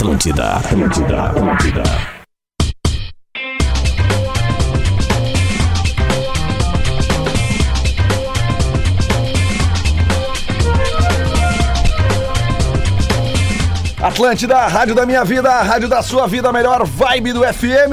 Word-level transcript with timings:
Atlântida, 0.00 0.56
Atlântida, 0.56 1.22
Atlântida. 1.24 1.82
Atlântida, 14.00 14.66
rádio 14.68 14.94
da 14.94 15.04
minha 15.04 15.22
vida, 15.22 15.50
rádio 15.60 15.86
da 15.86 16.02
sua 16.02 16.26
vida, 16.26 16.50
melhor 16.50 16.86
vibe 16.86 17.34
do 17.34 17.40
FM. 17.44 17.92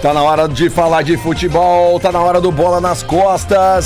Tá 0.00 0.14
na 0.14 0.22
hora 0.22 0.48
de 0.48 0.70
falar 0.70 1.02
de 1.02 1.18
futebol, 1.18 2.00
tá 2.00 2.10
na 2.10 2.22
hora 2.22 2.40
do 2.40 2.50
bola 2.50 2.80
nas 2.80 3.02
costas. 3.02 3.84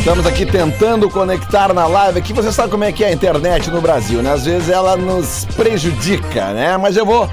Estamos 0.00 0.26
aqui 0.26 0.44
tentando 0.46 1.10
conectar 1.10 1.74
na 1.74 1.86
live. 1.86 2.18
Aqui 2.18 2.32
você 2.32 2.50
sabe 2.50 2.70
como 2.70 2.84
é 2.84 2.90
que 2.90 3.04
é 3.04 3.08
a 3.08 3.12
internet 3.12 3.70
no 3.70 3.82
Brasil, 3.82 4.22
né? 4.22 4.32
Às 4.32 4.46
vezes 4.46 4.70
ela 4.70 4.96
nos 4.96 5.44
prejudica, 5.54 6.54
né? 6.54 6.78
Mas 6.78 6.96
eu 6.96 7.04
vou 7.04 7.28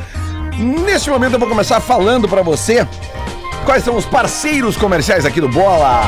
neste 0.57 1.09
momento 1.09 1.31
eu 1.33 1.39
vou 1.39 1.47
começar 1.47 1.79
falando 1.79 2.27
para 2.27 2.41
você 2.41 2.85
quais 3.63 3.85
são 3.85 3.95
os 3.95 4.05
parceiros 4.05 4.75
comerciais 4.75 5.25
aqui 5.25 5.39
do 5.39 5.47
Bola. 5.47 6.01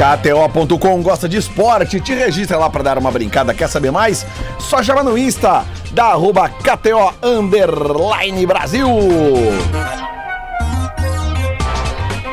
KTO.com 0.00 1.02
gosta 1.02 1.28
de 1.28 1.36
esporte, 1.36 2.00
te 2.00 2.14
registra 2.14 2.56
lá 2.56 2.70
para 2.70 2.82
dar 2.82 2.96
uma 2.96 3.10
brincada, 3.10 3.52
quer 3.52 3.68
saber 3.68 3.90
mais? 3.90 4.24
Só 4.58 4.82
chama 4.82 5.02
no 5.02 5.18
Insta, 5.18 5.62
da 5.92 6.06
arroba 6.06 6.48
KTO 6.48 7.12
Underline 7.22 8.46
Brasil. 8.46 8.88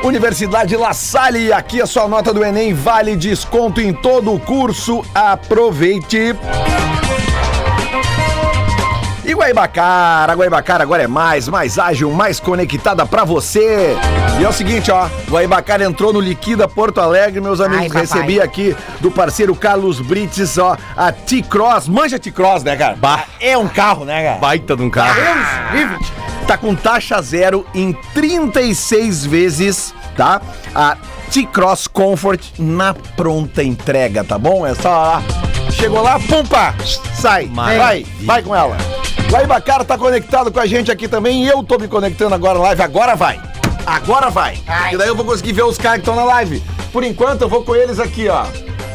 Universidade 0.02 0.74
La 0.78 0.94
Salle, 0.94 1.52
aqui 1.52 1.82
a 1.82 1.86
sua 1.86 2.08
nota 2.08 2.32
do 2.32 2.42
Enem 2.42 2.72
vale 2.72 3.14
desconto 3.16 3.82
em 3.82 3.92
todo 3.92 4.32
o 4.32 4.40
curso. 4.40 5.04
Aproveite. 5.14 6.34
E 9.28 9.34
Guaibacara, 9.34 10.32
Guaibacara 10.32 10.82
agora 10.82 11.02
é 11.02 11.06
mais, 11.06 11.48
mais 11.48 11.78
ágil, 11.78 12.10
mais 12.10 12.40
conectada 12.40 13.04
pra 13.04 13.24
você. 13.24 13.94
E 14.40 14.42
é 14.42 14.48
o 14.48 14.52
seguinte, 14.54 14.90
ó, 14.90 15.06
Guaibacara 15.28 15.84
entrou 15.84 16.14
no 16.14 16.18
Liquida 16.18 16.66
Porto 16.66 16.98
Alegre, 16.98 17.38
meus 17.38 17.60
amigos, 17.60 17.88
papai. 17.88 18.00
recebi 18.00 18.40
aqui 18.40 18.74
do 19.00 19.10
parceiro 19.10 19.54
Carlos 19.54 20.00
Brites, 20.00 20.56
ó, 20.56 20.78
a 20.96 21.12
T-Cross, 21.12 21.88
manja 21.88 22.18
T-Cross, 22.18 22.64
né, 22.64 22.74
cara? 22.74 22.96
Bah. 22.96 23.24
É 23.38 23.58
um 23.58 23.68
carro, 23.68 24.06
né, 24.06 24.24
cara? 24.24 24.38
Baita 24.38 24.74
de 24.74 24.82
um 24.82 24.88
carro. 24.88 25.20
Tá 26.46 26.56
com 26.56 26.74
taxa 26.74 27.20
zero 27.20 27.66
em 27.74 27.92
36 28.14 29.26
vezes, 29.26 29.94
tá? 30.16 30.40
A 30.74 30.96
T-Cross 31.30 31.86
Comfort 31.86 32.40
na 32.58 32.94
pronta 32.94 33.62
entrega, 33.62 34.24
tá 34.24 34.38
bom? 34.38 34.66
É 34.66 34.74
só 34.74 34.88
lá. 34.88 35.22
Chegou 35.70 36.00
lá, 36.00 36.18
pumpa! 36.18 36.74
Sai, 37.12 37.44
Maravilha. 37.44 37.84
vai, 37.84 38.06
vai 38.22 38.42
com 38.42 38.56
ela. 38.56 38.97
Guaibacara 39.30 39.84
tá 39.84 39.98
conectado 39.98 40.50
com 40.50 40.58
a 40.58 40.66
gente 40.66 40.90
aqui 40.90 41.06
também 41.06 41.44
e 41.44 41.48
eu 41.48 41.62
tô 41.62 41.78
me 41.78 41.86
conectando 41.86 42.34
agora 42.34 42.58
na 42.58 42.64
live. 42.64 42.82
Agora 42.82 43.14
vai! 43.14 43.40
Agora 43.84 44.30
vai! 44.30 44.58
E 44.92 44.96
daí 44.96 45.08
eu 45.08 45.14
vou 45.14 45.24
conseguir 45.24 45.52
ver 45.52 45.64
os 45.64 45.76
caras 45.76 45.96
que 45.96 46.08
estão 46.08 46.16
na 46.16 46.24
live. 46.24 46.62
Por 46.92 47.04
enquanto 47.04 47.42
eu 47.42 47.48
vou 47.48 47.62
com 47.62 47.76
eles 47.76 48.00
aqui, 48.00 48.28
ó. 48.28 48.46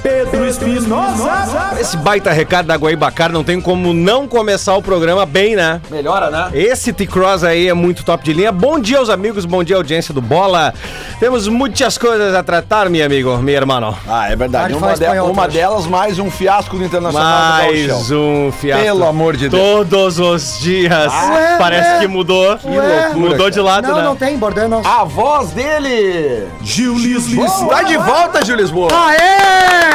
Pedro 0.03 0.45
Espinosa. 0.45 1.71
Esse 1.79 1.95
baita 1.95 2.29
recado 2.31 2.65
da 2.65 2.75
Guaibacara 2.75 3.31
não 3.31 3.41
tem 3.43 3.61
como 3.61 3.93
não 3.93 4.27
começar 4.27 4.75
o 4.75 4.81
programa 4.81 5.25
bem, 5.25 5.55
né? 5.55 5.79
Melhora, 5.89 6.29
né? 6.29 6.49
Esse 6.53 6.91
T-Cross 6.91 7.43
aí 7.45 7.69
é 7.69 7.73
muito 7.73 8.03
top 8.03 8.21
de 8.21 8.33
linha. 8.33 8.51
Bom 8.51 8.77
dia 8.79 8.97
aos 8.97 9.09
amigos, 9.09 9.45
bom 9.45 9.63
dia 9.63 9.77
audiência 9.77 10.13
do 10.13 10.21
Bola. 10.21 10.73
Temos 11.21 11.47
muitas 11.47 11.97
coisas 11.97 12.35
a 12.35 12.43
tratar, 12.43 12.89
meu 12.89 13.05
amigo, 13.05 13.37
meu 13.37 13.55
irmão. 13.55 13.95
Ah, 14.07 14.29
é 14.29 14.35
verdade. 14.35 14.73
Uma, 14.73 14.87
de- 14.93 15.03
espanhol, 15.03 15.31
uma 15.31 15.47
delas, 15.47 15.87
mais 15.87 16.19
um 16.19 16.29
fiasco 16.29 16.77
do 16.77 16.83
Internacional 16.83 17.61
do 17.61 17.63
Mais 17.63 17.87
Gauchão. 17.87 18.47
um 18.47 18.51
fiasco. 18.51 18.83
Pelo 18.83 19.05
amor 19.07 19.37
de 19.37 19.47
Deus. 19.47 19.61
Todos 19.63 20.19
os 20.19 20.59
dias. 20.59 21.13
Ué, 21.13 21.55
Parece 21.57 21.89
ué. 21.91 21.99
que 21.99 22.07
mudou. 22.07 22.57
Que 22.57 22.67
loucura, 22.67 23.09
Mudou 23.15 23.49
de 23.49 23.59
lado, 23.61 23.87
Não, 23.87 23.95
né? 23.97 24.03
não 24.03 24.15
tem, 24.17 24.37
bordão 24.37 24.67
não. 24.67 24.81
A 24.85 25.05
voz 25.05 25.51
dele 25.51 26.45
Gil 26.61 26.93
Lisboa. 26.97 27.47
está 27.47 27.83
de 27.83 27.95
volta, 27.97 28.43
Gil 28.43 28.57
Lisboa. 28.57 28.89
Aê! 28.91 29.92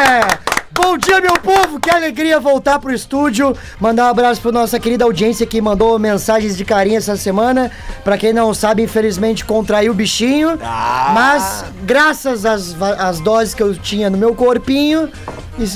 Bom 0.71 0.97
dia, 0.97 1.21
meu 1.21 1.33
povo! 1.35 1.81
Que 1.81 1.91
alegria 1.91 2.39
voltar 2.39 2.79
pro 2.79 2.93
estúdio. 2.95 3.55
Mandar 3.81 4.07
um 4.07 4.11
abraço 4.11 4.41
pra 4.41 4.53
nossa 4.53 4.79
querida 4.79 5.05
audiência 5.05 5.45
que 5.45 5.61
mandou 5.61 5.99
mensagens 5.99 6.57
de 6.57 6.65
carinho 6.65 6.97
essa 6.99 7.17
semana. 7.17 7.71
Pra 8.05 8.17
quem 8.17 8.33
não 8.33 8.55
sabe, 8.55 8.83
infelizmente 8.83 9.45
contraiu 9.45 9.91
o 9.91 9.95
bichinho. 9.95 10.57
Ah. 10.63 11.11
Mas, 11.15 11.65
graças 11.83 12.45
às, 12.47 12.77
às 12.81 13.19
doses 13.19 13.55
que 13.55 13.63
eu 13.63 13.75
tinha 13.75 14.09
no 14.09 14.17
meu 14.17 14.35
corpinho. 14.35 15.11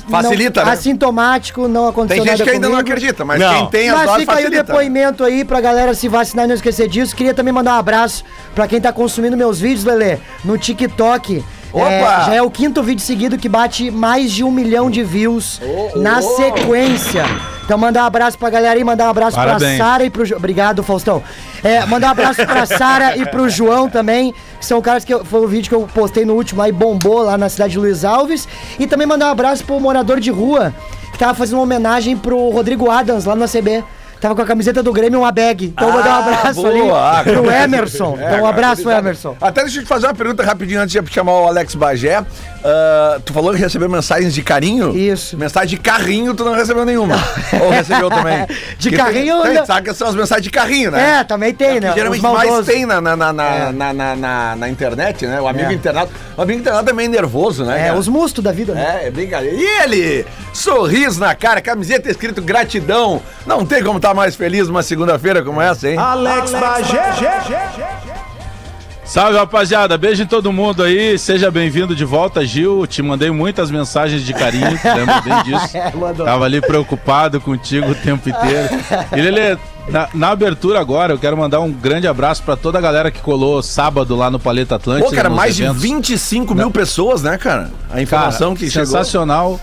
Facilita, 0.09 0.61
não, 0.61 0.67
né? 0.69 0.75
Assintomático, 0.75 1.67
não 1.67 1.89
aconteceu 1.89 2.23
Tem 2.23 2.31
gente 2.31 2.39
nada 2.39 2.45
que 2.45 2.55
ainda 2.55 2.69
não 2.69 2.77
comigo. 2.77 2.89
acredita, 2.93 3.25
mas 3.25 3.41
Não. 3.41 3.53
quem 3.53 3.67
tem 3.71 3.89
as 3.89 3.97
Mas 3.97 4.07
doses 4.07 4.21
fica 4.21 4.35
aí 4.37 4.47
o 4.47 4.51
depoimento 4.51 5.25
aí 5.25 5.45
pra 5.45 5.61
galera 5.61 5.93
se 5.95 6.07
vacinar 6.07 6.45
e 6.45 6.49
não 6.49 6.55
esquecer 6.55 6.87
disso. 6.89 7.17
Queria 7.17 7.35
também 7.35 7.53
mandar 7.53 7.75
um 7.75 7.79
abraço 7.79 8.23
pra 8.55 8.69
quem 8.69 8.81
tá 8.81 8.93
consumindo 8.93 9.37
meus 9.37 9.59
vídeos, 9.59 9.85
Lelê, 9.85 10.19
no 10.45 10.57
TikTok. 10.57 11.45
Opa! 11.73 11.87
É, 11.91 12.25
já 12.27 12.35
é 12.35 12.43
o 12.43 12.51
quinto 12.51 12.83
vídeo 12.83 13.03
seguido 13.03 13.39
que 13.39 13.49
bate 13.49 13.91
mais 13.91 14.31
de 14.31 14.45
um 14.45 14.51
milhão 14.51 14.91
de 14.91 15.03
views 15.03 15.61
na 15.97 16.21
sequência. 16.23 17.25
Então 17.65 17.79
mandar 17.79 18.03
um 18.03 18.07
abraço 18.07 18.37
pra 18.37 18.51
galera 18.51 18.77
aí, 18.79 18.85
mandar 18.85 19.07
um 19.07 19.11
abraço 19.11 19.37
Parabéns. 19.37 19.77
pra 19.79 19.87
Sara 19.87 20.05
e 20.05 20.11
pro... 20.11 20.27
Jo- 20.27 20.37
Obrigado, 20.37 20.83
Faustão. 20.83 21.23
É, 21.63 21.87
mandar 21.87 22.09
um 22.09 22.11
abraço 22.11 22.45
pra 22.45 22.67
Sara 22.67 23.17
e 23.17 23.25
pro 23.25 23.49
João 23.49 23.89
também, 23.89 24.35
que 24.59 24.67
são 24.67 24.83
caras 24.83 25.05
que 25.05 25.15
eu- 25.15 25.25
foi 25.25 25.41
o 25.41 25.49
vídeo 25.49 25.69
que 25.69 25.75
eu 25.75 25.89
postei 25.95 26.25
no 26.25 26.35
último 26.35 26.61
aí, 26.61 26.73
bombou 26.73 27.23
lá 27.23 27.39
na 27.39 27.49
cidade 27.49 27.73
de 27.73 27.79
Luiz 27.79 28.05
Alves. 28.05 28.47
E 28.79 28.87
também 28.87 29.07
mandar 29.07 29.29
um 29.29 29.31
abraço 29.31 29.65
pro 29.65 29.79
morador 29.81 30.19
de 30.21 30.31
rua, 30.31 30.75
que 31.13 31.19
tava 31.19 31.35
fazendo 31.35 31.55
uma 31.59 31.63
homenagem 31.63 32.17
pro 32.17 32.51
Rodrigo 32.51 32.91
Adams 32.91 33.25
lá 33.25 33.35
no 33.37 33.45
ACB. 33.45 33.83
Tava 34.23 34.37
com 34.37 34.43
a 34.43 34.47
camiseta 34.47 34.83
do 34.85 34.93
Grêmio 34.93 35.19
e 35.19 35.21
uma 35.21 35.33
bag. 35.33 35.67
Então 35.67 35.89
Ah, 35.89 35.93
mandar 35.93 36.11
um 36.21 36.23
abraço 36.23 36.67
ali 36.67 36.81
boa. 36.81 37.23
pro 37.25 37.51
Emerson. 37.51 38.17
É, 38.21 38.25
então 38.25 38.27
um 38.27 38.37
cara, 38.37 38.49
abraço, 38.49 38.81
obrigado. 38.83 39.03
Emerson. 39.05 39.37
Até 39.41 39.63
deixa 39.63 39.79
eu 39.81 39.83
te 39.83 39.89
fazer 39.89 40.07
uma 40.07 40.15
pergunta 40.15 40.45
rapidinho 40.45 40.81
antes 40.81 40.93
de 41.03 41.13
chamar 41.13 41.33
o 41.33 41.49
Alex 41.49 41.75
Bagé. 41.75 42.25
Ah, 42.65 43.19
tu 43.25 43.33
falou 43.33 43.53
que 43.53 43.59
recebeu 43.59 43.89
mensagens 43.91 44.33
de 44.33 44.41
carinho? 44.41 44.97
Isso. 44.97 45.37
Mensagem 45.37 45.71
de 45.71 45.77
carrinho, 45.79 46.33
tu 46.35 46.45
não 46.45 46.55
recebeu 46.55 46.85
nenhuma. 46.85 47.17
Ou 47.61 47.71
recebeu 47.71 48.09
também? 48.09 48.47
De 48.79 48.91
Porque 48.91 48.97
carrinho, 48.97 49.43
Tem, 49.43 49.65
sabe 49.67 49.89
que 49.89 49.95
são 49.95 50.09
as 50.09 50.15
mensagens 50.15 50.45
de 50.45 50.51
carrinho, 50.51 50.91
né? 50.91 51.21
É, 51.21 51.25
também 51.25 51.53
tem, 51.53 51.81
né? 51.81 51.91
Que 51.91 51.95
geralmente 51.99 52.23
mais 52.23 52.65
tem 52.67 52.87
na, 52.87 53.01
na, 53.01 53.17
na, 53.17 53.33
na, 53.33 53.45
É. 53.55 53.73
na, 53.73 53.93
na, 53.93 54.17
na- 54.17 54.57
na 54.57 54.69
internet, 54.69 55.27
né? 55.27 55.41
O 55.41 55.47
amigo 55.49 55.71
É. 55.71 55.75
internado. 55.75 56.11
O 56.37 56.43
amigo 56.43 56.61
internado 56.61 56.89
é 56.91 56.93
meio 56.93 57.11
nervoso, 57.11 57.65
né? 57.65 57.81
É, 57.81 57.87
cara? 57.89 57.99
os 57.99 58.07
mustos 58.09 58.43
da 58.43 58.53
vida, 58.53 58.73
né? 58.75 59.01
É, 59.03 59.09
é 59.09 59.11
brincadeira. 59.11 59.57
E 59.57 59.65
ele? 59.85 60.27
Sorriso 60.53 61.19
na 61.19 61.35
cara, 61.35 61.61
camiseta 61.61 62.11
escrito 62.11 62.43
gratidão. 62.43 63.23
Não 63.47 63.65
tem 63.65 63.83
como 63.83 63.97
estar 63.97 64.15
mais 64.15 64.35
feliz 64.37 64.69
numa 64.69 64.83
segunda-feira 64.83 65.43
como 65.43 65.61
essa, 65.61 65.89
hein? 65.89 65.97
Alex 65.99 66.53
Bagé. 66.53 68.03
Salve 69.05 69.37
rapaziada, 69.37 69.99
beijo 69.99 70.23
em 70.23 70.27
todo 70.27 70.53
mundo 70.53 70.83
aí, 70.83 71.19
seja 71.19 71.51
bem-vindo 71.51 71.95
de 71.95 72.05
volta, 72.05 72.47
Gil. 72.47 72.87
Te 72.87 73.03
mandei 73.03 73.31
muitas 73.31 73.71
mensagens 73.71 74.23
de 74.23 74.33
carinho, 74.33 74.71
lembra 74.85 75.21
bem 75.21 75.43
disso? 75.43 75.77
É, 75.77 75.93
mandou. 75.95 76.25
Tava 76.25 76.45
ali 76.45 76.61
preocupado 76.61 77.41
contigo 77.41 77.91
o 77.91 77.95
tempo 77.95 78.29
inteiro. 78.29 78.69
E 79.15 79.21
Lelê, 79.21 79.59
na, 79.89 80.09
na 80.15 80.29
abertura 80.31 80.81
agora, 80.81 81.13
eu 81.13 81.19
quero 81.19 81.37
mandar 81.37 81.61
um 81.61 81.71
grande 81.71 82.07
abraço 82.07 82.43
pra 82.45 82.57
toda 82.57 82.79
a 82.79 82.81
galera 82.81 83.11
que 83.11 83.21
colou 83.21 83.61
sábado 83.63 84.15
lá 84.15 84.31
no 84.31 84.39
Paleta 84.39 84.77
Atlântico. 84.77 85.11
Pô, 85.11 85.17
cara, 85.17 85.29
mais 85.29 85.57
de 85.57 85.65
eventos. 85.65 85.83
25 85.83 86.55
mil 86.55 86.71
pessoas, 86.71 87.23
né, 87.23 87.37
cara? 87.37 87.71
A 87.91 88.01
informação 88.01 88.55
Cara, 88.55 88.61
que 88.61 88.71
chegou. 88.71 88.87
sensacional. 88.87 89.61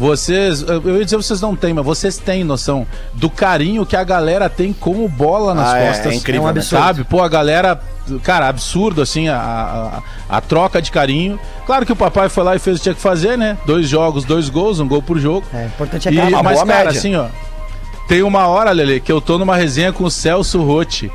Vocês, 0.00 0.62
eu 0.62 0.96
ia 0.96 1.04
dizer 1.04 1.18
vocês 1.18 1.42
não 1.42 1.54
têm, 1.54 1.74
mas 1.74 1.84
vocês 1.84 2.16
têm 2.16 2.42
noção 2.42 2.86
do 3.12 3.28
carinho 3.28 3.84
que 3.84 3.94
a 3.94 4.02
galera 4.02 4.48
tem 4.48 4.72
com 4.72 5.04
o 5.04 5.08
bola 5.08 5.52
nas 5.52 5.68
Ah, 5.74 5.78
é, 5.78 5.86
costas. 5.88 6.12
é 6.12 6.16
incrível, 6.16 6.40
É 6.40 6.44
um 6.44 6.46
né? 6.46 6.50
absurdo. 6.58 6.82
Sabe? 6.82 7.04
Pô, 7.04 7.22
a 7.22 7.28
galera, 7.28 7.78
cara, 8.22 8.48
absurdo 8.48 9.02
assim 9.02 9.28
a, 9.28 10.02
a, 10.30 10.36
a 10.38 10.40
troca 10.40 10.80
de 10.80 10.90
carinho. 10.90 11.38
Claro 11.66 11.84
que 11.84 11.92
o 11.92 11.96
papai 11.96 12.30
foi 12.30 12.42
lá 12.44 12.56
e 12.56 12.58
fez 12.58 12.76
o 12.76 12.78
que 12.78 12.84
tinha 12.84 12.94
que 12.94 13.00
fazer, 13.02 13.36
né? 13.36 13.58
Dois 13.66 13.86
jogos, 13.86 14.24
dois 14.24 14.48
gols, 14.48 14.80
um 14.80 14.88
gol 14.88 15.02
por 15.02 15.18
jogo. 15.18 15.46
É, 15.52 15.66
importante 15.66 16.08
é 16.08 16.12
E, 16.12 16.18
uma 16.18 16.42
mas, 16.42 16.54
boa 16.54 16.66
cara, 16.66 16.84
média. 16.86 16.98
assim, 16.98 17.14
ó. 17.14 17.26
Tem 18.08 18.22
uma 18.22 18.46
hora, 18.46 18.70
Lele, 18.72 19.00
que 19.00 19.12
eu 19.12 19.20
tô 19.20 19.36
numa 19.36 19.54
resenha 19.54 19.92
com 19.92 20.04
o 20.04 20.10
Celso 20.10 20.62
Rotti. 20.62 21.12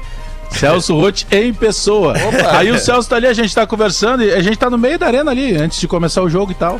Celso 0.51 0.93
Rotti 1.01 1.25
em 1.31 1.51
pessoa. 1.51 2.13
Aí 2.51 2.69
o 2.69 2.77
Celso 2.77 3.09
tá 3.09 3.15
ali, 3.15 3.25
a 3.25 3.33
gente 3.33 3.53
tá 3.55 3.65
conversando 3.65 4.21
e 4.23 4.31
a 4.31 4.41
gente 4.43 4.57
tá 4.59 4.69
no 4.69 4.77
meio 4.77 4.99
da 4.99 5.07
arena 5.07 5.31
ali, 5.31 5.55
antes 5.57 5.79
de 5.79 5.87
começar 5.87 6.21
o 6.21 6.29
jogo 6.29 6.51
e 6.51 6.55
tal. 6.55 6.79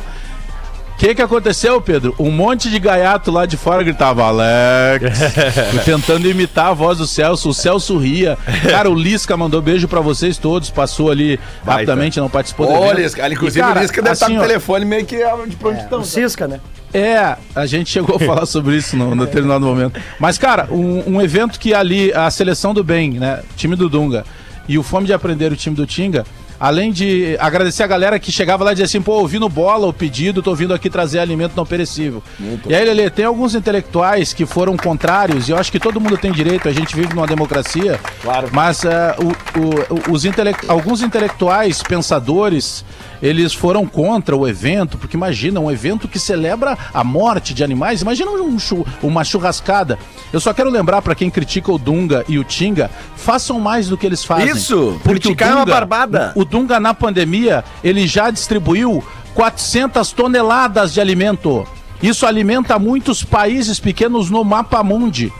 O 0.96 0.98
que 0.98 1.14
que 1.14 1.20
aconteceu, 1.20 1.78
Pedro? 1.78 2.14
Um 2.18 2.30
monte 2.30 2.70
de 2.70 2.78
gaiato 2.78 3.30
lá 3.30 3.44
de 3.44 3.54
fora 3.58 3.82
gritava 3.82 4.24
Alex, 4.24 5.20
tentando 5.84 6.26
imitar 6.26 6.68
a 6.68 6.72
voz 6.72 6.96
do 6.96 7.06
Celso. 7.06 7.50
O 7.50 7.54
Celso 7.54 7.98
ria. 7.98 8.38
Cara, 8.62 8.90
o 8.90 8.94
Lisca 8.94 9.36
mandou 9.36 9.60
beijo 9.60 9.86
pra 9.86 10.00
vocês 10.00 10.38
todos, 10.38 10.70
passou 10.70 11.10
ali 11.10 11.38
rapidamente, 11.66 12.18
não 12.18 12.30
participou 12.30 12.66
do 12.66 12.72
Ô. 12.72 12.92
Lisca, 12.92 13.22
ali, 13.22 13.34
inclusive 13.34 13.60
E, 13.60 13.62
cara, 13.62 13.78
o 13.78 13.82
Lisca 13.82 14.00
deve 14.00 14.14
estar 14.14 14.24
assim, 14.24 14.36
no 14.36 14.40
ó, 14.40 14.46
telefone 14.46 14.86
meio 14.86 15.04
que 15.04 15.22
ah, 15.22 15.36
de 15.46 15.54
prontidão. 15.56 16.00
O 16.00 16.04
Cisca, 16.04 16.48
né? 16.48 16.60
É, 16.94 17.36
a 17.54 17.66
gente 17.66 17.90
chegou 17.90 18.16
a 18.16 18.18
falar 18.18 18.46
sobre 18.46 18.74
isso 18.74 18.96
no, 18.96 19.14
no 19.14 19.26
determinado 19.26 19.66
momento. 19.66 20.00
Mas, 20.18 20.38
cara, 20.38 20.66
um, 20.70 21.16
um 21.16 21.20
evento 21.20 21.60
que 21.60 21.74
ali, 21.74 22.10
a 22.14 22.30
seleção 22.30 22.72
do 22.72 22.82
bem, 22.82 23.10
né? 23.10 23.42
Time 23.54 23.76
do 23.76 23.90
Dunga 23.90 24.24
e 24.66 24.78
o 24.78 24.82
Fome 24.82 25.06
de 25.06 25.12
Aprender, 25.12 25.52
o 25.52 25.56
time 25.56 25.76
do 25.76 25.86
Tinga, 25.86 26.24
além 26.58 26.90
de 26.92 27.36
agradecer 27.40 27.82
a 27.82 27.86
galera 27.86 28.18
que 28.18 28.30
chegava 28.32 28.64
lá 28.64 28.72
e 28.72 28.74
dizia 28.74 28.84
assim, 28.86 29.00
pô, 29.02 29.12
ouvindo 29.14 29.48
bola 29.48 29.86
o 29.86 29.92
pedido, 29.92 30.42
tô 30.42 30.54
vindo 30.54 30.72
aqui 30.74 30.88
trazer 30.90 31.18
alimento 31.18 31.52
não 31.56 31.66
perecível. 31.66 32.22
E 32.68 32.74
aí, 32.74 32.84
Lelê, 32.84 33.10
tem 33.10 33.24
alguns 33.24 33.54
intelectuais 33.54 34.32
que 34.32 34.46
foram 34.46 34.76
contrários, 34.76 35.48
e 35.48 35.52
eu 35.52 35.58
acho 35.58 35.70
que 35.70 35.78
todo 35.78 36.00
mundo 36.00 36.16
tem 36.16 36.32
direito, 36.32 36.68
a 36.68 36.72
gente 36.72 36.94
vive 36.94 37.14
numa 37.14 37.26
democracia, 37.26 38.00
Claro. 38.22 38.48
mas 38.52 38.84
eh, 38.84 39.16
o- 39.18 40.10
o- 40.10 40.12
os 40.12 40.24
intele- 40.24 40.54
alguns 40.68 41.02
intelectuais, 41.02 41.82
pensadores, 41.82 42.84
eles 43.22 43.52
foram 43.52 43.86
contra 43.86 44.36
o 44.36 44.46
evento, 44.46 44.98
porque 44.98 45.16
imagina, 45.16 45.58
um 45.60 45.70
evento 45.70 46.06
que 46.06 46.18
celebra 46.18 46.76
a 46.92 47.02
morte 47.02 47.54
de 47.54 47.64
animais, 47.64 48.02
imagina 48.02 48.30
um 48.30 48.58
chu- 48.58 48.86
uma 49.02 49.24
churrascada. 49.24 49.98
Eu 50.32 50.40
só 50.40 50.52
quero 50.52 50.70
lembrar 50.70 51.00
pra 51.02 51.14
quem 51.14 51.30
critica 51.30 51.72
o 51.72 51.78
Dunga 51.78 52.24
e 52.28 52.38
o 52.38 52.44
Tinga, 52.44 52.90
façam 53.16 53.58
mais 53.58 53.88
do 53.88 53.96
que 53.96 54.06
eles 54.06 54.22
fazem. 54.24 54.48
Isso, 54.48 55.00
porque 55.02 55.20
criticar 55.20 55.50
é 55.50 55.54
uma 55.54 55.66
barbada. 55.66 56.32
O 56.34 56.44
Dunga 56.46 56.80
na 56.80 56.94
pandemia, 56.94 57.64
ele 57.84 58.06
já 58.06 58.30
distribuiu 58.30 59.04
400 59.34 60.12
toneladas 60.12 60.94
de 60.94 61.00
alimento. 61.00 61.66
Isso 62.02 62.26
alimenta 62.26 62.78
muitos 62.78 63.22
países 63.22 63.78
pequenos 63.78 64.30
no 64.30 64.42
mapa 64.44 64.82
mundi. 64.82 65.32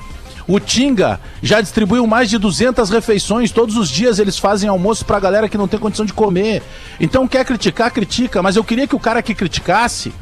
O 0.49 0.61
Tinga 0.61 1.19
já 1.43 1.61
distribuiu 1.61 2.07
mais 2.07 2.31
de 2.31 2.39
200 2.39 2.89
refeições. 2.91 3.51
Todos 3.51 3.77
os 3.77 3.89
dias 3.89 4.19
eles 4.19 4.39
fazem 4.39 4.69
almoço 4.69 5.05
pra 5.05 5.19
galera 5.19 5.49
que 5.49 5.59
não 5.59 5.67
tem 5.67 5.81
condição 5.81 6.07
de 6.07 6.13
comer. 6.13 6.63
Então 7.01 7.27
quer 7.27 7.45
criticar, 7.45 7.91
critica. 7.91 8.43
Mas 8.43 8.55
eu 8.55 8.63
queria 8.63 8.87
que 8.87 8.95
o 8.95 9.01
cara 9.01 9.23
que 9.23 9.35
criticasse 9.35 10.13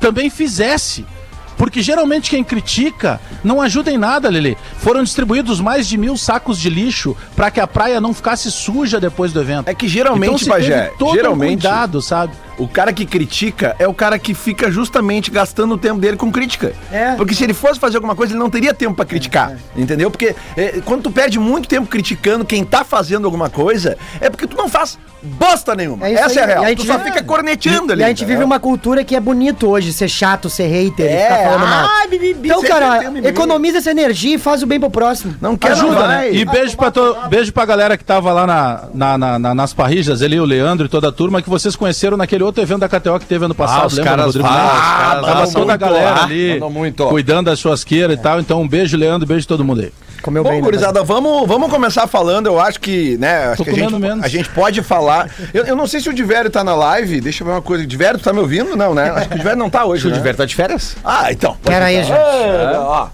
também 0.00 0.30
fizesse. 0.30 1.04
Porque 1.58 1.82
geralmente 1.82 2.30
quem 2.30 2.42
critica 2.44 3.20
não 3.44 3.60
ajuda 3.60 3.90
em 3.90 3.98
nada, 3.98 4.30
Lele. 4.30 4.56
Foram 4.78 5.02
distribuídos 5.02 5.60
mais 5.60 5.86
de 5.88 5.98
mil 5.98 6.16
sacos 6.16 6.58
de 6.58 6.70
lixo 6.70 7.16
para 7.36 7.50
que 7.50 7.60
a 7.60 7.66
praia 7.66 8.00
não 8.00 8.14
ficasse 8.14 8.50
suja 8.50 8.98
depois 9.00 9.32
do 9.32 9.40
evento. 9.40 9.68
É 9.68 9.74
que 9.74 9.88
geralmente, 9.88 10.44
então, 10.44 10.90
todo 10.96 11.14
geralmente- 11.14 11.66
um 11.66 11.68
cuidado, 11.68 12.00
sabe? 12.00 12.32
O 12.56 12.66
cara 12.66 12.92
que 12.92 13.06
critica 13.06 13.76
é 13.78 13.86
o 13.86 13.94
cara 13.94 14.18
que 14.18 14.34
fica 14.34 14.68
justamente 14.68 15.30
gastando 15.30 15.74
o 15.74 15.78
tempo 15.78 16.00
dele 16.00 16.16
com 16.16 16.30
crítica. 16.32 16.72
É. 16.90 17.14
Porque 17.14 17.32
se 17.32 17.44
ele 17.44 17.54
fosse 17.54 17.78
fazer 17.78 17.96
alguma 17.98 18.16
coisa, 18.16 18.32
ele 18.32 18.40
não 18.40 18.50
teria 18.50 18.74
tempo 18.74 18.94
pra 18.96 19.04
criticar. 19.04 19.56
Entendeu? 19.76 20.10
Porque 20.10 20.34
é, 20.56 20.80
quando 20.84 21.02
tu 21.04 21.10
perde 21.10 21.38
muito 21.38 21.68
tempo 21.68 21.86
criticando 21.86 22.44
quem 22.44 22.64
tá 22.64 22.82
fazendo 22.84 23.26
alguma 23.26 23.48
coisa, 23.48 23.96
é 24.20 24.28
porque 24.28 24.44
tu 24.46 24.56
não 24.56 24.68
faz 24.68 24.98
bosta 25.22 25.74
nenhuma. 25.76 26.06
É 26.08 26.14
isso 26.14 26.22
Essa 26.24 26.40
é 26.40 26.42
aí. 26.42 26.44
a 26.44 26.46
real. 26.60 26.64
A 26.72 26.76
Tu 26.76 26.84
só 26.84 26.98
fica 26.98 27.22
corneteando 27.22 27.92
ali. 27.92 28.02
E 28.02 28.04
a 28.04 28.08
gente 28.08 28.24
vive 28.24 28.42
uma 28.42 28.58
cultura 28.58 29.04
que 29.04 29.14
é 29.14 29.20
bonito 29.20 29.68
hoje, 29.68 29.92
ser 29.92 30.08
chato, 30.08 30.50
ser 30.50 30.66
hater, 30.66 31.06
É, 31.06 31.22
ficar 31.22 31.47
falando 31.48 31.68
mal. 31.68 31.84
ah, 31.84 32.06
bibibi, 32.08 32.48
então, 32.48 32.60
sempre 32.60 32.68
cara, 32.78 33.04
economiza 33.28 33.78
essa 33.78 33.90
energia 33.90 34.34
e 34.36 34.38
faz 34.38 34.62
o 34.62 34.66
bem 34.66 34.78
pro 34.80 34.90
próximo. 34.90 35.34
Não 35.40 35.56
quer, 35.56 35.72
Ajuda, 35.72 35.94
não 35.94 36.08
né? 36.08 36.32
E 36.32 36.44
beijo 36.44 36.76
pra, 36.76 36.90
to... 36.90 37.16
beijo 37.28 37.52
pra 37.52 37.64
galera 37.64 37.96
que 37.96 38.04
tava 38.04 38.32
lá 38.32 38.46
na, 38.46 38.84
na- 38.94 39.18
na- 39.18 39.38
na- 39.38 39.54
nas 39.54 39.72
parrijas, 39.72 40.20
ele, 40.22 40.38
o 40.38 40.44
Leandro 40.44 40.86
e 40.86 40.88
toda 40.88 41.08
a 41.08 41.12
turma, 41.12 41.42
que 41.42 41.48
vocês 41.50 41.74
conheceram 41.76 42.16
naquele 42.16 42.42
outro 42.42 42.62
evento 42.62 42.80
da 42.80 42.88
KTO 42.88 43.18
que 43.18 43.26
teve 43.26 43.44
ano 43.44 43.54
passado, 43.54 43.82
Ah, 43.82 43.86
os 43.86 43.92
lembra, 43.94 44.10
caras 44.10 44.26
Rodrigo 44.26 44.48
Tava 44.48 45.52
toda 45.52 45.72
a 45.72 45.76
galera 45.76 46.10
lá, 46.10 46.24
ali, 46.24 46.60
muito. 46.70 47.06
cuidando 47.06 47.46
das 47.46 47.58
suas 47.58 47.84
queiras 47.84 48.18
e 48.18 48.20
tal. 48.22 48.40
Então, 48.40 48.60
um 48.62 48.68
beijo, 48.68 48.96
Leandro, 48.96 49.26
beijo 49.26 49.46
todo 49.46 49.64
mundo 49.64 49.80
aí. 49.82 49.92
Comeu 50.20 50.42
Bom, 50.42 50.50
bem, 50.50 50.58
né, 50.58 50.64
gurizada, 50.64 51.04
vamos, 51.04 51.46
vamos 51.46 51.70
começar 51.70 52.06
falando. 52.08 52.46
Eu 52.46 52.60
acho 52.60 52.80
que, 52.80 53.16
né, 53.18 53.46
acho 53.46 53.58
Tô 53.58 53.64
que 53.64 53.70
a 53.70 53.72
gente, 53.74 53.84
comendo 53.84 54.00
menos. 54.00 54.24
a 54.24 54.28
gente 54.28 54.48
pode 54.48 54.82
falar. 54.82 55.30
Eu, 55.54 55.64
eu 55.64 55.76
não 55.76 55.86
sei 55.86 56.00
se 56.00 56.08
o 56.08 56.12
Divério 56.12 56.50
tá 56.50 56.64
na 56.64 56.74
live. 56.74 57.20
Deixa 57.20 57.42
eu 57.42 57.46
ver 57.46 57.52
uma 57.52 57.62
coisa. 57.62 57.86
Divério, 57.86 58.18
tu 58.18 58.24
tá 58.24 58.32
me 58.32 58.40
ouvindo? 58.40 58.74
Não, 58.76 58.94
né? 58.94 59.10
Acho 59.10 59.28
que 59.28 59.34
o 59.34 59.38
Divério 59.38 59.58
não 59.58 59.70
tá 59.70 59.84
hoje. 59.84 60.04
O 60.06 60.10
né? 60.10 60.16
Diverto 60.16 60.38
tá 60.38 60.44
de 60.44 60.56
férias? 60.56 60.96
Ah, 61.04 61.30
então. 61.38 61.56
Pera 61.62 61.86
aí, 61.86 62.02
gente. 62.02 62.18
É, 62.18 62.78
ó. 62.78 63.08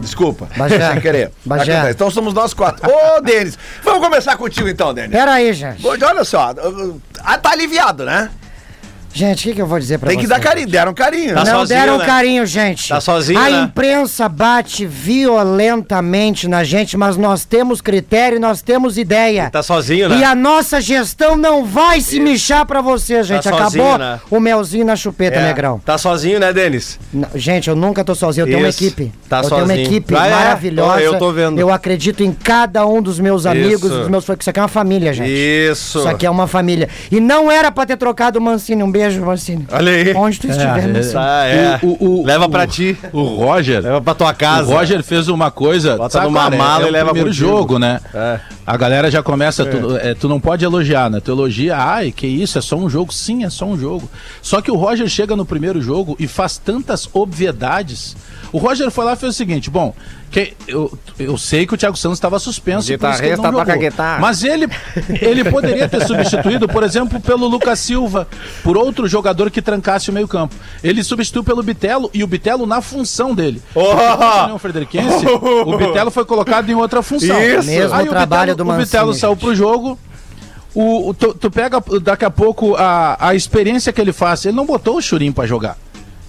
Desculpa, 0.00 0.48
Bagé. 0.56 0.78
sem 0.92 1.00
querer. 1.00 1.32
Acontece. 1.44 1.90
Então 1.90 2.10
somos 2.10 2.32
nós 2.32 2.54
quatro. 2.54 2.88
Ô, 2.88 3.20
Denis, 3.20 3.58
vamos 3.82 4.00
começar 4.00 4.36
contigo 4.36 4.68
então, 4.68 4.94
Denis. 4.94 5.10
Pera 5.10 5.32
aí, 5.32 5.52
gente. 5.52 5.84
Olha 5.84 6.24
só, 6.24 6.54
ah, 7.20 7.38
tá 7.38 7.50
aliviado, 7.50 8.04
né? 8.04 8.30
Gente, 9.12 9.40
o 9.40 9.42
que, 9.48 9.54
que 9.56 9.62
eu 9.62 9.66
vou 9.66 9.78
dizer 9.78 9.98
pra 9.98 10.08
Tem 10.10 10.18
que 10.18 10.26
vocês? 10.26 10.38
dar 10.40 10.44
carinho, 10.46 10.68
deram 10.68 10.94
carinho. 10.94 11.34
Tá 11.34 11.44
né? 11.44 11.50
Não 11.52 11.58
sozinho, 11.60 11.80
deram 11.80 11.98
né? 11.98 12.06
carinho, 12.06 12.46
gente. 12.46 12.88
Tá 12.88 13.00
sozinho, 13.00 13.38
A 13.40 13.50
né? 13.50 13.62
imprensa 13.62 14.28
bate 14.28 14.86
violentamente 14.86 16.46
na 16.46 16.62
gente, 16.64 16.96
mas 16.96 17.16
nós 17.16 17.44
temos 17.44 17.80
critério, 17.80 18.38
nós 18.40 18.62
temos 18.62 18.98
ideia. 18.98 19.50
Tá 19.50 19.62
sozinho, 19.62 20.08
né? 20.08 20.18
E 20.18 20.24
a 20.24 20.34
nossa 20.34 20.80
gestão 20.80 21.36
não 21.36 21.64
vai 21.64 22.00
se 22.00 22.20
mexer 22.20 22.64
pra 22.66 22.80
você, 22.80 23.22
gente. 23.22 23.42
sozinho, 23.44 23.62
Acabou 23.64 23.98
né? 23.98 24.20
o 24.30 24.40
melzinho 24.40 24.84
na 24.84 24.96
chupeta, 24.96 25.38
É. 25.38 25.42
negrão. 25.46 25.80
Tá 25.84 25.96
sozinho, 25.98 26.38
né, 26.38 26.52
Denis? 26.52 26.98
Não, 27.12 27.28
gente, 27.34 27.68
eu 27.68 27.76
nunca 27.76 28.04
tô 28.04 28.14
sozinho, 28.14 28.42
eu 28.44 28.46
tenho 28.48 28.58
uma 28.60 28.68
Isso. 28.68 28.84
equipe. 28.84 29.12
Tá 29.28 29.38
eu 29.38 29.42
tenho 29.48 29.54
uma 29.62 29.66
sozinho. 29.68 29.86
equipe 29.86 30.14
Ah, 30.16 30.26
é? 30.26 30.30
maravilhosa. 30.30 31.00
Eu 31.00 31.18
tô 31.18 31.32
vendo. 31.32 31.58
Eu 31.58 31.70
acredito 31.72 32.22
em 32.22 32.32
cada 32.32 32.86
um 32.86 33.00
dos 33.02 33.18
meus 33.18 33.46
amigos, 33.46 33.84
Isso. 33.90 33.98
dos 34.00 34.08
meus 34.08 34.24
fãs. 34.24 34.38
Isso 34.40 34.50
aqui 34.50 34.58
é 34.58 34.62
uma 34.62 34.68
família, 34.68 35.12
gente. 35.12 35.30
Isso. 35.30 35.98
Isso 35.98 36.08
aqui 36.08 36.26
é 36.26 36.30
uma 36.30 36.46
família. 36.46 36.88
E 37.10 37.20
não 37.20 37.50
era 37.50 37.70
pra 37.70 37.84
ter 37.86 37.96
trocado 37.96 38.38
o 38.38 38.42
Mancini. 38.42 38.82
Um 38.82 38.90
beijo, 38.98 39.24
Mancini. 39.24 39.66
Olha 39.70 39.92
aí. 39.92 40.14
Onde 40.14 40.38
tu 40.40 40.46
estiver, 40.48 40.88
Mancini. 40.88 41.12
Tá, 41.12 41.44
é. 41.46 41.78
O- 41.82 41.86
o- 41.86 42.20
o- 42.22 42.26
Leva 42.26 42.46
o- 42.46 42.50
pra 42.50 42.66
ti. 42.66 42.96
O 43.12 43.22
Roger. 43.22 43.82
Leva 43.82 44.00
pra 44.00 44.14
tua 44.14 44.34
casa. 44.34 44.70
O 44.72 44.76
Roger 44.76 45.02
fez 45.02 45.28
uma 45.28 45.50
coisa. 45.50 45.96
Bota 45.96 46.22
numa 46.22 46.50
mala 46.50 46.84
é 46.84 46.86
e 46.86 46.88
o 46.90 46.92
leva 46.92 47.10
primeiro 47.10 47.28
contigo. 47.30 47.48
jogo, 47.48 47.78
né? 47.78 48.00
É. 48.14 48.40
A 48.66 48.76
galera 48.76 49.10
já 49.10 49.22
começa. 49.22 49.64
Tu, 49.64 49.96
é, 49.96 50.14
tu 50.14 50.28
não 50.28 50.38
pode 50.40 50.64
elogiar, 50.64 51.08
né? 51.10 51.20
Tu 51.24 51.30
elogia, 51.30 51.76
ai, 51.76 52.10
que 52.12 52.26
isso, 52.26 52.58
é 52.58 52.60
só 52.60 52.76
um 52.76 52.88
jogo. 52.90 53.12
Sim, 53.14 53.44
é 53.44 53.50
só 53.50 53.64
um 53.64 53.78
jogo. 53.78 54.10
Só 54.42 54.60
que 54.60 54.70
o 54.70 54.76
Roger 54.76 55.08
chega 55.08 55.34
no 55.34 55.46
primeiro 55.46 55.80
jogo 55.80 56.16
e 56.18 56.26
faz 56.26 56.58
tantas 56.58 57.08
obviedades. 57.14 58.16
O 58.52 58.58
Roger 58.58 58.90
foi 58.90 59.04
lá 59.04 59.12
e 59.12 59.16
fez 59.16 59.34
o 59.34 59.36
seguinte: 59.36 59.70
bom, 59.70 59.94
que 60.30 60.52
eu, 60.66 60.98
eu 61.18 61.36
sei 61.38 61.66
que 61.66 61.74
o 61.74 61.76
Thiago 61.76 61.96
Santos 61.96 62.18
estava 62.18 62.38
suspenso. 62.38 62.86
Por 62.98 63.10
isso 63.10 63.20
que 63.20 63.26
ele 63.26 63.36
não 63.36 63.44
toca 63.52 63.72
jogou. 63.72 63.78
guitarra. 63.90 64.18
Mas 64.20 64.42
ele, 64.44 64.66
ele 65.20 65.44
poderia 65.50 65.88
ter 65.88 66.06
substituído, 66.06 66.66
por 66.68 66.82
exemplo, 66.82 67.20
pelo 67.20 67.46
Lucas 67.46 67.78
Silva, 67.78 68.26
por 68.62 68.76
outro 68.76 68.87
jogador 69.06 69.50
que 69.50 69.60
trancasse 69.60 70.10
o 70.10 70.12
meio-campo. 70.12 70.54
Ele 70.82 71.02
substituiu 71.02 71.44
pelo 71.44 71.62
Bitelo 71.62 72.10
e 72.14 72.22
o 72.22 72.26
Bitelo 72.26 72.66
na 72.66 72.80
função 72.80 73.34
dele. 73.34 73.62
Oh! 73.74 74.54
O 74.54 74.58
Frederiquense, 74.58 75.26
o 75.28 75.76
Bitelo 75.76 76.10
foi 76.10 76.24
colocado 76.24 76.68
em 76.70 76.74
outra 76.74 77.02
função. 77.02 77.40
Isso. 77.42 77.66
Mesmo 77.68 77.94
Aí 77.94 78.06
o 78.06 78.10
trabalho 78.10 78.52
Bitelo, 78.52 78.68
do 78.70 78.74
O 78.74 78.78
Bitelo 78.78 79.06
Mancini, 79.08 79.20
saiu 79.20 79.36
pro 79.36 79.54
jogo. 79.54 79.98
O, 80.74 81.08
o- 81.10 81.14
tu, 81.14 81.34
tu 81.34 81.50
pega 81.50 81.82
daqui 82.02 82.24
a 82.24 82.30
pouco 82.30 82.74
a, 82.76 83.16
a 83.28 83.34
experiência 83.34 83.92
que 83.92 84.00
ele 84.00 84.12
faz. 84.12 84.44
Ele 84.44 84.56
não 84.56 84.66
botou 84.66 84.96
o 84.96 85.02
Churim 85.02 85.32
pra 85.32 85.46
jogar. 85.46 85.76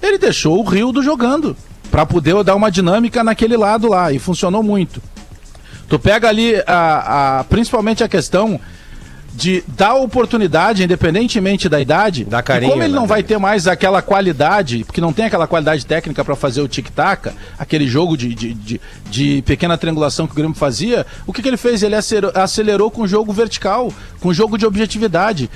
Ele 0.01 0.17
deixou 0.17 0.59
o 0.59 0.63
Rildo 0.63 1.01
jogando. 1.03 1.55
Pra 1.91 2.05
poder 2.05 2.43
dar 2.43 2.55
uma 2.55 2.69
dinâmica 2.71 3.23
naquele 3.23 3.57
lado 3.57 3.89
lá. 3.89 4.11
E 4.11 4.19
funcionou 4.19 4.61
muito. 4.63 5.01
Tu 5.89 5.97
pega 5.99 6.29
ali, 6.29 6.53
a, 6.67 7.39
a- 7.39 7.43
principalmente 7.45 8.03
a 8.03 8.07
questão 8.07 8.59
de 9.33 9.63
dar 9.67 9.95
oportunidade, 9.95 10.83
independentemente 10.83 11.69
da 11.69 11.79
idade. 11.79 12.27
E 12.27 12.43
carinho, 12.43 12.71
como 12.71 12.83
ele 12.83 12.93
né, 12.93 12.99
não 12.99 13.07
vai 13.07 13.23
ter 13.23 13.37
mais 13.37 13.67
aquela 13.67 14.01
qualidade, 14.01 14.83
porque 14.83 15.01
não 15.01 15.13
tem 15.13 15.25
aquela 15.25 15.47
qualidade 15.47 15.85
técnica 15.85 16.23
para 16.23 16.35
fazer 16.35 16.61
o 16.61 16.67
tic-tac, 16.67 17.31
aquele 17.57 17.87
jogo 17.87 18.17
de, 18.17 18.33
de, 18.33 18.53
de, 18.53 18.81
de 19.09 19.41
pequena 19.43 19.77
triangulação 19.77 20.27
que 20.27 20.33
o 20.33 20.35
Grêmio 20.35 20.55
fazia, 20.55 21.05
o 21.25 21.33
que, 21.33 21.41
que 21.41 21.47
ele 21.47 21.57
fez? 21.57 21.83
Ele 21.83 21.95
acelerou, 21.95 22.31
acelerou 22.35 22.91
com 22.91 23.03
o 23.03 23.07
jogo 23.07 23.31
vertical, 23.31 23.93
com 24.19 24.29
o 24.29 24.33
jogo 24.33 24.57
de 24.57 24.65
objetividade. 24.65 25.49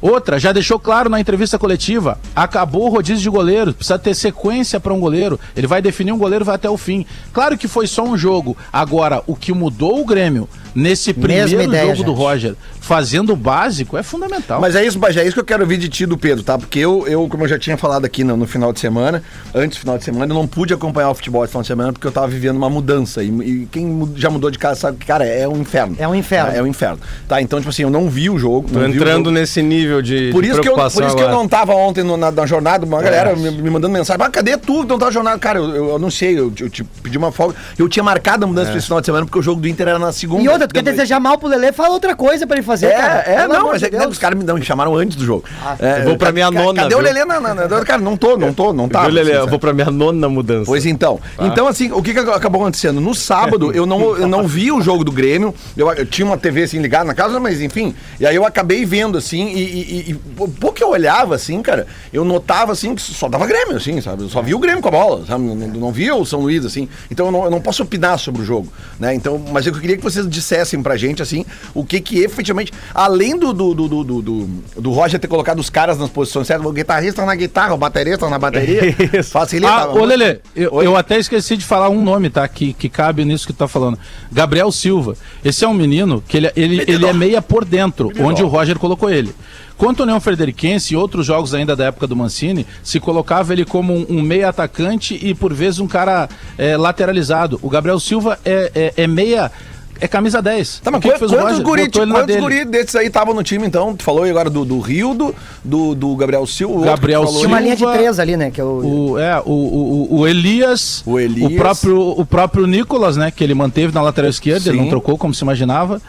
Outra, 0.00 0.38
já 0.38 0.52
deixou 0.52 0.78
claro 0.78 1.08
na 1.08 1.20
entrevista 1.20 1.58
coletiva, 1.58 2.18
acabou 2.34 2.86
o 2.86 2.90
rodízio 2.90 3.22
de 3.22 3.30
goleiro, 3.30 3.72
precisa 3.72 3.98
ter 3.98 4.14
sequência 4.14 4.78
para 4.78 4.92
um 4.92 5.00
goleiro. 5.00 5.40
Ele 5.56 5.66
vai 5.66 5.80
definir 5.80 6.12
um 6.12 6.18
goleiro 6.18 6.44
vai 6.44 6.54
até 6.54 6.68
o 6.68 6.76
fim. 6.76 7.06
Claro 7.32 7.56
que 7.56 7.66
foi 7.66 7.86
só 7.86 8.04
um 8.04 8.16
jogo. 8.16 8.56
Agora, 8.72 9.22
o 9.26 9.34
que 9.34 9.52
mudou 9.52 10.00
o 10.00 10.04
Grêmio 10.04 10.48
nesse 10.74 11.14
primeiro 11.14 11.62
ideia, 11.62 11.94
jogo 11.94 12.04
do 12.04 12.10
gente. 12.10 12.18
Roger, 12.18 12.54
fazendo 12.86 13.32
o 13.32 13.36
básico, 13.36 13.96
é 13.96 14.02
fundamental. 14.02 14.60
Mas 14.60 14.76
é 14.76 14.84
isso, 14.86 14.98
é 15.04 15.24
isso 15.24 15.34
que 15.34 15.40
eu 15.40 15.44
quero 15.44 15.62
ouvir 15.62 15.76
de 15.76 15.88
ti 15.88 16.06
do 16.06 16.16
Pedro, 16.16 16.44
tá? 16.44 16.56
Porque 16.56 16.78
eu, 16.78 17.04
eu 17.08 17.26
como 17.28 17.42
eu 17.44 17.48
já 17.48 17.58
tinha 17.58 17.76
falado 17.76 18.04
aqui 18.04 18.22
no, 18.22 18.36
no 18.36 18.46
final 18.46 18.72
de 18.72 18.78
semana, 18.78 19.22
antes 19.52 19.76
do 19.76 19.80
final 19.80 19.98
de 19.98 20.04
semana, 20.04 20.32
eu 20.32 20.34
não 20.36 20.46
pude 20.46 20.72
acompanhar 20.72 21.10
o 21.10 21.14
futebol 21.14 21.42
esse 21.42 21.50
final 21.50 21.62
de 21.62 21.66
semana 21.68 21.92
porque 21.92 22.06
eu 22.06 22.12
tava 22.12 22.28
vivendo 22.28 22.56
uma 22.56 22.70
mudança. 22.70 23.24
E, 23.24 23.28
e 23.28 23.68
quem 23.72 24.12
já 24.14 24.30
mudou 24.30 24.50
de 24.52 24.58
casa 24.58 24.78
sabe 24.80 24.98
que, 24.98 25.06
cara, 25.06 25.24
é 25.24 25.48
um 25.48 25.56
inferno. 25.60 25.96
É 25.98 26.06
um 26.06 26.14
inferno. 26.14 26.52
É, 26.56 26.62
um 26.62 26.66
inferno. 26.66 27.00
Tá, 27.26 27.42
então, 27.42 27.58
tipo 27.58 27.70
assim, 27.70 27.82
eu 27.82 27.90
não 27.90 28.08
vi 28.08 28.30
o 28.30 28.38
jogo. 28.38 28.68
Tô 28.72 28.84
entrando 28.84 29.24
jogo. 29.26 29.30
nesse 29.32 29.60
nível 29.62 30.00
de, 30.00 30.30
Por 30.32 30.44
de 30.44 30.50
isso, 30.50 30.60
que 30.60 30.68
eu, 30.68 30.74
por 30.74 30.86
isso 31.04 31.16
que 31.16 31.22
eu 31.22 31.30
não 31.30 31.48
tava 31.48 31.74
ontem 31.74 32.04
no- 32.04 32.16
na, 32.16 32.30
na 32.30 32.46
jornada, 32.46 32.86
uma 32.86 33.02
galera 33.02 33.34
me, 33.34 33.50
me 33.50 33.68
mandando 33.70 33.92
mensagem, 33.92 34.18
mas 34.20 34.28
cadê 34.30 34.56
tu 34.56 34.84
não 34.84 34.96
tá 34.96 35.06
na 35.06 35.10
jornada? 35.12 35.38
Cara, 35.40 35.58
eu, 35.58 35.74
eu, 35.74 35.88
eu 35.90 35.98
não 35.98 36.10
sei, 36.10 36.38
eu, 36.38 36.52
eu 36.60 36.70
te 36.70 36.84
pedi 36.84 37.18
uma 37.18 37.32
folga. 37.32 37.56
Eu 37.76 37.88
tinha 37.88 38.02
marcado 38.04 38.44
a 38.44 38.46
mudança 38.46 38.68
pra 38.70 38.78
esse 38.78 38.86
final 38.86 39.00
de 39.00 39.06
semana, 39.06 39.24
porque 39.26 39.38
o 39.38 39.42
jogo 39.42 39.60
do 39.60 39.66
Inter 39.66 39.88
era 39.88 39.98
na 39.98 40.12
segunda. 40.12 40.42
E 40.42 40.48
outra, 40.48 40.68
tu 40.68 40.72
quer 40.74 40.82
Depois- 40.82 40.96
desejar 40.98 41.18
mal 41.18 41.36
pro 41.38 41.48
Lelê, 41.48 41.72
fala 41.72 41.90
outra 41.90 42.14
coisa 42.14 42.46
pra 42.46 42.56
ele 42.56 42.64
fazer, 42.66 42.75
cara. 42.80 43.24
É, 43.26 43.32
é, 43.32 43.36
Pelo 43.42 43.52
não, 43.54 43.66
mas 43.68 43.78
de 43.80 43.86
é 43.86 43.90
que 43.90 43.96
Deus. 43.98 44.12
os 44.12 44.18
caras 44.18 44.38
me, 44.38 44.44
não, 44.44 44.54
me 44.56 44.64
chamaram 44.64 44.94
antes 44.94 45.16
do 45.16 45.24
jogo. 45.24 45.44
É, 45.78 46.00
Eu 46.00 46.04
vou 46.04 46.16
pra 46.16 46.32
minha 46.32 46.50
ca- 46.50 46.58
nona, 46.62 46.82
Cadê 46.82 46.94
o 46.94 46.98
viu? 46.98 47.06
Lelê? 47.06 47.24
Não, 47.24 47.40
não, 47.40 47.54
não, 47.54 47.84
cara, 47.84 48.00
não 48.02 48.16
tô, 48.16 48.36
não 48.36 48.52
tô, 48.52 48.72
não 48.72 48.88
tá. 48.88 49.02
Viu, 49.02 49.10
Lelê? 49.10 49.32
assim, 49.32 49.40
Eu 49.40 49.48
vou 49.48 49.58
pra 49.58 49.72
minha 49.72 49.90
nona 49.90 50.28
mudança. 50.28 50.66
Pois 50.66 50.84
então. 50.86 51.20
Então, 51.40 51.66
assim, 51.66 51.90
o 51.92 52.02
que, 52.02 52.12
que 52.12 52.18
acabou 52.20 52.62
acontecendo? 52.62 53.00
No 53.00 53.14
sábado, 53.14 53.72
eu 53.72 53.86
não, 53.86 54.16
eu 54.16 54.26
não 54.26 54.46
vi 54.46 54.70
o 54.72 54.80
jogo 54.80 55.04
do 55.04 55.12
Grêmio. 55.12 55.54
Eu, 55.76 55.90
eu 55.92 56.06
tinha 56.06 56.26
uma 56.26 56.36
TV 56.36 56.62
assim 56.64 56.80
ligada 56.80 57.04
na 57.04 57.14
casa, 57.14 57.38
mas 57.40 57.60
enfim. 57.60 57.94
E 58.20 58.26
aí 58.26 58.34
eu 58.36 58.44
acabei 58.44 58.84
vendo, 58.84 59.18
assim, 59.18 59.48
e, 59.48 59.60
e, 59.62 60.10
e, 60.10 60.14
pouco 60.48 60.72
que 60.74 60.82
eu 60.82 60.90
olhava, 60.90 61.34
assim, 61.34 61.60
cara, 61.62 61.86
eu 62.12 62.24
notava 62.24 62.72
assim 62.72 62.94
que 62.94 63.02
só 63.02 63.28
dava 63.28 63.46
Grêmio, 63.46 63.76
assim, 63.76 64.00
sabe? 64.00 64.22
Eu 64.22 64.28
só 64.28 64.42
vi 64.42 64.54
o 64.54 64.58
Grêmio 64.58 64.80
com 64.82 64.88
a 64.88 64.92
bola, 64.92 65.24
sabe? 65.26 65.44
Não, 65.44 65.54
não, 65.54 65.68
não 65.68 65.92
via 65.92 66.14
o 66.14 66.24
São 66.24 66.40
Luís, 66.40 66.64
assim. 66.64 66.88
Então 67.10 67.26
eu 67.26 67.32
não, 67.32 67.44
eu 67.44 67.50
não 67.50 67.60
posso 67.60 67.82
opinar 67.82 68.18
sobre 68.18 68.42
o 68.42 68.44
jogo, 68.44 68.72
né? 68.98 69.14
Então, 69.14 69.38
mas 69.52 69.66
eu 69.66 69.72
queria 69.72 69.96
que 69.96 70.02
vocês 70.02 70.28
dissessem 70.28 70.82
pra 70.82 70.96
gente, 70.96 71.22
assim, 71.22 71.44
o 71.74 71.84
que 71.84 72.00
que 72.00 72.18
efetivamente, 72.22 72.65
além 72.94 73.38
do, 73.38 73.52
do, 73.52 73.74
do, 73.74 73.88
do, 73.88 74.04
do, 74.04 74.22
do- 74.22 74.48
do 74.80 74.90
Roger 74.92 75.18
ter 75.20 75.26
colocado 75.28 75.58
os 75.58 75.70
caras 75.70 75.98
nas 75.98 76.10
posições 76.10 76.46
certas, 76.46 76.66
o 76.66 76.72
guitarrista 76.72 77.24
na 77.24 77.34
guitarra, 77.34 77.74
o 77.74 77.78
baterista 77.78 78.28
na 78.28 78.38
bateria, 78.38 78.82
facilita. 79.24 79.70
Ah, 79.72 79.88
ô 79.92 80.04
Lelê, 80.04 80.38
eu, 80.54 80.82
eu 80.82 80.96
até 80.96 81.18
esqueci 81.18 81.56
de 81.56 81.64
falar 81.64 81.88
um 81.88 82.02
nome, 82.02 82.30
tá? 82.30 82.46
Que, 82.48 82.72
que 82.72 82.88
cabe 82.88 83.24
nisso 83.24 83.46
que 83.46 83.52
tu 83.52 83.58
tá 83.58 83.68
falando. 83.68 83.98
Gabriel 84.32 84.70
Silva. 84.72 85.16
Esse 85.44 85.64
é 85.64 85.68
um 85.68 85.74
menino 85.74 86.22
que 86.26 86.36
ele, 86.36 86.50
ele, 86.56 86.84
ele 86.86 87.06
é 87.06 87.12
meia 87.12 87.40
por 87.42 87.64
dentro, 87.64 88.12
onde 88.20 88.42
o 88.42 88.46
Roger 88.46 88.78
colocou 88.78 89.10
ele. 89.10 89.34
Quanto 89.76 90.00
ao 90.00 90.04
União 90.04 90.18
Frederiquense 90.20 90.94
e 90.94 90.96
outros 90.96 91.26
jogos 91.26 91.52
ainda 91.52 91.76
da 91.76 91.84
época 91.86 92.06
do 92.06 92.16
Mancini, 92.16 92.66
se 92.82 92.98
colocava 92.98 93.52
ele 93.52 93.62
como 93.64 93.92
um, 93.94 94.06
um 94.08 94.22
meia 94.22 94.48
atacante 94.48 95.18
e 95.22 95.34
por 95.34 95.52
vezes 95.52 95.78
um 95.80 95.86
cara 95.86 96.30
é, 96.56 96.78
lateralizado. 96.78 97.58
O 97.62 97.68
Gabriel 97.68 98.00
Silva 98.00 98.38
é, 98.44 98.72
é, 98.74 99.02
é 99.02 99.06
meia. 99.06 99.52
É 100.00 100.06
camisa 100.08 100.42
10. 100.42 100.80
Tá, 100.84 100.90
mas 100.90 100.98
O 100.98 101.02
que 101.02 101.08
que 101.10 101.18
quantos, 101.18 101.30
fez 101.30 101.42
o 101.42 101.46
Roger? 101.48 101.62
guri, 101.64 101.82
ele 101.82 102.12
quantos 102.12 102.36
guri 102.36 102.64
desses 102.64 102.94
aí 102.96 103.06
estavam 103.06 103.32
no 103.34 103.42
time, 103.42 103.66
então? 103.66 103.94
Tu 103.96 104.02
falou 104.04 104.24
aí 104.24 104.30
agora 104.30 104.50
do, 104.50 104.64
do 104.64 104.78
Rio, 104.78 105.14
do, 105.14 105.34
do, 105.64 105.94
do 105.94 106.16
Gabriel 106.16 106.46
Silva. 106.46 106.74
o 106.74 106.80
Gabriel 106.82 107.22
falou 107.24 107.38
Tinha 107.38 107.48
uma 107.48 107.60
linha 107.60 107.74
de 107.74 107.78
Silva- 107.80 107.94
três 107.94 108.18
ali, 108.18 108.36
né? 108.36 108.50
Que 108.50 108.60
eu... 108.60 108.66
O, 108.66 109.18
é, 109.18 109.40
o, 109.44 109.50
o, 109.50 110.18
o 110.20 110.26
Elias, 110.28 111.02
O 111.06 111.18
Elias. 111.18 111.52
próprio, 111.54 111.98
o 112.20 112.26
próprio 112.26 112.66
Nicolas, 112.66 113.16
né, 113.16 113.30
que 113.30 113.42
ele 113.42 113.54
manteve 113.54 113.92
na 113.94 114.02
lateral 114.02 114.30
esquerda, 114.30 114.68
ele 114.68 114.76
Sim. 114.78 114.82
não 114.84 114.90
trocou 114.90 115.16
como 115.16 115.32
se 115.32 115.42
imaginava. 115.42 116.00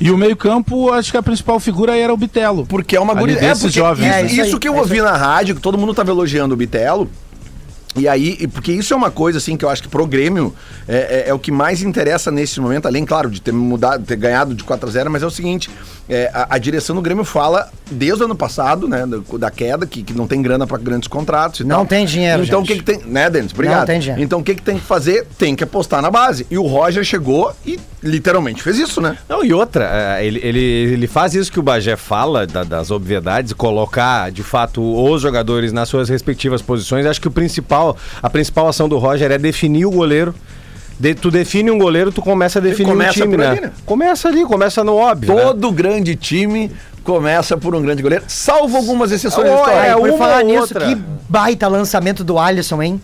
E 0.00 0.10
o 0.10 0.16
meio-campo, 0.18 0.90
acho 0.92 1.10
que 1.12 1.16
a 1.16 1.22
principal 1.22 1.60
figura 1.60 1.92
aí 1.92 2.00
era 2.00 2.12
o 2.12 2.16
Bitelo. 2.16 2.66
Porque 2.66 2.96
é 2.96 3.00
uma 3.00 3.12
Ali 3.12 3.20
guri... 3.20 3.32
É, 3.34 3.54
porque 3.54 3.70
jovens. 3.70 4.06
isso, 4.06 4.14
É, 4.16 4.22
isso 4.26 4.34
isso 4.46 4.54
aí, 4.56 4.60
que 4.60 4.68
eu 4.68 4.74
é 4.74 4.78
ouvi 4.80 5.00
na 5.00 5.16
rádio, 5.16 5.54
que 5.54 5.60
todo 5.60 5.78
mundo 5.78 5.94
tava 5.94 6.10
elogiando 6.10 6.54
o 6.54 6.56
Bitelo. 6.56 7.08
E 7.94 8.08
aí, 8.08 8.46
porque 8.48 8.72
isso 8.72 8.94
é 8.94 8.96
uma 8.96 9.10
coisa 9.10 9.36
assim 9.38 9.54
que 9.56 9.64
eu 9.64 9.68
acho 9.68 9.82
que 9.82 9.88
pro 9.88 10.06
Grêmio 10.06 10.54
é, 10.88 10.96
é- 10.96 11.28
é 11.28 11.34
o 11.34 11.38
que 11.38 11.52
mais 11.52 11.82
interessa 11.82 12.30
nesse 12.30 12.58
momento, 12.58 12.86
além, 12.86 13.04
claro, 13.04 13.30
de 13.30 13.40
ter 13.40 13.52
mudado, 13.52 14.02
ter 14.04 14.16
ganhado 14.16 14.54
de 14.54 14.64
4 14.64 14.88
a 14.88 14.92
0 14.92 15.10
mas 15.10 15.22
é 15.22 15.26
o 15.26 15.30
seguinte: 15.30 15.68
é, 16.12 16.30
a, 16.32 16.46
a 16.50 16.58
direção 16.58 16.94
do 16.96 17.02
Grêmio 17.02 17.24
fala 17.24 17.68
desde 17.90 18.22
o 18.22 18.24
ano 18.26 18.34
passado, 18.36 18.86
né, 18.88 19.04
da, 19.06 19.18
da 19.38 19.50
queda, 19.50 19.86
que, 19.86 20.02
que 20.02 20.12
não 20.14 20.26
tem 20.26 20.40
grana 20.42 20.66
para 20.66 20.78
grandes 20.78 21.08
contratos 21.08 21.60
e 21.60 21.64
Não 21.64 21.76
tal. 21.78 21.86
tem 21.86 22.06
dinheiro, 22.06 22.42
Então 22.44 22.60
o 22.60 22.64
que, 22.64 22.76
que 22.76 22.82
tem. 22.82 23.00
Né, 23.06 23.28
Denis? 23.30 23.52
Obrigado. 23.52 23.78
Não 23.80 23.86
tem 23.86 24.00
dinheiro. 24.00 24.22
Então 24.22 24.40
o 24.40 24.42
que, 24.44 24.54
que 24.54 24.62
tem 24.62 24.76
que 24.78 24.84
fazer? 24.84 25.26
Tem 25.38 25.54
que 25.56 25.64
apostar 25.64 26.00
na 26.02 26.10
base. 26.10 26.46
E 26.50 26.56
o 26.58 26.66
Roger 26.66 27.04
chegou 27.04 27.52
e 27.66 27.78
literalmente 28.02 28.62
fez 28.62 28.78
isso, 28.78 29.00
né? 29.00 29.16
Não, 29.28 29.44
e 29.44 29.52
outra, 29.52 29.88
é, 30.18 30.26
ele, 30.26 30.40
ele, 30.42 30.60
ele 30.60 31.06
faz 31.06 31.34
isso 31.34 31.50
que 31.52 31.60
o 31.60 31.62
Bagé 31.62 31.96
fala, 31.96 32.46
da- 32.46 32.64
das 32.64 32.90
obviedades, 32.90 33.52
colocar 33.52 34.30
de 34.30 34.42
fato 34.42 34.82
os 34.82 35.22
jogadores 35.22 35.72
nas 35.72 35.88
suas 35.88 36.08
respectivas 36.08 36.60
posições. 36.62 37.06
Acho 37.06 37.20
que 37.20 37.28
o 37.28 37.30
principal, 37.32 37.96
a 38.22 38.28
principal 38.30 38.68
ação 38.68 38.88
do 38.88 38.98
Roger 38.98 39.30
é 39.30 39.38
definir 39.38 39.86
o 39.86 39.90
goleiro. 39.90 40.34
De- 40.98 41.14
tu 41.14 41.30
define 41.30 41.70
um 41.70 41.78
goleiro, 41.78 42.12
tu 42.12 42.22
começa 42.22 42.58
a 42.58 42.62
definir 42.62 42.90
começa 42.90 43.10
um 43.20 43.22
time, 43.22 43.36
né? 43.36 43.46
ali, 43.48 43.60
né? 43.62 43.72
Começa 43.84 44.28
ali, 44.28 44.44
começa 44.44 44.84
no 44.84 44.94
óbvio. 44.96 45.34
né? 45.34 45.42
Todo 45.42 45.72
grande 45.72 46.14
time 46.16 46.70
começa 47.02 47.56
por 47.56 47.74
um 47.74 47.82
grande 47.82 48.02
goleiro, 48.02 48.24
salvo 48.28 48.76
algumas 48.76 49.10
exceções 49.10 49.50
Oh, 49.50 49.54
históricas. 49.56 49.84
é, 49.86 49.92
por 49.94 50.08
uma 50.08 50.18
falar 50.18 50.38
ou 50.42 50.46
nisso, 50.46 50.60
outra. 50.60 50.86
que 50.86 50.94
baita 51.28 51.66
lançamento 51.66 52.22
do 52.22 52.38
Alisson, 52.38 52.80
hein? 52.82 53.00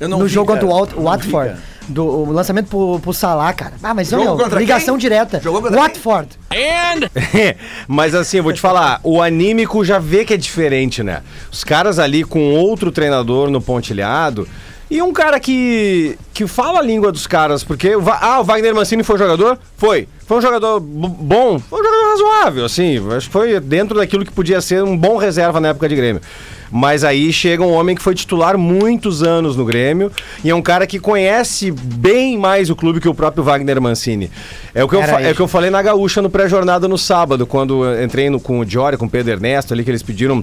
Eu 0.00 0.08
não 0.08 0.18
no 0.20 0.24
vi, 0.26 0.30
jogo 0.32 0.48
cara. 0.54 0.60
contra 0.60 0.66
o 0.66 0.72
Wat- 0.72 0.90
Eu 0.90 1.02
não 1.02 1.18
vi, 1.18 1.30
Watford. 1.30 1.60
do, 1.88 2.04
o 2.06 2.32
lançamento 2.32 2.66
pro, 2.68 2.98
pro 3.00 3.12
Salah, 3.12 3.52
cara. 3.52 3.74
Ah, 3.82 3.92
mas 3.92 4.08
Jogo 4.08 4.36
meu, 4.36 4.58
ligação 4.58 4.94
quem? 4.94 5.00
direta. 5.02 5.38
Jogou 5.40 5.60
contra? 5.60 5.78
Watford. 5.80 6.28
Mas 7.88 8.14
assim, 8.14 8.38
eu 8.38 8.42
vou 8.42 8.52
te 8.52 8.60
falar, 8.60 9.00
o 9.02 9.20
anímico 9.20 9.84
já 9.84 9.98
vê 9.98 10.24
que 10.24 10.34
é 10.34 10.36
diferente, 10.36 11.02
né? 11.02 11.20
Os 11.50 11.62
caras 11.64 11.98
ali 11.98 12.24
com 12.24 12.54
outro 12.54 12.90
treinador 12.90 13.50
no 13.50 13.60
pontilhado 13.60 14.46
e 14.92 15.00
um 15.00 15.10
cara 15.10 15.40
que 15.40 16.18
que 16.34 16.46
fala 16.46 16.80
a 16.80 16.82
língua 16.82 17.10
dos 17.10 17.26
caras, 17.26 17.64
porque 17.64 17.92
ah, 18.20 18.40
o 18.40 18.44
Wagner 18.44 18.74
Mancini 18.74 19.02
foi 19.02 19.16
jogador? 19.16 19.58
Foi. 19.74 20.06
Foi 20.26 20.36
um 20.36 20.40
jogador 20.42 20.80
bom, 20.80 21.58
foi 21.58 21.80
um 21.80 21.84
jogador 21.84 22.10
razoável, 22.10 22.64
assim, 22.66 22.98
acho 23.16 23.26
que 23.26 23.32
foi 23.32 23.58
dentro 23.58 23.96
daquilo 23.96 24.24
que 24.24 24.32
podia 24.32 24.60
ser 24.60 24.82
um 24.82 24.96
bom 24.96 25.16
reserva 25.16 25.60
na 25.60 25.68
época 25.68 25.88
de 25.88 25.96
Grêmio. 25.96 26.20
Mas 26.70 27.04
aí 27.04 27.32
chega 27.32 27.62
um 27.62 27.72
homem 27.72 27.96
que 27.96 28.02
foi 28.02 28.14
titular 28.14 28.56
muitos 28.58 29.22
anos 29.22 29.56
no 29.56 29.64
Grêmio 29.64 30.12
e 30.44 30.50
é 30.50 30.54
um 30.54 30.62
cara 30.62 30.86
que 30.86 30.98
conhece 30.98 31.70
bem 31.70 32.38
mais 32.38 32.68
o 32.68 32.76
clube 32.76 33.00
que 33.00 33.08
o 33.08 33.14
próprio 33.14 33.42
Wagner 33.42 33.80
Mancini. 33.80 34.30
É 34.74 34.84
o 34.84 34.88
que, 34.88 34.96
eu, 34.96 35.02
é 35.02 35.30
o 35.30 35.34
que 35.34 35.40
eu 35.40 35.48
falei 35.48 35.70
na 35.70 35.80
Gaúcha 35.80 36.20
no 36.20 36.28
pré-jornada 36.28 36.86
no 36.86 36.98
sábado, 36.98 37.46
quando 37.46 37.84
eu 37.84 38.04
entrei 38.04 38.28
no, 38.28 38.38
com 38.38 38.58
o 38.60 38.64
Diori, 38.64 38.98
com 38.98 39.06
o 39.06 39.10
Pedro 39.10 39.32
Ernesto 39.32 39.72
ali, 39.72 39.84
que 39.84 39.90
eles 39.90 40.02
pediram 40.02 40.42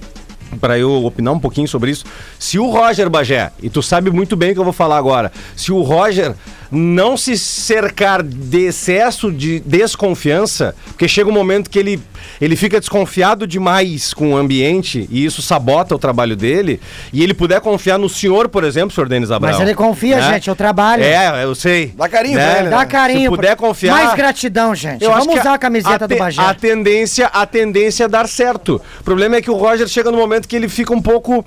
para 0.60 0.78
eu 0.78 1.06
opinar 1.06 1.34
um 1.34 1.40
pouquinho 1.40 1.68
sobre 1.68 1.92
isso. 1.92 2.06
Se 2.38 2.58
o 2.58 2.70
Roger 2.70 3.10
Bagé, 3.10 3.52
e 3.62 3.70
tu 3.70 3.82
sabe 3.82 4.10
muito 4.12 4.36
bem 4.36 4.52
o 4.52 4.54
que 4.54 4.60
eu 4.60 4.64
vou 4.64 4.74
falar 4.74 4.98
agora, 4.98 5.32
se 5.56 5.72
o 5.72 5.82
Roger 5.82 6.36
não 6.72 7.18
se 7.18 7.38
cercar 7.38 8.22
de 8.22 8.66
excesso 8.66 9.32
de 9.32 9.60
desconfiança, 9.62 10.76
porque 10.88 11.08
chega 11.08 11.30
um 11.30 11.34
momento 11.34 11.70
que 11.70 11.80
ele, 11.80 12.00
ele 12.40 12.56
fica 12.56 12.80
desconfiado 12.80 13.48
demais 13.48 14.14
com 14.14 14.34
o 14.34 14.38
ambiente 14.38 15.08
e 15.12 15.26
isso 15.26 15.42
sabota 15.42 15.96
o 15.96 16.00
trabalho 16.00 16.36
dele, 16.36 16.80
e 17.12 17.24
ele 17.24 17.34
puder 17.34 17.60
confiar 17.62 17.98
no 17.98 18.08
senhor, 18.08 18.50
por 18.50 18.64
exemplo, 18.64 18.94
senhor 18.94 19.08
Denis 19.10 19.32
Abraão. 19.32 19.54
Mas 19.58 19.62
ele 19.68 19.76
confia, 19.76 20.18
né? 20.18 20.34
gente, 20.34 20.48
eu 20.48 20.56
trabalho. 20.56 21.04
É, 21.04 21.44
eu 21.44 21.56
sei. 21.56 21.94
Dá 21.98 22.08
carinho 22.08 22.36
pra 22.36 22.60
ele, 22.60 22.70
Dá 22.70 22.78
né? 22.80 22.86
carinho. 22.86 23.30
Se 23.32 23.36
puder 23.36 23.56
confiar. 23.56 23.96
Mais 23.96 24.14
gratidão, 24.14 24.76
gente. 24.76 25.04
Eu 25.04 25.12
Vamos 25.12 25.40
usar 25.40 25.54
a 25.54 25.58
camiseta 25.58 26.08
te- 26.08 26.14
do 26.14 26.18
Bagé. 26.20 26.42
A 26.42 26.54
tendência, 26.54 27.28
a 27.28 27.46
tendência 27.46 28.04
é 28.04 28.08
dar 28.08 28.28
certo. 28.28 28.82
O 29.00 29.04
problema 29.04 29.36
é 29.38 29.42
que 29.42 29.50
o 29.50 29.56
Roger 29.56 29.88
chega 29.88 30.12
no 30.12 30.18
momento 30.18 30.48
que 30.48 30.56
ele 30.56 30.70
fica 30.70 30.94
um 30.94 31.02
pouco 31.02 31.46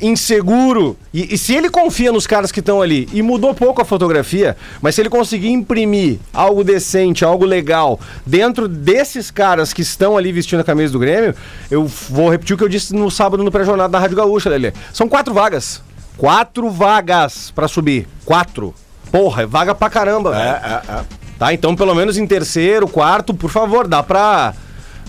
inseguro. 0.00 0.96
E, 1.12 1.34
e 1.34 1.38
se 1.38 1.54
ele 1.54 1.70
confia 1.70 2.12
nos 2.12 2.26
caras 2.26 2.50
que 2.50 2.60
estão 2.60 2.80
ali, 2.82 3.08
e 3.12 3.22
mudou 3.22 3.54
pouco 3.54 3.80
a 3.80 3.84
fotografia, 3.84 4.53
mas 4.80 4.94
se 4.94 5.00
ele 5.02 5.08
conseguir 5.08 5.50
imprimir 5.50 6.18
algo 6.32 6.64
decente, 6.64 7.24
algo 7.24 7.44
legal, 7.44 7.98
dentro 8.24 8.68
desses 8.68 9.30
caras 9.30 9.72
que 9.72 9.82
estão 9.82 10.16
ali 10.16 10.32
vestindo 10.32 10.60
a 10.60 10.64
camisa 10.64 10.92
do 10.92 10.98
Grêmio, 10.98 11.34
eu 11.70 11.86
vou 11.86 12.28
repetir 12.30 12.54
o 12.54 12.58
que 12.58 12.64
eu 12.64 12.68
disse 12.68 12.94
no 12.94 13.10
sábado 13.10 13.42
no 13.42 13.50
pré-jornada 13.50 13.88
da 13.90 13.98
Rádio 13.98 14.16
Gaúcha, 14.16 14.50
Lelê. 14.50 14.72
São 14.92 15.08
quatro 15.08 15.34
vagas. 15.34 15.82
Quatro 16.16 16.70
vagas 16.70 17.50
pra 17.50 17.66
subir. 17.66 18.06
Quatro. 18.24 18.74
Porra, 19.10 19.42
é 19.42 19.46
vaga 19.46 19.74
pra 19.74 19.90
caramba, 19.90 20.30
velho. 20.30 20.42
É, 20.42 20.82
é, 20.88 20.92
é. 20.92 21.04
Tá, 21.38 21.52
então 21.52 21.74
pelo 21.74 21.94
menos 21.94 22.16
em 22.16 22.26
terceiro, 22.26 22.86
quarto, 22.86 23.34
por 23.34 23.50
favor, 23.50 23.88
dá 23.88 24.02
pra. 24.02 24.54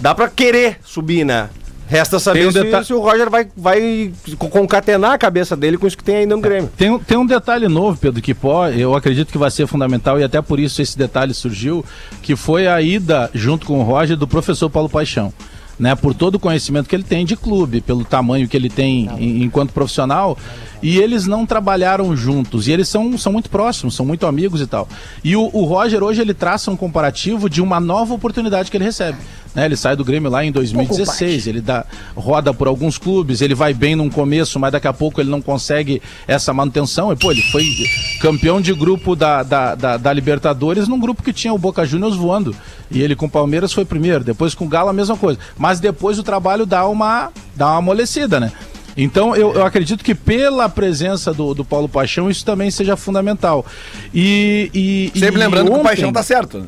Dá 0.02 0.14
pra 0.14 0.28
querer 0.28 0.80
subir, 0.84 1.24
né? 1.24 1.50
Resta 1.88 2.20
saber 2.20 2.48
um 2.48 2.52
se, 2.52 2.64
deta- 2.64 2.84
se 2.84 2.94
o 2.94 3.00
Roger 3.00 3.30
vai, 3.30 3.48
vai 3.56 4.12
co- 4.40 4.50
concatenar 4.50 5.12
a 5.12 5.18
cabeça 5.18 5.56
dele 5.56 5.78
com 5.78 5.86
isso 5.86 5.96
que 5.98 6.04
tem 6.04 6.16
ainda 6.18 6.36
no 6.36 6.42
Grêmio. 6.42 6.70
Tem, 6.76 6.90
um- 6.90 6.98
tem 7.00 7.18
um 7.18 7.26
detalhe 7.26 7.68
novo, 7.68 7.98
Pedro, 8.00 8.22
que 8.22 8.34
pode, 8.34 8.80
eu 8.82 8.96
acredito 8.96 9.32
que 9.32 9.38
vai 9.38 9.52
ser 9.52 9.68
fundamental 9.68 10.20
e 10.20 10.24
até 10.24 10.42
por 10.42 10.60
isso 10.60 10.82
esse 10.82 10.98
detalhe 10.98 11.34
surgiu, 11.34 11.86
que 12.24 12.36
foi 12.36 12.68
a 12.68 12.82
ida 12.82 13.30
junto 13.34 13.68
com 13.68 13.80
o 13.80 13.84
Roger 13.84 14.18
do 14.18 14.28
professor 14.28 14.70
Paulo 14.70 14.90
Paixão. 14.90 15.32
Né, 15.78 15.94
por 15.94 16.14
todo 16.14 16.36
o 16.36 16.40
conhecimento 16.40 16.88
que 16.88 16.96
ele 16.96 17.04
tem 17.04 17.26
de 17.26 17.36
clube, 17.36 17.82
pelo 17.82 18.06
tamanho 18.06 18.48
que 18.48 18.56
ele 18.56 18.70
tem 18.70 19.10
em- 19.20 19.44
enquanto 19.44 19.74
profissional, 19.74 20.38
e 20.82 20.98
eles 21.00 21.28
não 21.28 21.46
trabalharam 21.46 22.16
juntos, 22.16 22.70
e 22.70 22.72
eles 22.72 22.88
são, 22.88 23.18
são 23.18 23.34
muito 23.34 23.50
próximos, 23.50 23.94
são 23.94 24.06
muito 24.06 24.26
amigos 24.26 24.62
e 24.62 24.68
tal. 24.68 24.88
E 25.22 25.36
o, 25.36 25.50
o 25.52 25.66
Roger 25.66 26.02
hoje 26.02 26.22
ele 26.22 26.34
traça 26.34 26.72
um 26.72 26.78
comparativo 26.78 27.50
de 27.50 27.62
uma 27.62 27.78
nova 27.82 28.14
oportunidade 28.14 28.72
que 28.72 28.78
ele 28.78 28.86
recebe. 28.86 29.18
Né, 29.56 29.66
ele 29.66 29.78
sai 29.78 29.96
do 29.96 30.04
Grêmio 30.04 30.30
lá 30.30 30.44
em 30.44 30.52
2016, 30.52 31.48
ele 31.48 31.62
dá, 31.62 31.86
roda 32.14 32.54
por 32.54 32.68
alguns 32.68 32.98
clubes, 32.98 33.40
ele 33.40 33.56
vai 33.56 33.74
bem 33.74 33.96
num 33.96 34.10
começo, 34.10 34.60
mas 34.60 34.74
daqui 34.74 34.86
a 34.88 34.92
pouco 34.92 35.22
ele 35.22 35.30
não 35.30 35.42
consegue 35.42 36.02
essa 36.28 36.54
manutenção. 36.54 37.12
E, 37.14 37.16
pô, 37.16 37.32
ele 37.32 37.42
foi 37.44 37.64
campeão 38.20 38.60
de 38.60 38.74
grupo 38.74 39.16
da, 39.16 39.44
da, 39.44 39.74
da, 39.74 39.96
da 39.98 40.12
Libertadores 40.14 40.90
num 40.90 41.00
grupo 41.00 41.24
que 41.24 41.32
tinha 41.32 41.54
o 41.54 41.58
Boca 41.58 41.86
Juniors 41.86 42.16
voando. 42.16 42.54
E 42.92 43.02
ele 43.02 43.16
com 43.16 43.28
o 43.28 43.30
Palmeiras 43.30 43.72
foi 43.72 43.86
primeiro, 43.86 44.24
depois 44.26 44.54
com 44.54 44.66
o 44.66 44.68
Galo 44.68 44.90
a 44.90 44.94
mesma 44.94 45.16
coisa. 45.16 45.40
Mas 45.58 45.80
depois 45.80 46.20
o 46.20 46.24
trabalho 46.24 46.66
dá 46.66 46.86
uma, 46.88 47.32
dá 47.56 47.68
uma 47.68 47.78
amolecida, 47.78 48.40
né? 48.42 48.52
Então 48.98 49.36
eu, 49.36 49.54
eu 49.54 49.66
acredito 49.66 50.04
que 50.04 50.14
pela 50.16 50.68
presença 50.70 51.34
do, 51.34 51.54
do 51.54 51.64
Paulo 51.66 51.88
Paixão 51.90 52.30
isso 52.30 52.44
também 52.46 52.70
seja 52.72 52.96
fundamental. 52.98 53.66
E, 54.14 55.12
e 55.14 55.20
Sempre 55.20 55.36
e 55.36 55.44
lembrando 55.44 55.66
que 55.68 55.72
o 55.72 55.76
ontem- 55.76 55.84
Paixão 55.84 56.12
tá 56.14 56.24
certo. 56.24 56.60
né? 56.60 56.68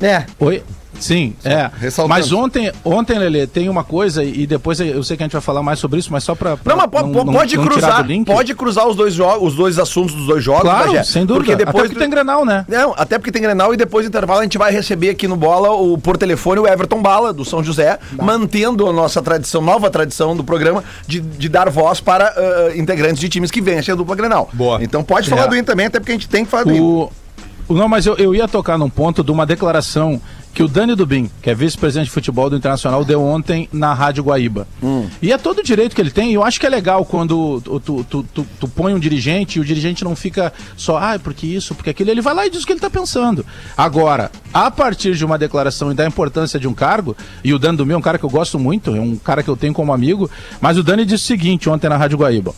É. 0.00 0.26
Oi? 0.38 0.62
Sim, 1.00 1.34
é. 1.44 1.70
ressaltando. 1.78 2.08
Mas 2.08 2.32
ontem, 2.32 2.72
ontem, 2.84 3.18
Lelê, 3.18 3.46
tem 3.46 3.68
uma 3.68 3.84
coisa, 3.84 4.22
e 4.24 4.46
depois 4.46 4.80
eu 4.80 5.02
sei 5.02 5.16
que 5.16 5.22
a 5.22 5.26
gente 5.26 5.32
vai 5.32 5.42
falar 5.42 5.62
mais 5.62 5.78
sobre 5.78 5.98
isso, 5.98 6.10
mas 6.12 6.24
só 6.24 6.34
pra. 6.34 6.56
pra 6.56 6.74
Não, 6.74 6.82
mas 6.82 6.90
po- 6.90 7.08
po- 7.24 7.32
pode 7.32 7.56
não 7.56 7.66
cruzar, 7.66 8.02
do 8.02 8.08
link. 8.08 8.26
pode 8.26 8.54
cruzar 8.54 8.86
os 8.88 8.96
dois 8.96 9.12
jogos, 9.14 9.48
os 9.48 9.54
dois 9.54 9.78
assuntos 9.78 10.14
dos 10.14 10.26
dois 10.26 10.42
jogos, 10.42 10.62
Claro, 10.62 10.86
Bagé, 10.92 11.02
sem 11.04 11.26
dúvida. 11.26 11.44
Porque 11.44 11.56
depois 11.56 11.76
Até 11.84 11.88
porque 11.88 12.00
tem 12.00 12.10
Grenal, 12.10 12.44
né? 12.44 12.64
Não, 12.68 12.94
até 12.96 13.18
porque 13.18 13.30
tem 13.32 13.42
Grenal 13.42 13.74
e 13.74 13.76
depois 13.76 14.04
do 14.04 14.08
intervalo 14.08 14.40
a 14.40 14.42
gente 14.44 14.56
vai 14.58 14.72
receber 14.72 15.10
aqui 15.10 15.26
no 15.28 15.36
Bola 15.36 15.70
o, 15.72 15.98
por 15.98 16.16
telefone 16.16 16.60
o 16.60 16.66
Everton 16.66 17.02
Bala, 17.02 17.32
do 17.32 17.44
São 17.44 17.62
José, 17.62 17.98
mantendo 18.20 18.88
a 18.88 18.92
nossa 18.92 19.20
tradição, 19.22 19.60
nova 19.60 19.90
tradição 19.90 20.36
do 20.36 20.42
programa 20.44 20.82
de, 21.06 21.20
de 21.20 21.48
dar 21.48 21.68
voz 21.70 22.00
para 22.00 22.26
ah, 22.36 22.76
integrantes 22.76 23.18
de 23.18 23.28
times 23.28 23.50
que 23.50 23.60
vencem 23.60 23.92
a 23.92 23.96
dupla 23.96 24.14
Grenal. 24.16 24.48
Boa. 24.52 24.82
Então 24.82 25.02
pode 25.02 25.28
falar 25.28 25.42
É. 25.44 25.48
do 25.48 25.54
Inter 25.56 25.64
também, 25.64 25.86
até 25.86 25.98
porque 25.98 26.12
a 26.12 26.14
gente 26.14 26.28
tem 26.28 26.44
que 26.44 26.50
falar 26.50 26.64
do 26.64 26.70
Inter. 26.70 26.82
O, 26.82 27.12
o- 27.68 27.74
não, 27.74 27.88
mas 27.88 28.04
eu, 28.06 28.14
eu 28.16 28.34
ia 28.34 28.46
tocar 28.46 28.76
num 28.78 28.90
ponto 28.90 29.24
de 29.24 29.30
uma 29.32 29.44
declaração 29.46 30.20
que 30.54 30.62
o 30.62 30.68
Dani 30.68 30.94
Dubin, 30.94 31.28
que 31.42 31.50
é 31.50 31.54
vice-presidente 31.54 32.06
de 32.06 32.12
futebol 32.12 32.48
do 32.48 32.56
Internacional, 32.56 33.04
deu 33.04 33.20
ontem 33.20 33.68
na 33.72 33.92
Rádio 33.92 34.22
Guaíba. 34.22 34.68
E 35.20 35.32
é 35.32 35.36
todo 35.36 35.58
o 35.58 35.62
direito 35.64 35.94
que 35.96 36.00
ele 36.00 36.12
tem. 36.12 36.30
e 36.30 36.34
Eu 36.34 36.44
acho 36.44 36.60
que 36.60 36.66
é 36.66 36.68
legal 36.68 37.04
quando 37.04 37.60
tu, 37.60 37.80
tu, 37.80 38.04
tu, 38.08 38.22
tu- 38.32 38.46
tu 38.60 38.68
põe 38.68 38.94
um 38.94 38.98
dirigente 39.00 39.58
e 39.58 39.60
o 39.60 39.64
dirigente 39.64 40.04
não 40.04 40.14
fica 40.14 40.52
só, 40.76 40.96
ah, 40.96 41.18
porque 41.18 41.44
isso, 41.46 41.74
porque 41.74 41.90
aquilo. 41.90 42.10
Ele 42.10 42.20
vai 42.22 42.32
lá 42.34 42.46
e 42.46 42.50
diz 42.50 42.62
o 42.62 42.66
que 42.66 42.72
ele 42.72 42.78
está 42.78 42.88
pensando. 42.88 43.44
Agora, 43.76 44.30
a 44.52 44.70
partir 44.70 45.14
de 45.16 45.24
uma 45.24 45.36
declaração 45.36 45.90
e 45.90 45.94
da 45.94 46.06
importância 46.06 46.60
de 46.60 46.68
um 46.68 46.72
cargo, 46.72 47.16
e 47.42 47.52
o 47.52 47.58
Dani 47.58 47.76
Dubin 47.76 47.94
é 47.94 47.96
um 47.96 48.00
cara 48.00 48.16
que 48.18 48.24
eu 48.24 48.30
gosto 48.30 48.56
muito, 48.58 48.94
é 48.94 49.00
um 49.00 49.16
cara 49.16 49.42
que 49.42 49.50
eu 49.50 49.56
tenho 49.56 49.74
como 49.74 49.92
amigo, 49.92 50.30
mas 50.60 50.78
o 50.78 50.82
Dani 50.84 51.04
disse 51.04 51.24
o 51.24 51.26
seguinte 51.26 51.68
ontem 51.68 51.88
na 51.88 51.96
Rádio 51.96 52.18
Guaíba. 52.18 52.54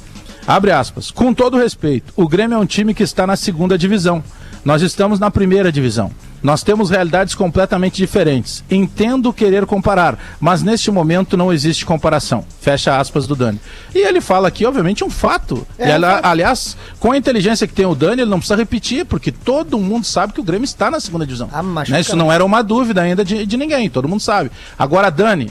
Abre 0.46 0.70
aspas. 0.70 1.10
Com 1.10 1.32
todo 1.32 1.56
respeito, 1.56 2.12
o 2.14 2.28
Grêmio 2.28 2.56
é 2.56 2.58
um 2.58 2.66
time 2.66 2.92
que 2.92 3.02
está 3.02 3.26
na 3.26 3.36
segunda 3.36 3.78
divisão. 3.78 4.22
Nós 4.64 4.82
estamos 4.82 5.18
na 5.18 5.30
primeira 5.30 5.72
divisão. 5.72 6.10
Nós 6.42 6.62
temos 6.62 6.90
realidades 6.90 7.34
completamente 7.34 7.96
diferentes. 7.96 8.62
Entendo 8.70 9.32
querer 9.32 9.66
comparar, 9.66 10.18
mas 10.38 10.62
neste 10.62 10.90
momento 10.90 11.36
não 11.36 11.52
existe 11.52 11.84
comparação. 11.84 12.44
Fecha 12.60 12.98
aspas 12.98 13.26
do 13.26 13.34
Dani. 13.34 13.60
E 13.94 13.98
ele 13.98 14.20
fala 14.20 14.48
aqui, 14.48 14.64
obviamente, 14.64 15.02
um 15.02 15.10
fato. 15.10 15.66
É, 15.78 15.90
e, 15.90 15.98
um 15.98 16.00
fato. 16.00 16.26
aliás, 16.26 16.76
com 17.00 17.12
a 17.12 17.16
inteligência 17.16 17.66
que 17.66 17.74
tem 17.74 17.86
o 17.86 17.94
Dani, 17.94 18.22
ele 18.22 18.30
não 18.30 18.38
precisa 18.38 18.56
repetir, 18.56 19.04
porque 19.04 19.32
todo 19.32 19.78
mundo 19.78 20.04
sabe 20.04 20.32
que 20.32 20.40
o 20.40 20.44
Grêmio 20.44 20.64
está 20.64 20.90
na 20.90 21.00
segunda 21.00 21.26
divisão. 21.26 21.48
Ah, 21.52 21.62
Né? 21.62 22.00
Isso 22.00 22.16
não 22.16 22.30
era 22.30 22.44
uma 22.44 22.62
dúvida 22.62 23.02
ainda 23.02 23.24
de, 23.24 23.44
de 23.46 23.56
ninguém, 23.56 23.90
todo 23.90 24.08
mundo 24.08 24.20
sabe. 24.20 24.50
Agora, 24.78 25.10
Dani, 25.10 25.50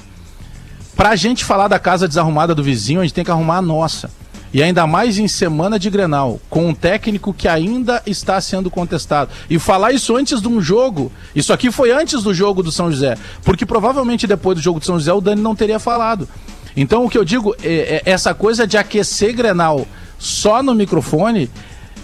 Pra 0.96 1.16
gente 1.16 1.44
falar 1.44 1.68
da 1.68 1.78
casa 1.78 2.08
desarrumada 2.08 2.56
do 2.56 2.64
vizinho, 2.64 3.02
a 3.02 3.04
gente 3.04 3.14
tem 3.14 3.26
que 3.26 3.32
arrumar 3.32 3.58
a 3.58 3.62
nossa. 3.62 4.10
E 4.56 4.64
ainda 4.64 4.88
mais 4.88 5.18
em 5.20 5.28
semana 5.28 5.78
de 5.78 5.90
Grenal, 5.90 6.40
com 6.50 6.70
um 6.70 6.74
técnico 6.74 7.34
que 7.34 7.46
ainda 7.46 8.02
está 8.06 8.40
sendo 8.40 8.72
contestado. 8.72 9.30
E 9.50 9.60
falar 9.60 9.92
isso 9.92 10.16
antes 10.16 10.40
de 10.42 10.48
um 10.48 10.62
jogo, 10.62 11.12
isso 11.36 11.52
aqui 11.52 11.70
foi 11.70 11.92
antes 11.92 12.24
do 12.24 12.34
jogo 12.34 12.64
do 12.64 12.72
São 12.72 12.90
José, 12.90 13.18
porque 13.44 13.66
provavelmente 13.66 14.26
depois 14.26 14.58
do 14.58 14.62
jogo 14.64 14.80
do 14.80 14.86
São 14.86 14.98
José 14.98 15.12
o 15.12 15.20
Dani 15.20 15.42
não 15.42 15.54
teria 15.58 15.78
falado. 15.78 16.26
Então 16.74 17.04
o 17.04 17.10
que 17.10 17.18
eu 17.18 17.26
digo 17.26 17.54
é, 17.62 18.02
é 18.06 18.10
essa 18.10 18.34
coisa 18.34 18.66
de 18.66 18.78
aquecer 18.78 19.36
Grenal 19.36 19.86
só 20.18 20.64
no 20.64 20.74
microfone, 20.74 21.52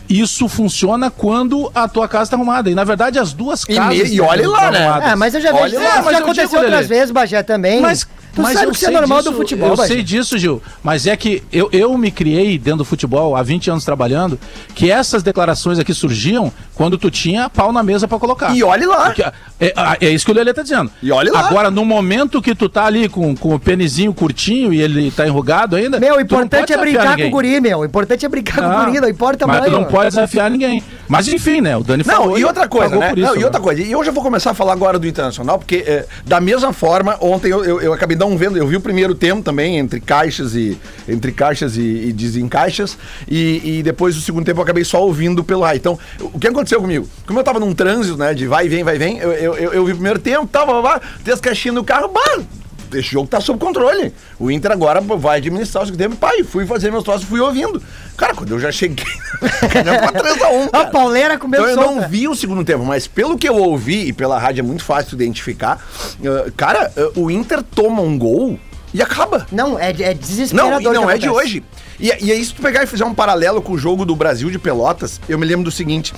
isso 0.10 0.50
funciona 0.50 1.10
quando 1.10 1.72
a 1.74 1.88
tua 1.88 2.06
casa 2.06 2.24
está 2.24 2.36
arrumada. 2.36 2.70
E 2.70 2.76
na 2.76 2.84
verdade 2.84 3.18
as 3.18 3.32
duas 3.32 3.64
E 3.64 3.76
casas. 3.76 4.10
me- 4.10 4.16
e 4.16 4.20
olhe 4.20 4.46
lá, 4.46 4.70
né? 4.70 4.80
arrumadas. 4.88 5.10
É, 5.12 5.16
mas 5.16 5.34
eu 5.36 5.40
já 5.40 5.54
Olha 5.56 5.80
vejo. 5.80 5.90
lá, 5.90 6.02
mas 6.02 6.12
já 6.12 6.12
eu 6.20 6.24
aconteceu 6.26 6.50
digo, 6.50 6.56
outras 6.58 6.74
Lelê. 6.82 6.88
vezes, 7.00 7.12
Bagé, 7.12 7.44
também. 7.44 7.80
Mas, 7.80 8.06
tu 8.34 8.42
mas 8.42 8.54
sabe 8.54 8.66
eu 8.68 8.72
que 8.72 8.78
isso 8.78 8.88
é 8.88 8.92
normal 8.92 9.20
disso, 9.20 9.32
do 9.32 9.38
futebol, 9.38 9.70
Eu 9.70 9.78
sei 9.78 10.04
disso, 10.04 10.38
Gil. 10.38 10.62
Mas 10.84 11.08
é 11.08 11.16
que 11.16 11.44
eu, 11.52 11.70
eu 11.72 11.98
me 11.98 12.12
criei 12.12 12.58
dentro 12.58 12.80
do 12.80 12.86
futebol 12.86 13.36
há 13.36 13.44
20 13.44 13.72
anos 13.72 13.86
trabalhando, 13.86 14.40
que 14.74 14.92
essas 14.92 15.24
declarações 15.24 15.80
aqui 15.80 15.94
surgiam 15.94 16.52
quando 16.76 16.98
tu 16.98 17.12
tinha 17.12 17.50
pau 17.50 17.72
na 17.72 17.84
mesa 17.84 18.08
pra 18.08 18.18
colocar. 18.18 18.56
E 18.56 18.64
olhe 18.64 18.86
lá. 18.86 19.06
Porque, 19.06 19.22
é, 19.60 19.74
é 20.02 20.10
isso 20.10 20.26
que 20.26 20.32
o 20.32 20.36
Lelê 20.36 20.54
tá 20.54 20.64
dizendo. 20.64 20.92
E 21.02 21.12
olhe 21.12 21.30
lá. 21.30 21.48
Agora, 21.48 21.70
no 21.70 21.86
momento 21.86 22.42
que 22.42 22.56
tu 22.56 22.68
tá 22.68 22.86
ali 22.86 23.08
com, 23.08 23.36
com 23.36 23.56
o 23.56 23.60
penizinho 23.60 24.14
curtinho 24.14 24.74
e 24.74 24.82
ele 24.82 25.12
tá 25.12 25.28
enrugado 25.28 25.76
ainda. 25.76 26.00
Meu, 26.00 26.16
o 26.16 26.22
importante 26.22 26.74
é 26.74 26.78
brincar 26.78 27.04
com 27.04 27.10
ninguém. 27.12 27.28
o 27.28 27.32
guri, 27.32 27.62
meu. 27.62 27.80
O 27.80 27.86
importante 27.86 28.26
é 28.26 28.30
brincar 28.30 28.56
com 28.56 28.62
o 28.62 28.72
Ah, 28.72 28.86
guri, 28.86 29.00
não 29.00 29.10
importa 29.10 29.46
Mas 29.46 29.60
mais. 29.60 29.72
tu 29.72 29.78
não 29.78 29.84
pode 29.86 30.10
desafiar 30.10 30.50
ninguém. 30.50 30.84
Mas 31.08 31.28
enfim, 31.28 31.62
né? 31.62 31.76
O 31.78 31.84
Dani 31.84 32.04
falou. 32.04 32.30
Não, 32.30 32.38
e 32.38 32.46
outra 32.46 32.68
coisa, 32.68 32.96
né? 32.96 33.14
isso, 33.16 33.26
Não, 33.28 33.36
e 33.36 33.40
né? 33.40 33.46
outra 33.46 33.60
coisa. 33.60 33.82
E 33.82 33.92
eu 33.92 34.04
já 34.04 34.12
vou 34.12 34.24
começar 34.24 34.52
a 34.52 34.54
falar 34.54 34.74
agora 34.74 34.98
do 34.98 35.08
Internacional, 35.08 35.60
porque 35.60 35.84
é, 35.86 36.06
da 36.26 36.40
mesma 36.40 36.72
forma, 36.74 37.18
ontem 37.20 37.52
eu, 37.52 37.64
eu, 37.64 37.82
eu 37.82 37.94
acabei 37.94 38.16
não 38.30 38.38
vendo, 38.38 38.58
eu 38.58 38.68
vi 38.68 38.76
o 38.76 38.82
primeiro 38.82 39.16
tempo 39.16 39.42
também, 39.42 39.78
entre 39.78 40.00
caixas 40.00 40.56
e 40.56 40.78
entre 41.08 41.32
caixas 41.32 41.76
e, 41.76 41.82
e 41.82 42.14
desencaixas, 42.14 42.98
e, 43.28 43.80
e 43.80 43.84
depois 43.84 44.16
o 44.16 44.22
segundo 44.22 44.46
tempo 44.46 44.60
eu 44.60 44.64
acabei 44.64 44.84
só 44.84 45.04
ouvindo 45.04 45.44
pelo 45.44 45.64
ar. 45.64 45.76
Então, 45.76 45.98
o 46.20 46.40
que 46.40 46.48
aconteceu 46.48 46.80
comigo? 46.80 47.08
Como 47.26 47.40
eu 47.40 47.44
tava 47.44 47.60
num 47.60 47.74
trânsito, 47.74 48.18
né, 48.18 48.34
de 48.34 48.46
vai 48.48 48.70
vem, 48.70 48.84
vai 48.84 48.98
vem, 48.98 49.18
eu, 49.18 49.32
eu, 49.32 49.56
eu, 49.56 49.86
vi 49.86 49.92
o 49.92 49.96
primeiro 49.96 50.20
tempo, 50.20 50.46
tava 50.48 50.80
lá, 50.80 51.02
tem 51.24 51.34
as 51.34 51.42
caixinhas 51.42 51.76
no 51.76 51.84
carro, 51.84 52.10
bah, 52.10 52.44
esse 52.94 53.10
jogo 53.10 53.28
tá 53.28 53.40
sob 53.40 53.60
controle. 53.60 54.14
O 54.40 54.50
Inter 54.52 54.72
agora 54.72 55.02
vai 55.02 55.38
administrar 55.38 55.84
o 55.84 55.86
segundo 55.86 56.00
tempo. 56.00 56.16
Pai, 56.16 56.44
fui 56.44 56.66
fazer 56.66 56.92
meus 56.92 57.04
troços 57.04 57.24
e 57.24 57.26
fui 57.26 57.40
ouvindo. 57.40 57.82
Cara, 58.18 58.34
quando 58.34 58.52
eu 58.52 58.60
já 58.60 58.72
cheguei, 58.72 59.06
já 59.42 60.10
foi 60.10 60.22
3x1. 60.22 60.70
A 60.74 60.86
pauleira 60.86 61.38
com 61.38 61.48
Então 61.48 61.68
eu 61.68 61.76
não 61.76 62.08
vi 62.08 62.28
o 62.28 62.36
segundo 62.36 62.64
tempo, 62.64 62.86
mas 62.86 63.08
pelo 63.08 63.38
que 63.38 63.48
eu 63.48 63.56
ouvi, 63.56 64.08
e 64.08 64.14
pela 64.14 64.38
rádio 64.38 64.62
é 64.62 64.64
muito 64.64 64.84
fácil 64.84 65.18
de 65.18 65.24
identificar, 65.24 65.84
eh, 66.24 66.52
cara, 66.56 66.92
eh, 66.96 67.12
o 67.16 67.32
Inter 67.32 67.64
toma 67.64 68.02
um 68.02 68.18
gol 68.18 68.60
e 68.94 69.02
acaba. 69.02 69.48
Não, 69.52 69.80
é, 69.80 69.92
é 69.92 70.14
Não, 70.14 70.14
desesperador. 70.14 70.82
e 70.82 70.94
não 70.94 71.10
é 71.10 71.18
de 71.18 71.30
hoje. 71.30 71.64
E, 72.00 72.08
e 72.08 72.32
aí, 72.32 72.44
se 72.44 72.54
tu 72.54 72.62
pegar 72.62 72.84
e 72.84 72.88
fizer 72.88 73.06
um 73.06 73.14
paralelo 73.14 73.62
com 73.62 73.74
o 73.74 73.78
jogo 73.78 74.06
do 74.06 74.16
Brasil 74.16 74.50
de 74.50 74.60
Pelotas, 74.60 75.22
eu 75.30 75.38
me 75.38 75.46
lembro 75.46 75.64
do 75.64 75.72
seguinte. 75.72 76.14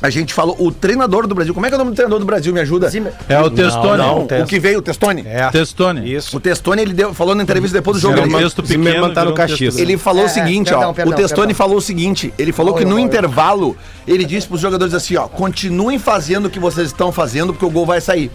A 0.00 0.10
gente 0.10 0.32
falou, 0.32 0.54
o 0.60 0.70
treinador 0.70 1.26
do 1.26 1.34
Brasil, 1.34 1.52
como 1.52 1.66
é 1.66 1.68
que 1.68 1.74
é 1.74 1.76
o 1.76 1.78
nome 1.78 1.90
do 1.90 1.94
treinador 1.96 2.20
do 2.20 2.24
Brasil? 2.24 2.52
Me 2.52 2.60
ajuda? 2.60 2.88
Zimmer. 2.88 3.12
É 3.28 3.40
o 3.40 3.50
Testone. 3.50 3.98
não, 3.98 4.22
o 4.42 4.46
que 4.46 4.60
veio, 4.60 4.78
o 4.78 4.82
Testoni. 4.82 5.24
É. 5.26 5.50
Testone. 5.50 6.14
Isso. 6.14 6.36
O 6.36 6.40
Testoni, 6.40 6.82
ele 6.82 6.94
deu, 6.94 7.12
falou 7.12 7.34
na 7.34 7.42
entrevista 7.42 7.76
depois 7.78 7.96
do 7.96 8.00
jogo. 8.00 8.14
Era 8.16 8.26
ele, 8.26 8.34
um 8.36 8.38
texto 8.38 8.64
Zimmermann 8.64 8.92
pequeno. 8.94 9.14
tá 9.14 9.24
no 9.24 9.32
um 9.32 9.34
Caxias. 9.34 9.76
Ele 9.76 9.98
falou 9.98 10.22
É, 10.22 10.26
o 10.26 10.28
seguinte, 10.28 10.72
é, 10.72 10.76
ó. 10.76 10.78
perdão, 10.78 10.94
perdão, 10.94 11.12
o 11.14 11.16
Testoni 11.16 11.46
perdão. 11.48 11.56
falou 11.56 11.76
o 11.78 11.80
seguinte: 11.80 12.32
ele 12.38 12.52
falou 12.52 12.74
Oi, 12.74 12.78
que 12.78 12.84
no 12.84 12.94
oi, 12.94 13.00
oi. 13.00 13.06
intervalo, 13.08 13.76
ele 14.06 14.24
disse 14.24 14.46
pros 14.46 14.60
jogadores 14.60 14.94
assim, 14.94 15.16
ó, 15.16 15.26
continuem 15.26 15.98
fazendo 15.98 16.46
o 16.46 16.50
que 16.50 16.60
vocês 16.60 16.86
estão 16.86 17.10
fazendo, 17.10 17.52
porque 17.52 17.66
o 17.66 17.70
gol 17.70 17.84
vai 17.84 18.00
sair. 18.00 18.30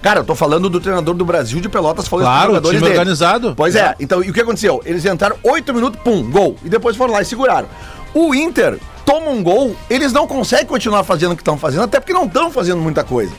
Cara, 0.00 0.20
eu 0.20 0.24
tô 0.24 0.34
falando 0.36 0.70
do 0.70 0.78
treinador 0.80 1.14
do 1.14 1.24
Brasil 1.24 1.60
de 1.60 1.68
Pelotas 1.68 2.06
falando 2.08 2.24
Claro, 2.26 2.42
o 2.44 2.54
jogadores 2.54 2.78
time 2.78 2.88
dele. 2.88 2.98
organizado. 3.00 3.54
Pois 3.56 3.74
é. 3.74 3.80
É. 3.80 3.94
então, 3.98 4.22
e 4.22 4.30
o 4.30 4.32
que 4.32 4.40
aconteceu? 4.40 4.80
Eles 4.86 5.04
entraram 5.04 5.36
oito 5.42 5.74
minutos, 5.74 6.00
pum, 6.04 6.22
gol. 6.30 6.56
E 6.64 6.68
depois 6.70 6.96
foram 6.96 7.12
lá 7.12 7.20
e 7.20 7.24
seguraram. 7.24 7.68
O 8.14 8.34
Inter 8.34 8.78
toma 9.10 9.30
um 9.30 9.42
gol, 9.42 9.74
eles 9.88 10.12
não 10.12 10.24
conseguem 10.24 10.66
continuar 10.66 11.02
fazendo 11.02 11.32
o 11.32 11.36
que 11.36 11.42
estão 11.42 11.58
fazendo, 11.58 11.82
até 11.82 11.98
porque 11.98 12.12
não 12.12 12.26
estão 12.26 12.48
fazendo 12.48 12.80
muita 12.80 13.02
coisa. 13.02 13.32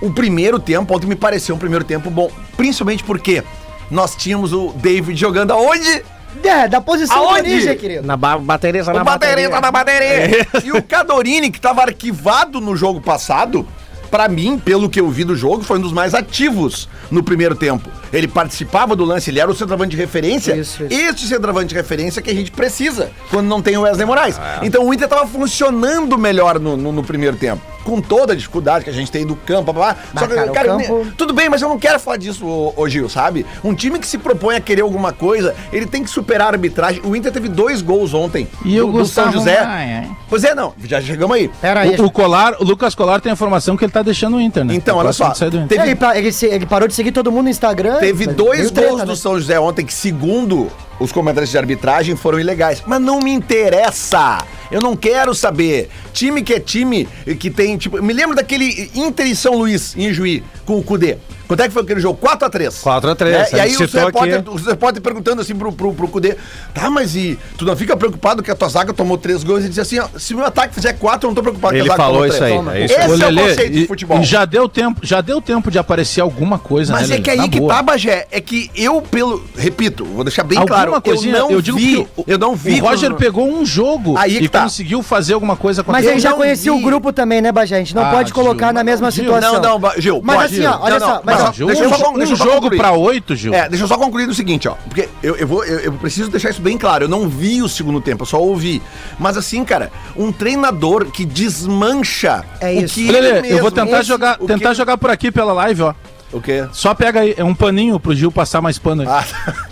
O 0.00 0.12
primeiro 0.12 0.58
tempo, 0.58 0.92
ontem 0.92 1.06
me 1.06 1.14
pareceu 1.14 1.54
um 1.54 1.58
primeiro 1.58 1.84
tempo 1.84 2.10
bom, 2.10 2.28
principalmente 2.56 3.04
porque 3.04 3.44
nós 3.88 4.16
tínhamos 4.16 4.52
o 4.52 4.72
David 4.74 5.18
jogando 5.18 5.52
aonde? 5.52 6.02
É, 6.42 6.66
da 6.66 6.80
posição 6.80 7.28
Aonde? 7.28 7.42
do 7.42 7.48
ninja, 7.48 7.76
querido. 7.76 8.06
Na 8.06 8.16
ba 8.16 8.38
bateria, 8.38 8.82
O 8.82 9.04
bateria 9.04 9.50
tá 9.50 9.60
na 9.60 9.70
bateria. 9.70 10.46
E 10.64 10.72
o 10.72 10.82
Cadorini, 10.82 11.50
que 11.50 11.60
tava 11.60 11.82
arquivado 11.82 12.58
no 12.58 12.74
jogo 12.74 13.00
passado, 13.02 13.68
pra 14.10 14.28
mim, 14.28 14.58
pelo 14.58 14.88
que 14.88 14.98
eu 14.98 15.08
vi 15.10 15.24
do 15.24 15.36
jogo, 15.36 15.62
foi 15.62 15.78
um 15.78 15.82
dos 15.82 15.92
mais 15.92 16.14
ativos 16.14 16.88
no 17.10 17.22
primeiro 17.22 17.54
tempo. 17.54 17.88
Ele 18.12 18.28
participava 18.28 18.94
do 18.94 19.04
lance, 19.04 19.30
ele 19.30 19.40
era 19.40 19.50
o 19.50 19.54
centroavante 19.54 19.90
de 19.92 19.96
referência. 19.96 20.54
Isso, 20.54 20.84
isso. 20.84 20.92
Este 20.94 21.26
centroavante 21.26 21.68
de 21.68 21.74
referência 21.74 22.20
que 22.20 22.30
a 22.30 22.34
gente 22.34 22.50
precisa 22.50 23.10
quando 23.30 23.46
não 23.48 23.62
tem 23.62 23.76
o 23.76 23.82
Wesley 23.82 24.06
Moraes. 24.06 24.40
Então 24.62 24.84
o 24.86 24.92
Inter 24.92 25.08
tava 25.08 25.26
funcionando 25.26 26.18
melhor 26.18 26.58
no, 26.58 26.76
no- 26.76 26.92
no 26.92 27.02
primeiro 27.02 27.36
tempo. 27.36 27.62
Com 27.84 28.00
toda 28.00 28.32
a 28.32 28.36
dificuldade 28.36 28.84
que 28.84 28.90
a 28.90 28.92
gente 28.92 29.10
tem 29.10 29.26
do 29.26 29.34
campo, 29.34 29.72
blá, 29.72 29.94
blá. 29.94 29.96
Só 30.20 30.26
que, 30.28 30.34
cara, 30.36 30.50
cara, 30.52 30.68
campo- 30.68 31.06
tudo 31.16 31.34
bem, 31.34 31.48
mas 31.48 31.62
eu 31.62 31.68
não 31.68 31.78
quero 31.80 31.98
falar 31.98 32.16
disso, 32.16 32.46
ô, 32.46 32.72
ô 32.76 32.88
Gil, 32.88 33.08
sabe? 33.08 33.44
Um 33.64 33.74
time 33.74 33.98
que 33.98 34.06
se 34.06 34.18
propõe 34.18 34.54
a 34.54 34.60
querer 34.60 34.82
alguma 34.82 35.12
coisa, 35.12 35.52
ele 35.72 35.84
tem 35.86 36.04
que 36.04 36.08
superar 36.10 36.46
a 36.46 36.50
arbitragem. 36.52 37.02
O 37.04 37.16
Inter 37.16 37.32
teve 37.32 37.48
dois 37.48 37.82
gols 37.82 38.14
ontem 38.14 38.46
E 38.64 38.80
o 38.80 38.86
Gustavo 38.86 39.32
José. 39.32 39.64
Maia? 39.64 40.08
Pois 40.28 40.44
é, 40.44 40.54
não, 40.54 40.72
já 40.84 41.00
chegamos 41.00 41.36
aí. 41.36 41.50
Pera 41.60 41.80
aí. 41.80 41.96
O, 42.00 42.04
o 42.04 42.10
Colar, 42.10 42.54
o 42.60 42.64
Lucas 42.64 42.94
Colar 42.94 43.20
tem 43.20 43.30
a 43.30 43.32
informação 43.32 43.76
que 43.76 43.84
ele 43.84 43.92
tá 43.92 44.00
deixando 44.02 44.36
o 44.36 44.40
Inter, 44.40 44.64
né? 44.64 44.74
Então, 44.76 44.96
olha 44.98 45.12
só, 45.12 45.30
do 45.50 45.66
teve- 45.66 45.82
Ele, 45.82 45.94
pa- 45.96 46.16
ele 46.16 46.30
se- 46.32 46.46
ele 46.46 46.64
parou 46.66 46.86
de 46.86 46.94
seguir 46.94 47.10
todo 47.10 47.32
mundo 47.32 47.44
no 47.44 47.50
Instagram. 47.50 47.98
Teve 48.06 48.26
dois 48.26 48.70
treta, 48.70 48.88
gols 48.88 49.02
do 49.02 49.08
né? 49.08 49.16
São 49.16 49.38
José 49.38 49.58
ontem 49.58 49.84
que, 49.84 49.94
segundo 49.94 50.70
os 50.98 51.12
comentários 51.12 51.50
de 51.50 51.58
arbitragem, 51.58 52.16
foram 52.16 52.38
ilegais. 52.38 52.82
Mas 52.86 53.00
não 53.00 53.20
me 53.20 53.32
interessa. 53.32 54.44
Eu 54.70 54.80
não 54.80 54.96
quero 54.96 55.34
saber. 55.34 55.90
Time 56.12 56.42
que 56.42 56.54
é 56.54 56.60
time 56.60 57.08
que 57.38 57.50
tem, 57.50 57.76
tipo, 57.76 58.02
me 58.02 58.12
lembro 58.12 58.34
daquele 58.34 58.90
Inter 58.94 59.26
e 59.26 59.36
São 59.36 59.56
Luís 59.56 59.94
em 59.96 60.12
Juí 60.12 60.42
com 60.64 60.78
o 60.78 60.82
Cudê. 60.82 61.18
Quanto 61.52 61.60
é 61.60 61.68
que 61.68 61.74
foi 61.74 61.82
aquele 61.82 62.00
jogo? 62.00 62.18
4x3. 62.26 62.80
4 62.82 63.10
a 63.10 63.14
3, 63.14 63.34
É, 63.52 63.56
e 63.56 63.60
a 63.60 63.62
aí 63.64 63.70
os 63.72 63.76
citou 63.76 64.06
repórter, 64.06 64.38
aqui. 64.38 64.48
os 64.50 64.66
repórter 64.66 65.02
perguntando 65.02 65.42
assim 65.42 65.54
pro, 65.54 65.70
pro, 65.70 65.92
pro 65.92 66.08
Cudê, 66.08 66.34
tá, 66.72 66.88
mas 66.88 67.14
e 67.14 67.38
tu 67.58 67.66
não 67.66 67.76
fica 67.76 67.94
preocupado 67.94 68.42
que 68.42 68.50
a 68.50 68.54
tua 68.54 68.70
zaga 68.70 68.94
tomou 68.94 69.18
três 69.18 69.44
gols? 69.44 69.60
Ele 69.60 69.68
disse 69.68 69.80
assim, 69.82 69.98
ó, 69.98 70.06
se 70.18 70.34
meu 70.34 70.46
ataque 70.46 70.74
fizer 70.74 70.94
quatro, 70.94 71.26
eu 71.26 71.30
não 71.30 71.34
tô 71.34 71.42
preocupado 71.42 71.74
Ele 71.74 71.82
que 71.84 71.90
a 71.90 71.92
zaga 71.92 72.02
falou 72.02 72.14
tomou 72.22 72.26
isso 72.28 72.38
três. 72.38 72.52
aí, 72.52 72.56
Toma. 72.58 72.74
é 72.76 72.84
isso 72.86 72.94
Esse 72.94 73.02
é 73.02 73.06
o 73.28 73.34
conceito 73.36 73.72
de 73.72 73.82
e- 73.82 73.86
futebol. 73.86 74.18
E 74.20 74.24
já 74.24 74.44
deu 74.46 74.66
tempo, 74.66 75.00
já 75.04 75.20
deu 75.20 75.42
tempo 75.42 75.70
de 75.70 75.78
aparecer 75.78 76.22
alguma 76.22 76.58
coisa, 76.58 76.94
Mas 76.94 77.10
né, 77.10 77.16
é 77.16 77.20
que 77.20 77.28
aí 77.30 77.36
Na 77.36 77.48
que 77.50 77.60
boa. 77.60 77.74
tá, 77.74 77.82
Bagé, 77.82 78.26
é 78.30 78.40
que 78.40 78.70
eu, 78.74 79.02
pelo. 79.02 79.44
Repito, 79.54 80.06
vou 80.06 80.24
deixar 80.24 80.44
bem 80.44 80.56
Alguma 80.56 80.74
claro, 80.76 81.02
coisinha, 81.02 81.36
eu 81.36 81.50
não 81.50 81.60
digo 81.60 81.76
vi. 81.76 81.96
que 82.06 82.08
o- 82.16 82.24
eu 82.26 82.38
não 82.38 82.56
vi. 82.56 82.80
O 82.80 82.84
Roger 82.84 83.12
pegou 83.14 83.46
um 83.46 83.66
jogo 83.66 84.16
Aí 84.16 84.38
que 84.38 84.44
e 84.44 84.48
tá. 84.48 84.62
conseguiu 84.62 85.02
fazer 85.02 85.34
alguma 85.34 85.54
coisa 85.56 85.84
com 85.84 85.92
Mas 85.92 86.06
Eu 86.06 86.12
ele 86.12 86.20
já 86.20 86.32
conhecia 86.32 86.72
o 86.72 86.80
grupo 86.80 87.12
também, 87.12 87.42
né, 87.42 87.52
Bajé? 87.52 87.76
A 87.76 87.78
gente 87.80 87.94
não 87.94 88.04
Ah, 88.04 88.10
pode 88.10 88.32
colocar 88.32 88.72
na 88.72 88.82
mesma 88.82 89.10
situação. 89.10 89.60
Não, 89.60 89.78
não, 89.78 89.92
Gil, 89.98 90.20
Mas 90.24 90.44
assim, 90.50 90.64
ó, 90.64 90.78
olha 90.80 90.98
só, 90.98 91.20
mas 91.22 91.41
Gil, 91.50 91.66
deixa 91.66 91.82
um, 91.82 91.84
eu 91.90 91.90
só 91.98 92.12
um 92.12 92.26
jogo 92.36 92.50
concluir. 92.60 92.76
pra 92.78 92.92
oito, 92.92 93.34
Gil. 93.34 93.52
É, 93.54 93.68
deixa 93.68 93.84
eu 93.84 93.88
só 93.88 93.96
concluir 93.96 94.28
o 94.28 94.34
seguinte, 94.34 94.68
ó. 94.68 94.74
Porque 94.88 95.08
eu, 95.22 95.34
eu, 95.36 95.46
vou, 95.48 95.64
eu, 95.64 95.78
eu 95.80 95.92
preciso 95.94 96.30
deixar 96.30 96.50
isso 96.50 96.62
bem 96.62 96.76
claro. 96.78 97.04
Eu 97.04 97.08
não 97.08 97.28
vi 97.28 97.62
o 97.62 97.68
segundo 97.68 98.00
tempo, 98.00 98.22
eu 98.22 98.26
só 98.26 98.38
ouvi. 98.40 98.80
Mas 99.18 99.36
assim, 99.36 99.64
cara, 99.64 99.90
um 100.16 100.30
treinador 100.30 101.06
que 101.06 101.24
desmancha 101.24 102.44
É 102.60 102.72
isso. 102.72 103.00
o 103.00 103.04
que 103.04 103.10
Lelê, 103.10 103.28
ele 103.28 103.38
eu 103.38 103.42
mesmo- 103.42 103.60
vou 103.62 103.70
tentar 103.70 103.98
esse- 104.00 104.08
jogar, 104.08 104.36
tentar 104.38 104.68
que- 104.70 104.74
jogar 104.74 104.98
por 104.98 105.10
aqui 105.10 105.32
pela 105.32 105.52
live, 105.52 105.82
ó. 105.82 105.94
O 106.32 106.40
quê? 106.40 106.66
Só 106.72 106.94
pega 106.94 107.20
aí, 107.20 107.34
é 107.36 107.44
um 107.44 107.54
paninho 107.54 108.00
pro 108.00 108.14
Gil 108.14 108.32
passar 108.32 108.62
mais 108.62 108.78
pano 108.78 109.02
aí. 109.02 109.08
Ah, 109.08 109.24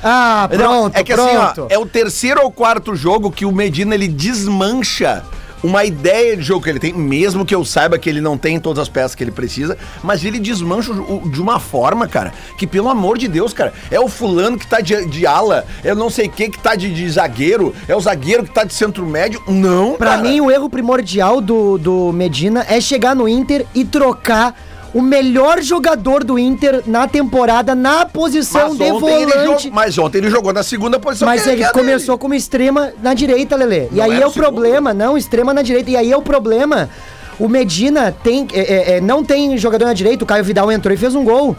Ah, 0.02 0.48
não, 0.52 0.58
pronto, 0.58 0.96
é 0.96 1.02
que 1.02 1.14
pronto. 1.14 1.30
assim, 1.30 1.60
ó, 1.62 1.66
é 1.70 1.78
o 1.78 1.86
terceiro 1.86 2.42
ou 2.42 2.50
quarto 2.52 2.94
jogo 2.94 3.30
que 3.30 3.46
o 3.46 3.52
Medina 3.52 3.94
ele 3.94 4.06
desmancha 4.06 5.22
uma 5.62 5.84
ideia 5.84 6.36
de 6.36 6.42
jogo 6.42 6.62
que 6.64 6.70
ele 6.70 6.78
tem, 6.78 6.92
mesmo 6.92 7.44
que 7.44 7.54
eu 7.54 7.64
saiba 7.64 7.98
que 7.98 8.08
ele 8.08 8.20
não 8.20 8.36
tem 8.38 8.58
todas 8.58 8.80
as 8.82 8.88
peças 8.88 9.14
que 9.14 9.22
ele 9.24 9.30
precisa, 9.30 9.76
mas 10.02 10.24
ele 10.24 10.38
desmancha 10.38 10.92
o- 10.92 11.22
de 11.28 11.40
uma 11.40 11.60
forma, 11.60 12.06
cara, 12.08 12.32
que 12.58 12.66
pelo 12.66 12.88
amor 12.88 13.18
de 13.18 13.28
Deus, 13.28 13.52
cara, 13.52 13.72
é 13.90 14.00
o 14.00 14.08
fulano 14.08 14.58
que 14.58 14.66
tá 14.66 14.80
de, 14.80 15.04
de 15.06 15.26
ala, 15.26 15.66
é 15.84 15.92
o 15.92 15.96
não 15.96 16.08
sei 16.10 16.28
quem 16.28 16.50
que 16.50 16.58
tá 16.58 16.74
de, 16.74 16.92
de 16.92 17.08
zagueiro, 17.10 17.74
é 17.86 17.94
o 17.94 18.00
zagueiro 18.00 18.44
que 18.44 18.52
tá 18.54 18.64
de 18.64 18.72
centro 18.74 19.04
médio. 19.06 19.42
Não, 19.48 19.94
Pra 19.94 20.10
cara. 20.16 20.22
mim, 20.22 20.40
o 20.40 20.50
erro 20.50 20.68
primordial 20.70 21.40
do, 21.40 21.76
do 21.78 22.12
Medina 22.12 22.64
é 22.68 22.80
chegar 22.80 23.14
no 23.14 23.28
Inter 23.28 23.66
e 23.74 23.84
trocar 23.84 24.54
o 24.92 25.00
melhor 25.00 25.62
jogador 25.62 26.24
do 26.24 26.38
Inter 26.38 26.82
na 26.86 27.06
temporada 27.06 27.74
na 27.74 28.04
posição 28.06 28.74
de 28.74 28.82
ontem 28.82 29.22
ele 29.22 29.32
volante. 29.32 29.62
jogou, 29.64 29.72
mas 29.72 29.98
ontem 29.98 30.18
ele 30.18 30.30
jogou 30.30 30.52
na 30.52 30.62
segunda 30.62 30.98
posição. 30.98 31.26
Mas 31.28 31.46
é- 31.46 31.52
ele 31.52 31.62
é 31.62 31.70
começou 31.70 32.14
dele. 32.16 32.18
como 32.22 32.34
extrema 32.34 32.92
na 33.02 33.14
direita, 33.14 33.54
Lelê. 33.56 33.86
E 33.92 33.96
Não 33.96 34.04
aí 34.04 34.12
é 34.20 34.26
o 34.26 34.30
segundo? 34.30 34.34
problema, 34.50 34.92
não, 34.92 35.16
extrema 35.16 35.54
na 35.54 35.62
direita. 35.62 35.90
E 35.90 35.96
aí 35.96 36.10
é 36.10 36.16
o 36.16 36.22
problema. 36.22 36.90
O 37.38 37.48
Medina 37.48 38.14
tem, 38.22 38.46
é, 38.52 38.60
é, 38.60 38.96
é, 38.96 39.00
não 39.00 39.24
tem 39.24 39.56
jogador 39.56 39.86
na 39.86 39.94
direita. 39.94 40.24
O 40.24 40.26
Caio 40.26 40.44
Vidal 40.44 40.70
entrou 40.72 40.92
e 40.92 40.96
fez 40.96 41.14
um 41.14 41.24
gol. 41.24 41.56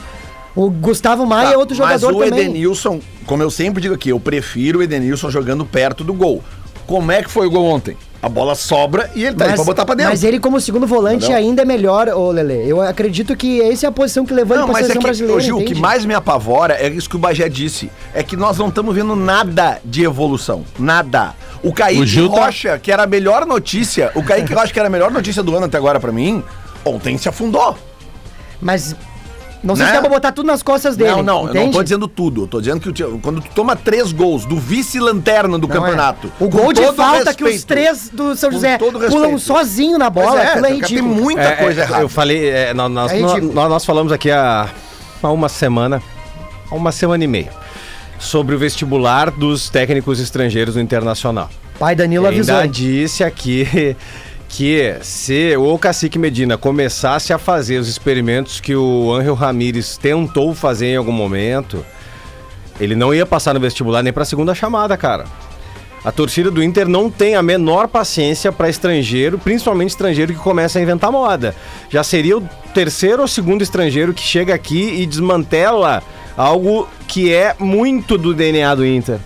O 0.53 0.69
Gustavo 0.69 1.25
Maia 1.25 1.47
Tá, 1.47 1.53
é 1.53 1.57
outro 1.57 1.73
jogador 1.73 2.07
mas 2.07 2.15
o 2.15 2.19
também. 2.29 2.43
Edenilson, 2.45 2.99
como 3.25 3.41
eu 3.41 3.49
sempre 3.49 3.81
digo 3.81 3.95
aqui, 3.95 4.09
eu 4.09 4.19
prefiro 4.19 4.79
o 4.79 4.83
Edenilson 4.83 5.29
jogando 5.29 5.65
perto 5.65 6.03
do 6.03 6.13
gol. 6.13 6.43
Como 6.85 7.09
é 7.11 7.23
que 7.23 7.31
foi 7.31 7.47
o 7.47 7.49
gol 7.49 7.65
ontem? 7.65 7.95
A 8.21 8.29
bola 8.29 8.53
sobra 8.53 9.09
e 9.15 9.25
ele 9.25 9.35
tá 9.35 9.45
aí 9.45 9.53
pra 9.55 9.63
botar 9.63 9.83
pra 9.83 9.95
dentro. 9.95 10.11
mas 10.11 10.23
ele, 10.23 10.39
como 10.39 10.61
segundo 10.61 10.85
volante, 10.85 11.25
Entendeu? 11.25 11.37
ainda 11.37 11.63
é 11.63 11.65
melhor, 11.65 12.07
ô 12.09 12.29
Lelê. 12.29 12.65
Eu 12.71 12.79
acredito 12.79 13.35
que 13.35 13.59
essa 13.61 13.87
é 13.87 13.89
a 13.89 13.91
posição 13.91 14.23
que 14.25 14.31
levou 14.33 14.55
ele 14.55 14.61
Não, 14.61 14.67
pra 14.67 14.73
mas 14.73 14.83
é 14.83 14.87
seleção 14.93 15.01
que, 15.01 15.07
brasileira. 15.07 15.37
ô, 15.37 15.39
Gil, 15.39 15.57
o 15.57 15.65
que 15.65 15.73
mais 15.73 16.05
me 16.05 16.13
apavora 16.13 16.75
é 16.75 16.87
isso 16.87 17.09
que 17.09 17.15
o 17.15 17.19
Bagé 17.19 17.49
disse. 17.49 17.89
É 18.13 18.21
que 18.21 18.37
nós 18.37 18.59
não 18.59 18.67
estamos 18.67 18.93
vendo 18.93 19.15
nada 19.15 19.81
de 19.83 20.03
evolução. 20.03 20.63
Nada. 20.77 21.33
O 21.63 21.73
Kaique 21.73 21.99
O 22.01 22.05
Gil 22.05 22.29
tá- 22.29 22.45
Rocha, 22.45 22.77
que 22.77 22.91
era 22.91 23.03
a 23.03 23.07
melhor 23.07 23.43
notícia, 23.45 24.11
o 24.13 24.21
Kaique 24.23 24.53
Rocha, 24.53 24.71
que 24.71 24.79
era 24.79 24.87
a 24.87 24.91
melhor 24.91 25.09
notícia 25.09 25.41
do 25.41 25.55
ano 25.55 25.65
até 25.65 25.77
agora 25.77 25.99
pra 25.99 26.11
mim, 26.11 26.43
ontem 26.85 27.17
se 27.17 27.27
afundou. 27.27 27.75
Mas 28.61 28.95
não 29.63 29.75
sei 29.75 29.85
Né? 29.85 29.91
se 29.91 29.95
dá 29.97 30.01
pra 30.01 30.09
botar 30.09 30.31
tudo 30.31 30.45
nas 30.47 30.63
costas 30.63 30.95
dele. 30.95 31.11
não, 31.11 31.23
não, 31.23 31.39
eu 31.39 31.43
não 31.45 31.51
entende? 31.51 31.71
tô 31.77 31.83
dizendo 31.83 32.07
tudo. 32.07 32.43
Eu 32.43 32.47
tô 32.47 32.59
dizendo 32.59 32.79
que 32.79 32.89
o 32.89 32.91
tio- 32.91 33.19
quando 33.21 33.41
tu 33.41 33.49
toma 33.53 33.75
três 33.75 34.11
gols 34.11 34.45
do 34.45 34.57
vice-lanterna 34.57 35.57
do 35.59 35.67
Não 35.67 35.75
é. 35.75 35.79
campeonato. 35.79 36.31
O 36.39 36.49
com 36.49 36.57
gol 36.57 36.73
de 36.73 36.81
falta 36.93 37.33
que 37.33 37.43
os 37.43 37.51
respeito, 37.51 37.67
três 37.67 38.09
do 38.09 38.35
São 38.35 38.51
José 38.51 38.77
pulam 38.77 38.99
respeito. 39.01 39.39
sozinho 39.39 39.97
na 39.97 40.09
Pois 40.09 40.25
bola, 40.25 40.41
é, 40.41 40.47
aquilo 40.47 40.65
é 40.65 40.69
tem 40.69 40.79
que- 40.79 40.87
tem 40.87 40.97
ridículo. 40.97 41.21
muita 41.23 41.41
É, 41.41 41.55
coisa 41.55 41.81
é, 41.81 41.83
errada. 41.83 42.03
Eu 42.03 42.09
falei, 42.09 42.49
é, 42.49 42.73
nós, 42.73 42.91
nós, 42.91 43.11
É 43.11 43.17
ridículo. 43.21 43.53
nós- 43.53 43.69
nós 43.69 43.85
falamos 43.85 44.11
aqui 44.11 44.31
há, 44.31 44.67
há 45.21 45.29
uma 45.31 45.49
semana, 45.49 46.01
há 46.69 46.75
uma 46.75 46.91
semana 46.91 47.23
e 47.23 47.27
meia, 47.27 47.51
sobre 48.19 48.55
o 48.55 48.59
vestibular 48.59 49.29
dos 49.31 49.69
técnicos 49.69 50.19
estrangeiros 50.19 50.75
no 50.75 50.81
Internacional. 50.81 51.49
Pai 51.79 51.95
Danilo 51.95 52.27
avisou. 52.27 52.55
Ainda 52.55 52.67
disse 52.67 53.23
aqui 53.23 53.95
que 54.51 54.97
se 55.01 55.55
o 55.55 55.77
Cacique 55.77 56.19
Medina 56.19 56.57
começasse 56.57 57.31
a 57.31 57.37
fazer 57.37 57.77
os 57.77 57.87
experimentos 57.87 58.59
que 58.59 58.75
o 58.75 59.13
Ángel 59.13 59.33
Ramírez 59.33 59.97
tentou 59.97 60.53
fazer 60.53 60.87
em 60.87 60.97
algum 60.97 61.11
momento, 61.11 61.85
ele 62.79 62.93
não 62.93 63.13
ia 63.13 63.25
passar 63.25 63.53
no 63.53 63.61
vestibular 63.61 64.03
nem 64.03 64.11
para 64.11 64.23
a 64.23 64.25
segunda 64.25 64.53
chamada, 64.53 64.97
cara. 64.97 65.25
A 66.03 66.11
torcida 66.11 66.51
do 66.51 66.61
Inter 66.61 66.87
não 66.87 67.09
tem 67.09 67.35
a 67.35 67.41
menor 67.41 67.87
paciência 67.87 68.51
para 68.51 68.69
estrangeiro, 68.69 69.39
principalmente 69.39 69.91
estrangeiro 69.91 70.33
que 70.33 70.39
começa 70.39 70.79
a 70.79 70.81
inventar 70.81 71.11
moda. 71.11 71.55
Já 71.89 72.03
seria 72.03 72.37
o 72.37 72.41
terceiro 72.73 73.21
ou 73.21 73.27
segundo 73.27 73.61
estrangeiro 73.61 74.13
que 74.13 74.21
chega 74.21 74.53
aqui 74.53 75.01
e 75.01 75.05
desmantela 75.05 76.03
algo 76.35 76.87
que 77.07 77.33
é 77.33 77.55
muito 77.57 78.17
do 78.17 78.33
DNA 78.33 78.75
do 78.75 78.85
Inter. 78.85 79.19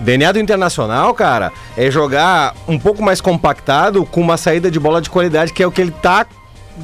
DNA 0.00 0.32
do 0.32 0.38
Internacional, 0.38 1.12
cara, 1.14 1.52
é 1.76 1.90
jogar 1.90 2.54
um 2.68 2.78
pouco 2.78 3.02
mais 3.02 3.20
compactado 3.20 4.04
com 4.04 4.20
uma 4.20 4.36
saída 4.36 4.70
de 4.70 4.78
bola 4.78 5.00
de 5.00 5.08
qualidade, 5.10 5.52
que 5.52 5.62
é 5.62 5.66
o 5.66 5.72
que 5.72 5.80
ele 5.80 5.90
tá 5.90 6.26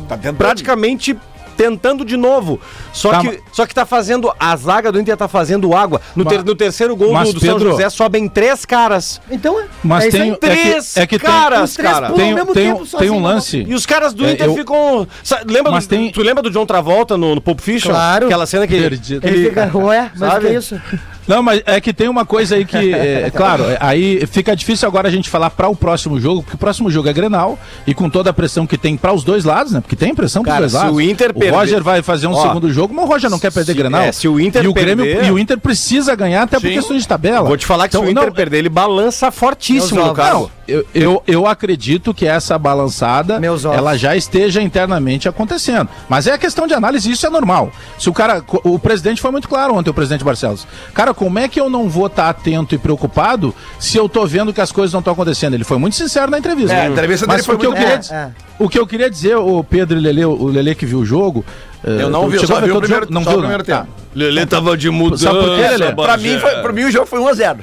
Tá 0.09 0.16
tentando. 0.16 0.37
praticamente 0.37 1.16
tentando 1.55 2.03
de 2.03 2.16
novo. 2.16 2.59
Só, 2.94 3.11
Tá, 3.11 3.20
que, 3.20 3.40
só 3.53 3.66
que 3.66 3.75
tá 3.75 3.85
fazendo. 3.85 4.33
A 4.40 4.57
zaga 4.57 4.90
do 4.90 4.98
Inter 4.98 5.14
tá 5.18 5.29
fazendo 5.29 5.75
água. 5.77 6.01
No, 6.16 6.25
ter- 6.25 6.37
Mas- 6.37 6.44
no 6.46 6.55
terceiro 6.55 6.96
gol 6.96 7.12
mas, 7.12 7.29
do, 7.29 7.35
do 7.35 7.40
São 7.44 7.55
Pedro- 7.59 7.70
José 7.72 7.90
sobem 7.90 8.27
três 8.27 8.64
caras. 8.64 9.20
Então 9.31 9.61
é. 9.61 9.66
Mas 9.85 10.05
é 10.05 10.09
isso 10.09 10.16
tem, 10.16 10.31
é 10.31 10.33
que, 10.35 10.40
Três 10.40 10.96
é 10.96 11.07
que 11.07 11.18
tem, 11.18 11.31
caras, 11.31 11.70
Os 11.70 11.77
três 11.77 11.92
cara. 11.92 12.07
tem, 12.12 12.35
tem, 12.35 12.46
tempo 12.55 12.87
tem 12.98 13.11
um 13.11 13.20
lance. 13.22 13.59
E 13.68 13.75
os 13.75 13.85
caras 13.85 14.14
do 14.14 14.25
É, 14.25 14.33
Inter 14.33 14.46
eu- 14.46 14.55
ficam. 14.55 15.07
Sa- 15.22 15.42
lembra 15.46 15.70
Mas 15.70 15.87
do, 15.87 15.90
tem- 15.90 16.11
Tu 16.11 16.22
lembra 16.22 16.42
do 16.42 16.51
John 16.51 16.64
Travolta 16.64 17.18
no, 17.18 17.35
no 17.35 17.40
Pulp 17.40 17.61
Fiction? 17.61 17.90
Claro. 17.92 18.25
Aquela 18.27 18.46
cena 18.46 18.66
que. 18.66 18.81
Perdido. 18.81 19.20
que 19.20 19.27
Ele 19.27 19.48
fica, 19.51 19.70
ué, 19.77 20.11
mas 20.16 20.22
o 20.31 20.33
Sabe? 20.33 20.46
que 20.48 20.55
é 20.55 20.59
isso? 20.59 20.81
Não, 21.26 21.42
mas 21.42 21.62
é 21.66 21.80
que 21.80 21.92
tem 21.92 22.08
uma 22.08 22.24
coisa 22.24 22.56
aí 22.56 22.64
que, 22.64 22.76
é, 22.92 23.30
claro, 23.35 23.64
é, 23.64 23.76
aí 23.80 24.26
fica 24.26 24.54
difícil 24.56 24.88
agora 24.88 25.08
a 25.08 25.11
gente 25.11 25.28
falar 25.30 25.50
para 25.50 25.68
o 25.68 25.76
próximo 25.76 26.20
jogo, 26.20 26.42
porque 26.42 26.56
o 26.56 26.58
próximo 26.58 26.90
jogo 26.90 27.08
é 27.08 27.12
Grenal 27.12 27.58
e 27.87 27.94
com 27.94 28.08
toda 28.11 28.30
a 28.30 28.32
pressão 28.32 28.66
que 28.66 28.76
tem 28.76 28.96
para 28.96 29.12
os 29.12 29.22
dois 29.24 29.44
lados, 29.44 29.72
né? 29.72 29.80
Porque 29.80 29.96
tem 29.96 30.14
pressão 30.14 30.42
para 30.42 30.54
os 30.54 30.58
dois 30.61 30.70
se 30.72 30.76
lados. 30.78 30.96
o 30.96 31.00
Inter 31.00 31.32
perder- 31.32 31.54
Roger 31.54 31.82
vai 31.82 32.02
fazer 32.02 32.26
um 32.26 32.32
Ó, 32.35 32.42
segundo 32.42 32.72
jogo, 32.72 32.94
mas 32.94 33.04
o 33.04 33.08
Roger 33.08 33.30
não 33.30 33.38
quer 33.38 33.52
perder 33.52 33.72
se- 33.72 33.78
Grenal. 33.78 34.00
é, 34.02 34.12
se 34.12 34.26
o 34.28 34.40
Inter 34.40 34.64
e 34.64 34.68
o 34.68 34.72
Grêmio 34.74 35.04
perder- 35.04 35.26
e 35.26 35.30
o 35.30 35.38
Inter 35.38 35.58
precisa 35.58 36.14
ganhar 36.14 36.42
até 36.42 36.58
por 36.58 36.66
Sim. 36.68 36.74
questões 36.74 37.02
de 37.02 37.08
tabela. 37.08 37.46
Vou 37.48 37.56
te 37.56 37.66
falar 37.66 37.88
que 37.88 37.96
Então, 37.96 38.02
se 38.02 38.08
o 38.08 38.11
Inter 38.11 38.24
não, 38.26 38.32
perder, 38.32 38.58
ele 38.58 38.68
balança 38.68 39.30
fortíssimo 39.30 40.00
no. 40.04 40.50
Eu, 40.68 40.87
eu, 40.94 41.22
eu 41.26 41.46
acredito 41.46 42.14
que 42.14 42.24
essa 42.24 42.56
balançada 42.56 43.40
ela 43.74 43.96
já 43.96 44.16
esteja 44.16 44.62
internamente 44.62 45.28
acontecendo. 45.28 45.88
Mas 46.08 46.26
é 46.26 46.38
questão 46.38 46.66
de 46.66 46.72
análise, 46.74 47.11
isso 47.11 47.26
é 47.26 47.30
normal. 47.30 47.70
Se 47.98 48.08
o 48.08 48.12
cara. 48.12 48.42
O 48.64 48.78
presidente 48.78 49.20
foi 49.20 49.30
muito 49.30 49.48
claro 49.48 49.74
ontem, 49.74 49.90
o 49.90 49.94
presidente 49.94 50.24
Barcelos. 50.24 50.66
Cara, 50.94 51.12
como 51.14 51.38
é 51.38 51.48
que 51.48 51.61
eu 51.61 51.68
não 51.70 51.88
vou 51.88 52.07
estar 52.07 52.29
atento 52.29 52.75
e 52.75 52.79
preocupado 52.79 53.55
se 53.79 53.96
eu 53.96 54.09
tô 54.09 54.27
vendo 54.27 54.53
que 54.53 54.61
as 54.61 54.70
coisas 54.72 54.92
não 54.92 55.01
estão 55.01 55.12
acontecendo? 55.12 55.55
Ele 55.55 55.64
foi 55.64 55.79
muito 55.79 55.96
sincero 55.96 56.31
na 56.31 56.38
entrevista. 56.38 56.72
É, 56.75 56.83
a 56.83 56.88
entrevista 56.88 57.27
dele 57.27 57.37
Mas 57.38 57.46
foi 57.46 57.55
o 57.55 57.59
que 57.59 57.66
eu 57.66 57.70
muito 57.70 57.81
queria, 57.81 57.96
boa. 57.96 58.01
dizer- 58.01 58.14
É, 58.14 58.31
O 58.59 58.68
que 58.68 58.79
eu 58.79 58.87
queria 58.87 59.11
dizer, 59.11 59.37
o 59.37 59.64
Pedro 59.64 59.96
e 59.96 60.01
o 60.01 60.03
Lele, 60.03 60.25
o 60.25 60.46
Lele 60.46 60.75
que 60.75 60.87
viu 60.87 60.98
o 61.01 61.05
jogo. 61.05 61.44
Eu 61.83 62.07
eh, 62.07 62.11
não 62.11 62.25
tu 62.25 62.29
vi, 62.31 62.37
eu 62.37 62.46
só 62.46 62.61
vi 62.61 62.70
o 62.70 62.79
primeiro, 62.79 63.05
jogo? 63.07 63.12
Não 63.14 63.25
só 63.25 63.31
viu, 63.31 63.38
o 63.38 63.42
né? 63.42 63.48
primeiro 63.48 63.64
Tá. 63.64 63.81
tempo. 63.81 63.92
Lelê 64.14 64.46
tava 64.46 64.77
de 64.77 64.88
mudança. 64.90 65.25
Sabe 65.25 65.38
por 65.40 65.57
quê, 65.57 65.68
Lelê? 65.68 65.92
Pra 65.94 66.16
mim, 66.16 66.38
foi, 66.38 66.51
pra 66.62 66.72
mim 66.72 66.85
o 66.85 66.90
jogo 66.90 67.07
foi 67.07 67.18
1x0. 67.20 67.57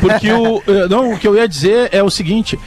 Porque 0.00 0.32
o. 0.32 0.62
eh, 0.66 0.88
Não, 0.88 1.12
o 1.12 1.18
que 1.18 1.26
eu 1.28 1.34
ia 1.36 1.46
dizer 1.46 1.88
é 1.92 2.02
o 2.02 2.08
seguinte. 2.08 2.58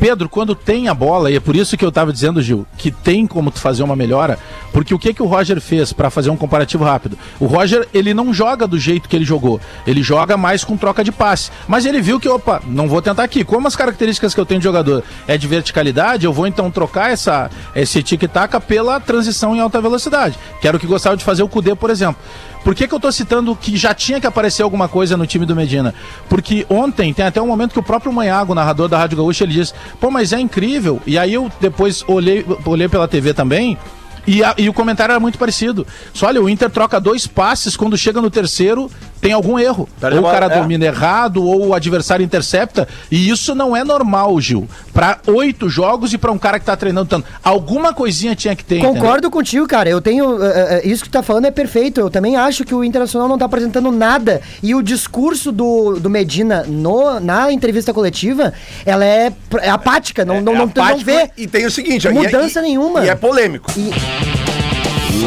Pedro, 0.00 0.30
quando 0.30 0.54
tem 0.54 0.88
a 0.88 0.94
bola, 0.94 1.30
e 1.30 1.36
é 1.36 1.40
por 1.40 1.54
isso 1.54 1.76
que 1.76 1.84
eu 1.84 1.92
tava 1.92 2.10
dizendo, 2.10 2.40
Gil, 2.40 2.66
que 2.78 2.90
tem 2.90 3.26
como 3.26 3.50
tu 3.50 3.60
fazer 3.60 3.82
uma 3.82 3.94
melhora, 3.94 4.38
porque 4.72 4.94
o 4.94 4.98
que 4.98 5.12
que 5.12 5.22
o 5.22 5.26
Roger 5.26 5.60
fez 5.60 5.92
para 5.92 6.08
fazer 6.08 6.30
um 6.30 6.38
comparativo 6.38 6.82
rápido? 6.84 7.18
O 7.38 7.44
Roger, 7.44 7.86
ele 7.92 8.14
não 8.14 8.32
joga 8.32 8.66
do 8.66 8.78
jeito 8.78 9.10
que 9.10 9.14
ele 9.14 9.26
jogou, 9.26 9.60
ele 9.86 10.02
joga 10.02 10.38
mais 10.38 10.64
com 10.64 10.74
troca 10.74 11.04
de 11.04 11.12
passe. 11.12 11.50
Mas 11.68 11.84
ele 11.84 12.00
viu 12.00 12.18
que, 12.18 12.28
opa, 12.30 12.62
não 12.66 12.88
vou 12.88 13.02
tentar 13.02 13.24
aqui. 13.24 13.44
Como 13.44 13.68
as 13.68 13.76
características 13.76 14.32
que 14.32 14.40
eu 14.40 14.46
tenho 14.46 14.60
de 14.60 14.64
jogador 14.64 15.04
é 15.28 15.36
de 15.36 15.46
verticalidade, 15.46 16.24
eu 16.24 16.32
vou 16.32 16.46
então 16.46 16.70
trocar 16.70 17.12
essa, 17.12 17.50
esse 17.76 18.02
tic-tac 18.02 18.58
pela 18.60 18.98
transição 19.00 19.54
em 19.54 19.60
alta 19.60 19.82
velocidade, 19.82 20.38
que 20.62 20.66
era 20.66 20.78
o 20.78 20.80
que 20.80 20.86
gostava 20.86 21.14
de 21.14 21.24
fazer 21.24 21.42
o 21.42 21.48
Cudê, 21.48 21.74
por 21.74 21.90
exemplo. 21.90 22.16
Por 22.64 22.74
que, 22.74 22.86
que 22.86 22.94
eu 22.94 23.00
tô 23.00 23.10
citando 23.10 23.56
que 23.56 23.76
já 23.76 23.94
tinha 23.94 24.20
que 24.20 24.26
aparecer 24.26 24.62
alguma 24.62 24.86
coisa 24.86 25.16
no 25.16 25.26
time 25.26 25.46
do 25.46 25.56
Medina? 25.56 25.94
Porque 26.28 26.66
ontem 26.68 27.12
tem 27.14 27.24
até 27.24 27.40
um 27.40 27.46
momento 27.46 27.72
que 27.72 27.78
o 27.78 27.82
próprio 27.82 28.12
Manhago, 28.12 28.54
narrador 28.54 28.86
da 28.88 28.98
Rádio 28.98 29.16
Gaúcha, 29.16 29.44
ele 29.44 29.54
diz: 29.54 29.74
pô, 29.98 30.10
mas 30.10 30.32
é 30.32 30.38
incrível. 30.40 31.00
E 31.06 31.18
aí 31.18 31.32
eu 31.32 31.50
depois 31.60 32.04
olhei, 32.06 32.44
olhei 32.66 32.88
pela 32.88 33.08
TV 33.08 33.32
também. 33.32 33.78
E, 34.26 34.44
a- 34.44 34.54
e 34.58 34.68
o 34.68 34.72
comentário 34.74 35.12
era 35.12 35.20
muito 35.20 35.38
parecido. 35.38 35.86
Só 36.12 36.26
olha, 36.26 36.42
o 36.42 36.48
Inter 36.48 36.68
troca 36.68 37.00
dois 37.00 37.26
passes, 37.26 37.74
quando 37.76 37.96
chega 37.96 38.20
no 38.20 38.30
terceiro, 38.30 38.90
tem 39.20 39.32
algum 39.32 39.58
erro. 39.58 39.88
Perde 40.00 40.18
ou 40.18 40.24
o 40.24 40.30
cara 40.30 40.46
é. 40.46 40.58
domina 40.60 40.86
errado, 40.86 41.44
ou 41.44 41.68
o 41.68 41.74
adversário 41.74 42.24
intercepta. 42.24 42.88
E 43.10 43.28
isso 43.28 43.54
não 43.54 43.76
é 43.76 43.84
normal, 43.84 44.40
Gil. 44.40 44.68
Pra 44.92 45.18
oito 45.26 45.68
jogos 45.68 46.12
e 46.12 46.18
pra 46.18 46.32
um 46.32 46.38
cara 46.38 46.58
que 46.58 46.64
tá 46.64 46.76
treinando 46.76 47.08
tanto. 47.08 47.26
Alguma 47.44 47.92
coisinha 47.92 48.34
tinha 48.34 48.56
que 48.56 48.64
ter. 48.64 48.78
entendeu? 48.78 48.94
Concordo 49.02 49.30
contigo, 49.30 49.66
cara. 49.66 49.88
Eu 49.90 50.00
tenho. 50.00 50.42
eh, 50.42 50.80
eh, 50.84 50.88
isso 50.88 51.02
que 51.04 51.10
tu 51.10 51.12
tá 51.12 51.22
falando 51.22 51.44
é 51.44 51.50
perfeito. 51.50 52.00
Eu 52.00 52.10
também 52.10 52.36
acho 52.36 52.64
que 52.64 52.74
o 52.74 52.82
Internacional 52.82 53.28
não 53.28 53.36
tá 53.38 53.44
apresentando 53.44 53.90
nada. 53.92 54.40
E 54.62 54.74
o 54.74 54.82
discurso 54.82 55.52
do, 55.52 55.98
do 56.00 56.08
Medina 56.08 56.64
no, 56.66 57.20
na 57.20 57.52
entrevista 57.52 57.92
coletiva, 57.92 58.52
ela 58.86 59.04
é, 59.04 59.32
é 59.60 59.70
apática. 59.70 60.24
Não, 60.24 60.40
não, 60.40 60.54
É 60.54 60.58
não, 60.58 60.68
tu 60.68 60.80
não 60.82 60.98
vê. 60.98 61.30
E 61.36 61.46
tem 61.46 61.66
o 61.66 61.70
seguinte... 61.70 62.04
e 62.04 62.08
é- 62.08 62.12
Mudança 62.12 62.60
e- 62.60 62.62
nenhuma. 62.62 63.04
E 63.04 63.08
é 63.08 63.14
polêmico. 63.14 63.70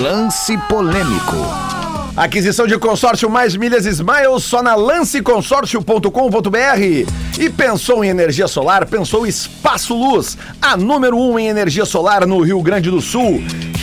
Lance 0.01 0.58
polêmico. 0.67 1.36
Aquisição 2.15 2.67
de 2.67 2.78
consórcio 2.78 3.28
mais 3.28 3.56
milhas 3.56 3.88
Smiles 3.88 4.43
só 4.43 4.62
na 4.62 4.76
lanceconsórcio.com.br. 4.76 7.39
E 7.39 7.49
pensou 7.49 8.04
em 8.04 8.10
energia 8.10 8.47
solar? 8.47 8.86
Pensou 8.86 9.26
Espaço 9.26 9.95
Luz, 9.97 10.38
a 10.62 10.78
número 10.78 11.17
um 11.17 11.39
em 11.39 11.47
energia 11.47 11.86
solar 11.86 12.28
no 12.28 12.39
Rio 12.41 12.62
Grande 12.62 12.91
do 12.91 13.02
Sul. 13.02 13.41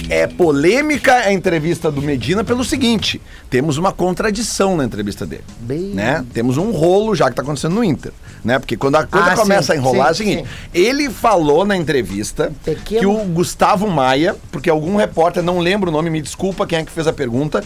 É 0.08 0.26
polêmica 0.26 1.14
a 1.14 1.32
entrevista 1.32 1.90
do 1.90 2.00
Medina 2.02 2.42
pelo 2.44 2.64
seguinte: 2.64 3.20
temos 3.48 3.76
uma 3.78 3.92
contradição 3.92 4.76
na 4.76 4.84
entrevista 4.84 5.26
dele. 5.26 5.44
Bem- 5.60 5.90
Né? 5.94 6.24
Temos 6.32 6.56
um 6.56 6.70
rolo 6.70 7.14
já 7.16 7.28
que 7.30 7.36
tá 7.36 7.42
acontecendo 7.42 7.74
no 7.74 7.82
Inter. 7.84 8.12
Né? 8.44 8.58
Porque 8.58 8.76
quando 8.76 8.96
a 8.96 9.06
coisa 9.06 9.32
Ah, 9.32 9.36
começa 9.36 9.66
sim, 9.66 9.72
a 9.72 9.76
enrolar, 9.76 10.06
sim, 10.06 10.08
é 10.08 10.12
o 10.12 10.14
seguinte: 10.14 10.44
ele 10.74 11.10
falou 11.10 11.64
na 11.64 11.76
entrevista 11.76 12.50
Pequeno- 12.64 13.00
que 13.00 13.06
o 13.06 13.18
Gustavo 13.26 13.88
Maia, 13.88 14.34
porque 14.50 14.70
algum 14.70 14.96
repórter, 14.96 15.42
não 15.42 15.58
lembro 15.60 15.90
o 15.90 15.92
nome, 15.92 16.10
me 16.10 16.20
desculpa 16.22 16.66
quem 16.66 16.78
é 16.78 16.84
que 16.84 16.90
fez 16.90 17.06
a 17.06 17.12
pergunta, 17.12 17.62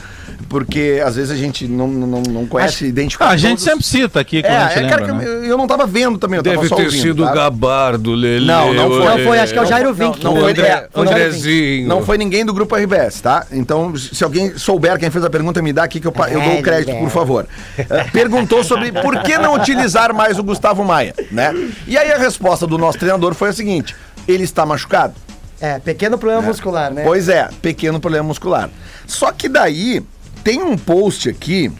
porque 0.55 1.03
às 1.05 1.17
vezes 1.17 1.33
a 1.33 1.35
gente 1.35 1.67
não, 1.67 1.89
não, 1.89 2.23
não 2.23 2.47
conhece, 2.47 2.87
identificar 2.87 3.25
Ah, 3.27 3.31
a 3.31 3.37
gente 3.37 3.49
todos. 3.59 3.65
sempre 3.65 3.85
cita 3.85 4.21
aqui 4.21 4.41
quando 4.41 4.53
a 4.55 4.69
gente 4.69 4.77
É, 4.77 4.79
é 4.79 4.83
lembra, 4.83 4.99
cara, 4.99 5.05
que 5.13 5.19
né? 5.19 5.25
eu, 5.27 5.45
eu 5.47 5.59
não 5.59 5.67
tava 5.67 5.85
vendo 5.85 6.17
também, 6.17 6.37
eu 6.37 6.45
tava 6.45 6.55
Deve 6.55 6.69
só 6.69 6.77
ter 6.77 6.85
ouvindo, 6.85 7.03
sido 7.03 7.25
tá? 7.25 7.33
o 7.33 7.35
Gabardo, 7.35 8.13
Lele. 8.15 8.47
Não, 8.47 8.73
não 8.73 8.89
foi. 8.89 9.05
Não 9.05 9.19
foi, 9.19 9.39
acho 9.41 9.53
que 9.53 9.59
é 9.59 9.63
o 9.63 9.67
Jairo 9.67 9.89
Não, 9.89 9.95
Vink. 9.95 10.23
não, 10.23 10.33
O 10.35 10.41
foi, 10.43 10.51
André- 10.53 10.69
é. 10.69 10.89
Andrezinho. 10.95 11.89
Não 11.89 12.05
foi 12.05 12.17
ninguém 12.19 12.45
do 12.45 12.55
grupo 12.55 12.77
RBS, 12.77 13.21
tá? 13.21 13.45
Então, 13.51 13.97
se 13.97 14.23
alguém 14.23 14.57
souber 14.57 14.97
quem 14.97 15.11
fez 15.11 15.25
a 15.25 15.29
pergunta, 15.31 15.61
me 15.61 15.73
dá 15.73 15.83
aqui 15.83 15.99
que 15.99 16.07
eu, 16.07 16.15
eu 16.31 16.41
É, 16.41 16.45
dou 16.51 16.59
o 16.61 16.63
crédito, 16.63 16.97
por 16.99 17.11
favor. 17.11 17.47
Eh, 17.77 18.05
Perguntou 18.13 18.63
sobre 18.63 18.93
por 18.93 19.19
que 19.23 19.37
não 19.39 19.55
utilizar 19.57 20.15
mais 20.15 20.39
o 20.39 20.43
Gustavo 20.45 20.85
Maia, 20.85 21.15
né? 21.33 21.53
E 21.89 21.99
aí 21.99 22.13
a 22.13 22.17
resposta 22.19 22.65
do 22.65 22.79
nosso 22.79 22.97
treinador 22.99 23.35
foi 23.35 23.49
a 23.49 23.53
seguinte: 23.53 23.97
ele 24.29 24.45
está 24.45 24.65
machucado. 24.65 25.15
É, 25.61 25.79
pequeno 25.79 26.19
problema 26.19 26.43
muscular, 26.43 26.93
né? 26.93 27.03
Pois 27.05 27.29
é, 27.29 27.49
pequeno 27.63 27.99
problema 27.99 28.27
muscular. 28.29 28.69
Só 29.07 29.33
que 29.33 29.49
daí 29.49 30.03
tem 30.45 30.63
um 30.63 30.77
post 30.77 31.29
aqui. 31.29 31.73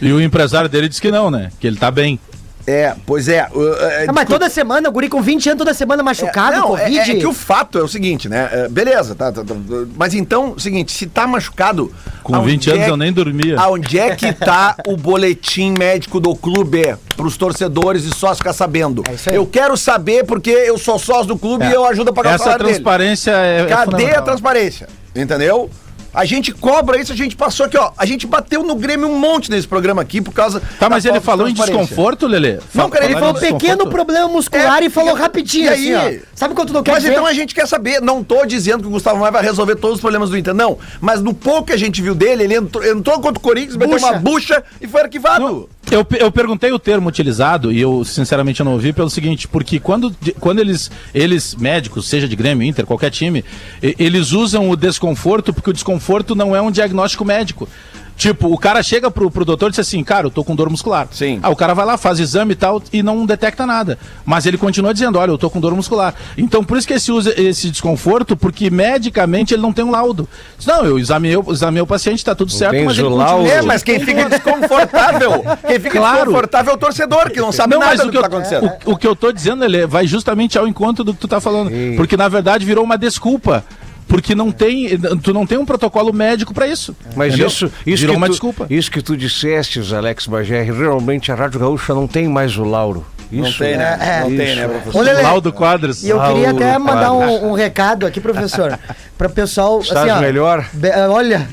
E 0.00 0.12
o 0.12 0.20
empresário 0.20 0.68
dele 0.68 0.88
disse 0.88 1.00
que 1.00 1.10
não, 1.10 1.30
né? 1.30 1.50
Que 1.58 1.66
ele 1.66 1.76
tá 1.76 1.90
bem. 1.90 2.20
É, 2.66 2.94
pois 3.06 3.28
é. 3.28 3.48
uh, 3.52 3.58
uh, 3.58 3.74
é, 3.74 4.06
Ah, 4.08 4.12
mas 4.12 4.28
toda 4.28 4.48
semana, 4.48 4.88
o 4.88 4.92
guri 4.92 5.08
com 5.08 5.20
20 5.20 5.48
anos, 5.48 5.58
toda 5.58 5.74
semana 5.74 6.00
machucado, 6.02 6.56
não, 6.56 6.76
é- 6.76 6.82
Covid. 6.82 7.10
É, 7.10 7.14
que 7.16 7.26
o 7.26 7.32
fato 7.32 7.76
é 7.78 7.82
o 7.82 7.88
seguinte, 7.88 8.28
né? 8.28 8.48
É, 8.52 8.68
beleza, 8.68 9.14
tá, 9.16 9.32
tá, 9.32 9.42
tá, 9.42 9.54
Mas 9.96 10.14
então, 10.14 10.56
seguinte, 10.58 10.92
se 10.92 11.06
tá 11.06 11.26
machucado. 11.26 11.92
Com 12.22 12.36
aonde 12.36 12.52
20 12.52 12.70
anos 12.70 12.82
é- 12.82 12.90
eu 12.90 12.96
nem 12.96 13.12
dormia. 13.12 13.58
Aonde 13.58 13.98
é 13.98 14.14
que 14.14 14.32
tá 14.32 14.76
o 14.86 14.96
boletim 14.96 15.74
médico 15.76 16.20
do 16.20 16.36
clube 16.36 16.96
pros 17.16 17.36
torcedores 17.36 18.04
e 18.04 18.10
sócios 18.10 18.38
ficar 18.38 18.52
sabendo? 18.52 19.02
É 19.26 19.36
eu 19.36 19.44
quero 19.44 19.76
saber 19.76 20.24
porque 20.24 20.50
eu 20.50 20.78
sou 20.78 20.98
sócio 21.00 21.26
do 21.26 21.38
clube 21.38 21.66
e 21.66 21.72
eu 21.72 21.84
ajudo 21.84 22.10
a 22.10 22.12
pagar 22.12 22.30
o 22.30 22.34
Essa 22.34 22.44
salário 22.44 22.64
dele. 22.64 22.76
transparência 22.76 23.32
é. 23.32 23.62
é 23.62 23.66
Cadê 23.66 24.14
a 24.14 24.22
transparência? 24.22 24.88
Entendeu? 25.14 25.68
A 26.14 26.24
gente 26.24 26.52
cobra 26.52 27.00
isso, 27.00 27.12
a 27.12 27.16
gente 27.16 27.34
passou 27.34 27.66
aqui, 27.66 27.76
ó. 27.76 27.90
A 27.96 28.04
gente 28.04 28.26
bateu 28.26 28.62
no 28.62 28.74
Grêmio 28.74 29.08
um 29.08 29.18
monte 29.18 29.50
nesse 29.50 29.66
programa 29.66 30.02
aqui 30.02 30.20
por 30.20 30.32
causa. 30.32 30.60
Tá, 30.78 30.88
mas 30.90 31.04
da 31.04 31.10
ele 31.10 31.20
falta 31.20 31.44
de 31.44 31.56
falou 31.56 31.70
em 31.78 31.84
desconforto, 31.84 32.26
Lelê? 32.26 32.58
Não, 32.74 32.90
cara, 32.90 33.04
ele 33.04 33.14
Ele 33.14 33.20
falou 33.20 33.34
pequeno 33.34 33.86
problema 33.88 34.28
muscular 34.28 34.82
É, 34.82 34.86
e 34.86 34.90
falou 34.90 35.14
rapidinho, 35.14 35.66
e 35.66 35.68
assim, 35.68 35.94
aí? 35.94 36.20
ó. 36.22 36.26
Sabe 36.34 36.54
quando 36.54 36.68
tu 36.68 36.74
não 36.74 36.82
quer 36.82 36.92
Mas 36.92 37.02
dizer? 37.02 37.12
então 37.14 37.24
a 37.26 37.32
gente 37.32 37.54
quer 37.54 37.66
saber, 37.66 38.00
não 38.00 38.22
tô 38.22 38.44
dizendo 38.44 38.82
que 38.82 38.88
o 38.88 38.90
Gustavo 38.90 39.18
Maia 39.20 39.32
vai 39.32 39.42
resolver 39.42 39.76
todos 39.76 39.96
os 39.96 40.00
problemas 40.00 40.28
do 40.28 40.36
Inter, 40.36 40.52
não. 40.54 40.78
Mas 41.00 41.22
no 41.22 41.32
pouco 41.32 41.64
que 41.68 41.72
a 41.72 41.78
gente 41.78 42.02
viu 42.02 42.14
dele, 42.14 42.44
ele 42.44 42.56
entrou, 42.56 42.84
entrou 42.84 43.16
contra 43.20 43.38
o 43.38 43.40
Corinthians, 43.40 43.76
meteu 43.76 43.94
Bucha. 43.94 44.06
uma 44.10 44.18
bucha 44.18 44.64
e 44.80 44.86
foi 44.86 45.00
arquivado. 45.02 45.44
Não, 45.44 45.68
eu, 45.92 46.06
eu 46.18 46.32
perguntei 46.32 46.72
o 46.72 46.78
termo 46.78 47.08
utilizado 47.08 47.70
e 47.70 47.80
eu 47.80 48.02
sinceramente 48.04 48.64
não 48.64 48.72
ouvi 48.72 48.92
pelo 48.92 49.10
seguinte, 49.10 49.46
porque 49.46 49.78
quando, 49.78 50.14
quando 50.40 50.58
eles, 50.58 50.90
eles 51.14 51.54
médicos, 51.54 52.08
seja 52.08 52.26
de 52.26 52.34
Grêmio, 52.34 52.66
Inter, 52.66 52.86
qualquer 52.86 53.10
time, 53.10 53.44
eles 53.82 54.32
usam 54.32 54.70
o 54.70 54.76
desconforto 54.76 55.52
porque 55.52 55.68
o 55.68 55.72
desconforto 55.72 56.34
não 56.34 56.56
é 56.56 56.60
um 56.62 56.70
diagnóstico 56.70 57.24
médico. 57.24 57.68
Tipo, 58.16 58.52
o 58.52 58.58
cara 58.58 58.82
chega 58.82 59.10
pro, 59.10 59.30
pro 59.30 59.44
doutor 59.44 59.68
e 59.68 59.70
diz 59.70 59.80
assim, 59.80 60.04
cara, 60.04 60.26
eu 60.26 60.30
tô 60.30 60.44
com 60.44 60.54
dor 60.54 60.70
muscular. 60.70 61.08
Sim. 61.10 61.40
Ah, 61.42 61.50
o 61.50 61.56
cara 61.56 61.74
vai 61.74 61.84
lá, 61.84 61.96
faz 61.96 62.20
exame 62.20 62.52
e 62.52 62.56
tal 62.56 62.80
e 62.92 63.02
não 63.02 63.26
detecta 63.26 63.66
nada. 63.66 63.98
Mas 64.24 64.46
ele 64.46 64.56
continua 64.56 64.92
dizendo, 64.94 65.18
olha, 65.18 65.30
eu 65.30 65.38
tô 65.38 65.50
com 65.50 65.58
dor 65.60 65.74
muscular. 65.74 66.14
Então, 66.38 66.62
por 66.62 66.76
isso 66.78 66.86
que 66.86 66.94
esse 66.94 67.10
usa 67.10 67.34
esse 67.40 67.70
desconforto, 67.70 68.36
porque 68.36 68.70
medicamente 68.70 69.54
ele 69.54 69.62
não 69.62 69.72
tem 69.72 69.84
um 69.84 69.90
laudo. 69.90 70.28
Diz, 70.56 70.66
Não, 70.66 70.84
eu 70.84 70.98
examinei, 70.98 71.36
o- 71.36 71.50
examinei 71.52 71.82
o 71.82 71.86
paciente, 71.86 72.24
tá 72.24 72.34
tudo 72.34 72.52
certo, 72.52 72.84
mas 72.84 72.96
ele 72.98 73.08
laudo. 73.08 73.48
É, 73.48 73.60
mas 73.62 73.82
quem 73.82 73.98
fica 73.98 74.28
desconfortável, 74.28 75.42
quem 75.66 75.80
fica 75.80 75.98
Claro. 75.98 76.16
desconfortável 76.18 76.72
é 76.72 76.76
o 76.76 76.78
torcedor, 76.78 77.30
que 77.30 77.40
não 77.40 77.50
sabe 77.52 77.72
Não, 77.74 77.80
nada 77.80 77.92
mas 77.92 78.00
do 78.02 78.08
o 78.08 78.10
que, 78.12 78.16
que, 78.18 78.22
tá 78.22 78.28
eu, 78.28 78.38
acontecendo. 78.38 78.72
o, 78.84 78.92
o 78.92 78.96
que 78.96 79.06
eu 79.06 79.16
tô 79.16 79.32
dizendo, 79.32 79.64
ele 79.64 79.86
vai 79.86 80.06
justamente 80.06 80.56
ao 80.58 80.68
encontro 80.68 81.02
do 81.02 81.12
que 81.14 81.20
tu 81.20 81.28
tá 81.28 81.40
falando. 81.40 81.70
Porque 81.96 82.16
na 82.16 82.28
verdade 82.28 82.64
virou 82.64 82.84
uma 82.84 82.96
desculpa. 82.98 83.64
Porque 84.12 84.34
não 84.34 84.52
tem, 84.52 84.98
tu 85.22 85.32
não 85.32 85.46
tem 85.46 85.56
um 85.56 85.64
protocolo 85.64 86.12
médico 86.12 86.52
pra 86.52 86.68
isso. 86.68 86.94
Mas 87.16 87.28
entendeu? 87.28 87.46
isso, 87.46 87.72
isso, 87.86 88.00
virou 88.02 88.14
que 88.14 88.18
uma 88.18 88.26
tu, 88.26 88.30
desculpa. 88.32 88.66
isso 88.68 88.90
que 88.90 89.00
tu 89.00 89.16
disseste, 89.16 89.80
Alex 89.94 90.26
Bagé, 90.26 90.60
realmente 90.62 91.32
a 91.32 91.34
Rádio 91.34 91.58
Gaúcha 91.58 91.94
não 91.94 92.06
tem 92.06 92.28
mais 92.28 92.54
o 92.58 92.62
Lauro. 92.64 93.06
Não 93.30 93.48
Isso, 93.48 93.58
tem, 93.60 93.78
né? 93.78 93.96
É, 93.98 94.20
Não 94.20 94.28
isso. 94.28 94.36
tem, 94.36 94.56
né, 94.56 94.68
professor? 94.68 95.02
Lelê, 95.02 95.22
Laudo 95.22 95.50
Quadros. 95.54 96.04
E 96.04 96.10
eu 96.10 96.20
queria 96.20 96.50
até 96.50 96.78
mandar 96.78 97.12
um, 97.14 97.48
um 97.48 97.52
recado 97.54 98.04
aqui, 98.06 98.20
professor, 98.20 98.78
para 99.16 99.26
o 99.26 99.30
pessoal. 99.30 99.80
Estás 99.80 100.20
melhor? 100.20 100.66
be- 100.74 100.88
eh, 100.88 101.08
olha. 101.08 101.48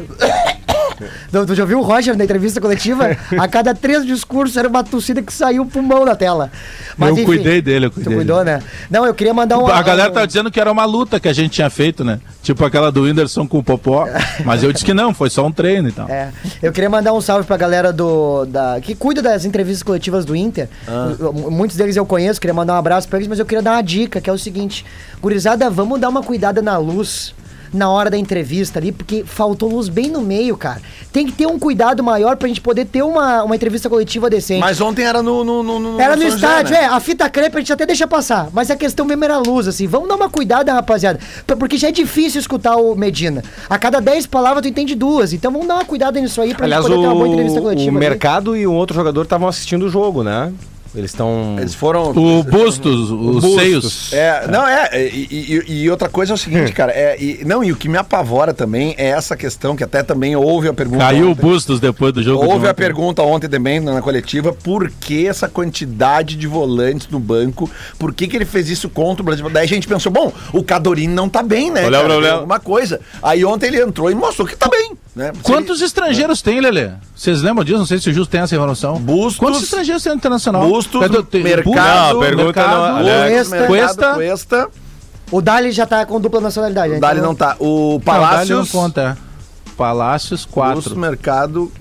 Não, 1.32 1.46
Tu 1.46 1.56
já 1.56 1.66
viu 1.66 1.80
o 1.80 1.82
Roger 1.82 2.18
na 2.18 2.24
entrevista 2.24 2.60
coletiva? 2.62 3.18
A 3.38 3.48
cada 3.48 3.74
três 3.74 4.06
discursos 4.06 4.56
era 4.58 4.68
uma 4.68 4.84
tossida 4.84 5.22
que 5.22 5.32
saiu 5.34 5.64
o 5.64 5.66
pulmão 5.66 6.06
da 6.06 6.16
tela. 6.16 6.52
Eu 7.00 7.16
cuidei 7.24 7.62
dele, 7.62 7.88
eu 7.88 7.92
cuidei 7.92 8.14
Tu 8.14 8.16
cuidou, 8.16 8.44
né? 8.44 8.62
Não, 8.90 9.06
eu 9.06 9.14
queria 9.14 9.34
mandar 9.34 9.58
um. 9.58 9.68
A 9.68 9.82
galera 9.82 10.10
um- 10.10 10.14
tá 10.14 10.26
dizendo 10.26 10.52
que 10.52 10.60
era 10.60 10.72
uma 10.72 10.86
luta 10.86 11.20
que 11.20 11.28
a 11.28 11.34
gente 11.34 11.52
tinha 11.52 11.70
feito, 11.70 12.04
né? 12.04 12.20
Tipo 12.44 12.66
aquela 12.66 12.92
do 12.92 13.04
Whindersson 13.04 13.48
com 13.48 13.60
o 13.60 13.64
Popó. 13.64 14.08
Mas 14.46 14.64
eu 14.64 14.72
disse 14.72 14.86
que 14.86 14.94
não, 14.94 15.14
foi 15.14 15.30
só 15.30 15.46
um 15.46 15.52
treino 15.52 15.90
e 15.90 15.92
tal. 15.92 16.10
É, 16.10 16.30
eu 16.62 16.72
queria 16.72 16.90
mandar 16.90 17.14
um 17.14 17.22
salve 17.22 17.46
pra 17.46 17.58
galera 17.58 17.92
do 17.94 18.46
da 18.46 18.80
que 18.82 18.96
cuida 18.96 19.22
das 19.22 19.46
entrevistas 19.46 19.84
coletivas 19.84 20.26
do 20.26 20.36
Inter. 20.36 20.68
Ah. 20.88 21.14
Muitos 21.50 21.78
deles 21.78 21.96
eu 21.96 22.06
conheço, 22.06 22.40
queria 22.40 22.54
mandar 22.54 22.74
um 22.74 22.78
abraço 22.78 23.08
pra 23.08 23.18
eles, 23.18 23.28
mas 23.28 23.40
eu 23.40 23.46
queria 23.46 23.62
dar 23.62 23.74
uma 23.74 23.82
dica, 23.82 24.20
que 24.22 24.30
é 24.30 24.34
o 24.34 24.38
seguinte: 24.38 24.86
gurizada, 25.22 25.70
vamos 25.70 26.00
dar 26.00 26.10
uma 26.10 26.24
cuidada 26.24 26.62
na 26.62 26.78
luz 26.78 27.34
na 27.74 27.90
hora 27.90 28.10
da 28.10 28.18
entrevista 28.18 28.80
ali, 28.80 28.92
porque 28.92 29.24
faltou 29.26 29.70
luz 29.70 29.90
bem 29.90 30.10
no 30.10 30.22
meio, 30.22 30.56
cara. 30.58 30.82
Tem 31.12 31.26
que 31.26 31.32
ter 31.32 31.46
um 31.48 31.58
cuidado 31.60 32.04
maior 32.04 32.36
pra 32.38 32.48
gente 32.48 32.62
poder 32.62 32.86
ter 32.86 33.02
uma, 33.02 33.44
uma 33.44 33.56
entrevista 33.56 33.90
coletiva 33.90 34.30
decente. 34.30 34.60
Mas 34.60 34.80
ontem 34.82 35.04
era 35.04 35.22
no. 35.24 35.44
no, 35.44 35.64
no, 35.64 35.80
no 35.80 36.00
Era 36.02 36.16
no 36.16 36.22
São 36.24 36.36
estádio, 36.36 36.74
né? 36.74 36.84
é. 36.84 36.86
A 36.86 37.00
fita 37.00 37.30
crepe 37.30 37.58
a 37.58 37.60
gente 37.60 37.74
até 37.74 37.86
deixa 37.86 38.08
passar. 38.08 38.50
Mas 38.54 38.70
a 38.70 38.76
questão 38.76 39.06
mesmo 39.06 39.24
era 39.26 39.36
a 39.36 39.40
luz, 39.40 39.68
assim. 39.68 39.88
Vamos 39.88 40.08
dar 40.08 40.16
uma 40.16 40.30
cuidada, 40.30 40.74
rapaziada. 40.74 41.20
Porque 41.58 41.78
já 41.78 41.88
é 41.90 41.92
difícil 41.92 42.40
escutar 42.40 42.76
o 42.78 42.96
Medina. 42.96 43.44
A 43.70 43.78
cada 43.78 44.00
10 44.00 44.28
palavras 44.28 44.62
tu 44.62 44.68
entende 44.68 44.96
duas. 44.96 45.34
Então 45.34 45.52
vamos 45.52 45.68
dar 45.68 45.76
uma 45.76 45.86
cuidada 45.86 46.20
nisso 46.20 46.42
aí 46.42 46.54
pra 46.54 46.66
Aliás, 46.66 46.84
gente 46.86 46.92
poder 46.94 47.02
ter 47.04 47.08
uma 47.08 47.16
boa 47.16 47.28
o, 47.28 47.32
entrevista 47.32 47.60
o 47.60 47.64
coletiva. 47.64 47.90
ali. 47.92 48.00
mercado 48.00 48.56
e 48.56 48.68
um 48.68 48.76
outro 48.76 48.96
jogador 48.96 49.24
estavam 49.24 49.48
assistindo 49.48 49.84
o 49.86 49.90
jogo, 49.90 50.24
né? 50.24 50.52
Eles 50.96 51.12
estão. 51.12 51.56
Eles 51.60 51.76
foram. 51.76 52.10
O 52.12 52.44
Bustos, 52.44 53.12
os 53.12 53.42
Bustos. 53.42 53.54
seios. 53.56 54.14
É, 54.14 54.48
não, 54.48 54.68
é, 54.68 54.90
e, 55.08 55.64
e- 55.68 55.84
e 55.84 55.90
outra 55.90 56.10
coisa 56.10 56.34
é 56.34 56.36
o 56.36 56.38
seguinte, 56.38 56.72
cara, 56.72 56.92
é, 56.92 57.16
e- 57.22 57.44
não, 57.46 57.64
e 57.64 57.72
o 57.72 57.76
que 57.76 57.88
me 57.88 57.98
apavora 57.98 58.54
também 58.54 58.96
é 58.98 59.08
essa 59.10 59.38
questão, 59.38 59.76
que 59.76 59.84
até 59.84 60.02
também 60.02 60.36
houve 60.36 60.68
a 60.68 60.74
pergunta. 60.74 61.00
Caiu 61.04 61.30
o. 61.32 61.36
Bustos 61.36 61.80
depois 61.80 62.12
do 62.14 62.24
jogo. 62.24 62.44
Houve 62.46 62.68
a 62.68 62.74
pergunta 62.74 63.22
ontem 63.22 63.48
também 63.48 63.80
na 63.80 64.02
coletiva, 64.02 64.52
por 64.52 64.90
que 64.90 65.28
essa 65.28 65.48
quantidade 65.48 66.36
de 66.36 66.48
volantes 66.48 67.08
no 67.10 67.20
banco? 67.20 67.70
Por 67.98 68.14
que, 68.14 68.28
que 68.28 68.36
ele 68.36 68.46
fez 68.46 68.70
isso 68.70 68.90
contra 68.90 69.22
o 69.22 69.26
Brasil? 69.26 69.50
Daí 69.50 69.66
a 69.66 69.68
gente 69.68 69.88
pensou, 69.88 70.12
bom, 70.12 70.32
o 70.54 70.64
Cadorini 70.64 71.14
não 71.14 71.30
tá 71.30 71.44
bem, 71.44 71.70
né? 71.72 71.86
Olha, 71.86 71.98
cara? 72.00 72.06
olha, 72.14 72.16
olha. 72.18 72.34
Alguma 72.34 72.60
coisa. 72.60 73.00
Aí 73.22 73.46
ontem 73.46 73.68
ele 73.68 73.82
entrou 73.82 74.10
e 74.12 74.16
mostrou 74.16 74.48
que 74.48 74.56
tá 74.56 74.68
bem, 74.68 74.94
né? 75.20 75.32
Quantos 75.44 75.82
estrangeiros 75.82 76.42
tem, 76.42 76.60
Lelê? 76.60 76.92
Vocês 77.16 77.42
lembram 77.42 77.64
disso? 77.64 77.78
Não 77.78 77.86
sei 77.86 78.00
se 78.00 78.10
o 78.10 78.14
Justo 78.14 78.32
tem 78.32 78.42
essa 78.42 78.56
informação. 78.56 78.96
Bustos- 79.00 79.38
Quantos 79.38 79.62
estrangeiros 79.64 80.02
tem 80.02 80.12
no 80.14 80.18
internacional? 80.18 80.68
Bustos, 80.68 80.96
o- 80.96 81.24
tem- 81.24 81.44
mercado, 81.44 81.66
Bustos, 81.76 82.14
Não, 82.14 82.20
pergunta 82.20 82.68
não- 82.68 83.00
ele- 83.02 83.12
Alex, 83.12 83.50
Mercado, 83.50 83.68
Cuesta. 83.68 84.14
Cuesta, 84.16 84.70
O 85.32 85.42
Dali 85.42 85.72
já 85.72 85.86
tá 85.86 86.04
com 86.08 86.20
dupla 86.20 86.42
nacionalidade. 86.42 86.94
né? 86.94 86.98
o 86.98 87.02
Dali 87.02 87.20
Então- 87.20 87.30
não 87.30 87.36
tá. 87.36 87.56
O 87.60 87.66
Não, 87.66 87.76
Dali 87.76 87.92
não 87.94 88.00
Palácios, 88.02 88.72
conta. 88.72 89.18
é. 89.26 89.72
Palácios, 89.78 90.42
Custo, 90.46 90.54
4. 90.54 90.96
Mercado, 90.98 91.72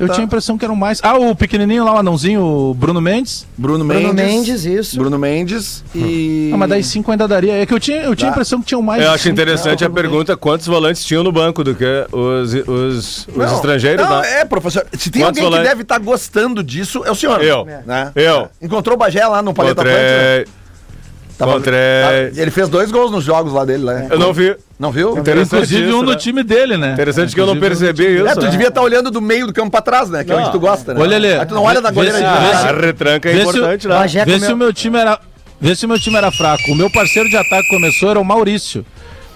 Eu 0.00 0.06
tá- 0.08 0.14
tinha 0.14 0.24
a 0.24 0.26
impressão 0.26 0.56
que 0.58 0.64
eram 0.64 0.76
mais. 0.76 1.00
Ah, 1.02 1.16
o 1.16 1.34
pequenininho 1.34 1.84
lá, 1.84 1.94
o 1.94 1.98
anãozinho, 1.98 2.42
o 2.42 2.74
Bruno 2.74 3.00
Mendes. 3.00 3.46
Bruno 3.56 3.84
Bruno 3.84 4.12
Mendes. 4.12 4.14
Mendes, 4.14 4.64
isso. 4.64 4.96
Bruno 4.98 5.18
Mendes 5.18 5.84
e. 5.94 6.50
Ah, 6.52 6.56
mas 6.56 6.68
daí 6.68 6.82
cinco 6.84 7.10
ainda 7.10 7.26
daria. 7.26 7.54
É 7.54 7.66
que 7.66 7.72
eu 7.74 7.80
tinha, 7.80 8.02
eu 8.02 8.14
tinha 8.14 8.28
a 8.28 8.30
Dá. 8.30 8.34
impressão 8.36 8.60
que 8.60 8.66
tinham 8.66 8.82
mais. 8.82 9.02
Eu 9.02 9.10
acho 9.10 9.24
cinco. 9.24 9.32
interessante 9.32 9.84
a 9.84 9.90
pergunta 9.90 10.36
quantos 10.36 10.66
volantes 10.66 11.04
tinham 11.04 11.22
no 11.24 11.32
banco 11.32 11.64
do 11.64 11.74
que 11.74 11.84
os, 12.12 12.52
os, 12.54 13.26
os 13.28 13.36
Não, 13.36 13.54
estrangeiros, 13.54 14.08
não, 14.08 14.20
né? 14.20 14.40
é, 14.40 14.44
professor. 14.44 14.86
Se 14.92 15.10
tem 15.10 15.22
Quantos 15.22 15.38
alguém 15.38 15.44
que 15.44 15.50
volantes? 15.50 15.68
deve 15.68 15.82
estar 15.82 15.98
gostando 15.98 16.62
disso, 16.62 17.02
é 17.04 17.10
o 17.10 17.14
senhor. 17.14 17.42
Eu. 17.42 17.64
Né? 17.86 18.12
Eu. 18.14 18.48
Encontrou 18.60 18.94
o 18.96 18.98
Bagé 18.98 19.26
lá 19.26 19.40
no 19.42 19.52
Paleta 19.54 19.80
Atlântico. 19.82 20.00
né? 20.02 20.44
Tava- 21.36 21.52
Encontrei. 21.52 21.74
tá- 22.32 22.40
Ele 22.40 22.50
fez 22.50 22.68
dois 22.68 22.90
gols 22.92 23.10
nos 23.10 23.24
jogos 23.24 23.52
lá 23.52 23.64
dele, 23.64 23.84
né? 23.84 24.06
Eu 24.10 24.18
não 24.18 24.32
vi. 24.32 24.56
Não 24.78 24.92
viu? 24.92 25.18
Inclusive 25.18 25.84
isso, 25.88 25.96
um 25.96 26.02
né? 26.02 26.06
no 26.12 26.16
time 26.16 26.42
dele, 26.44 26.76
né? 26.76 26.92
Interessante 26.92 27.34
que 27.34 27.40
eu 27.40 27.46
não 27.46 27.54
um 27.54 27.60
percebi 27.60 28.16
isso. 28.16 28.26
É, 28.28 28.34
tu 28.34 28.42
né? 28.44 28.50
devia 28.50 28.68
estar 28.68 28.82
olhando 28.82 29.10
do 29.10 29.20
meio 29.20 29.46
do 29.46 29.52
campo 29.52 29.70
pra 29.70 29.80
trás, 29.80 30.08
né? 30.10 30.22
Que 30.24 30.32
é 30.32 30.36
onde 30.36 30.52
tu 30.52 30.60
gosta, 30.60 30.94
né? 30.94 31.00
Ô, 31.00 31.04
Lelê, 31.04 31.38
Aí 31.38 31.46
tu 31.46 31.54
não 31.54 31.62
olha 31.64 31.80
na 31.80 31.88
vê 31.88 31.94
goleira 31.94 32.18
se- 32.18 32.24
de 32.24 32.30
verdade. 32.30 32.68
A 32.68 32.80
retranca 32.80 33.28
é 33.30 33.40
importante, 33.40 33.88
né? 33.88 33.94
Bagé 33.94 34.24
Vê 34.24 34.32
comeu- 34.34 34.46
se 34.46 34.52
o 34.52 34.56
meu 34.56 34.72
time 34.72 34.98
era. 34.98 35.18
Vê 35.60 35.74
se 35.74 35.86
o 35.86 35.88
meu 35.88 35.98
time 35.98 36.16
era 36.16 36.30
fraco. 36.30 36.62
O 36.70 36.74
meu 36.74 36.90
parceiro 36.90 37.28
de 37.28 37.36
ataque 37.36 37.68
começou 37.68 38.10
era 38.10 38.20
o 38.20 38.24
Maurício. 38.24 38.84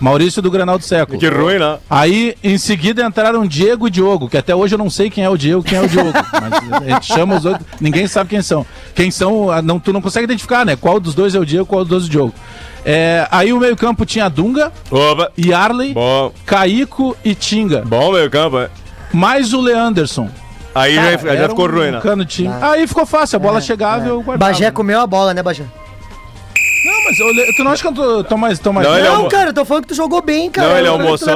Maurício 0.00 0.40
do 0.40 0.50
Granal 0.50 0.78
do 0.78 0.84
Século. 0.84 1.18
Que 1.18 1.28
ruim, 1.28 1.58
né? 1.58 1.78
Aí, 1.90 2.36
em 2.42 2.56
seguida, 2.56 3.04
entraram 3.04 3.46
Diego 3.46 3.88
e 3.88 3.90
Diogo, 3.90 4.28
que 4.28 4.36
até 4.36 4.54
hoje 4.54 4.74
eu 4.74 4.78
não 4.78 4.88
sei 4.88 5.10
quem 5.10 5.24
é 5.24 5.30
o 5.30 5.36
Diego 5.36 5.62
quem 5.62 5.78
é 5.78 5.82
o 5.82 5.88
Diogo. 5.88 6.12
mas 6.32 6.82
a 6.82 6.94
gente 6.94 7.06
chama 7.06 7.36
os 7.36 7.44
outros, 7.44 7.66
ninguém 7.80 8.06
sabe 8.06 8.30
quem 8.30 8.42
são. 8.42 8.64
Quem 8.94 9.10
são, 9.10 9.50
ah, 9.50 9.60
não, 9.60 9.78
tu 9.80 9.92
não 9.92 10.00
consegue 10.00 10.24
identificar, 10.24 10.64
né? 10.64 10.76
Qual 10.76 11.00
dos 11.00 11.14
dois 11.14 11.34
é 11.34 11.38
o 11.38 11.44
Diego, 11.44 11.66
qual 11.66 11.80
dos 11.84 11.88
dois 11.90 12.04
é 12.04 12.06
o 12.06 12.10
Diogo. 12.10 12.34
É, 12.84 13.26
aí 13.30 13.52
o 13.52 13.58
meio-campo 13.58 14.06
tinha 14.06 14.28
Dunga, 14.28 14.72
Opa. 14.90 15.30
Yarley, 15.38 15.92
Bom, 15.92 16.32
Caíco 16.46 17.16
e 17.24 17.34
Tinga. 17.34 17.82
bom 17.84 18.12
meio 18.12 18.30
campo, 18.30 18.58
é. 18.58 18.70
Mais 19.12 19.52
o 19.52 19.60
Leanderson. 19.60 20.28
Aí 20.74 20.94
já, 20.94 21.16
já 21.16 21.30
Era 21.32 21.48
ficou 21.48 21.66
um 21.66 21.72
ruim, 21.72 21.90
né? 21.90 22.00
cano 22.00 22.24
time. 22.24 22.54
Aí 22.60 22.86
ficou 22.86 23.04
fácil, 23.04 23.36
a 23.36 23.38
bola 23.40 23.60
chegava 23.60 24.06
e 24.06 24.08
eu 24.08 24.22
guardava. 24.22 24.52
Bagé 24.52 24.70
comeu 24.70 25.00
a 25.00 25.06
bola, 25.06 25.34
né, 25.34 25.42
Bagé? 25.42 25.64
Mas 27.08 27.18
eu 27.18 27.54
tu 27.56 27.64
não 27.64 27.70
acha 27.72 27.82
que 27.82 27.88
eu 27.88 27.92
tô, 27.94 28.24
tô 28.24 28.36
mais... 28.36 28.58
Tô 28.58 28.72
mais 28.72 28.86
Não, 28.86 28.98
ele 28.98 29.08
Não, 29.08 29.24
um- 29.24 29.28
cara, 29.28 29.50
eu 29.50 29.54
tô 29.54 29.64
falando 29.64 29.84
que 29.84 29.88
tu 29.88 29.94
jogou 29.94 30.20
bem, 30.20 30.50
cara. 30.50 30.68
Não, 30.68 30.76
ele 30.78 30.88
almoçou. 30.88 31.28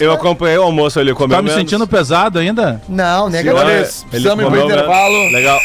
Eu 0.00 0.12
acompanhei 0.12 0.58
o 0.58 0.62
almoço 0.62 0.98
ali, 0.98 1.14
comeu 1.14 1.36
Tá 1.36 1.42
me 1.42 1.48
menos. 1.48 1.60
sentindo 1.62 1.86
pesado 1.86 2.38
ainda? 2.38 2.82
Não, 2.88 3.28
nega. 3.28 3.50
Senhores, 3.50 4.00
Ele 4.02 4.10
precisamos 4.10 4.44
ir 4.44 4.48
pro 4.48 4.60
intervalo. 4.64 5.30
Legal. 5.30 5.60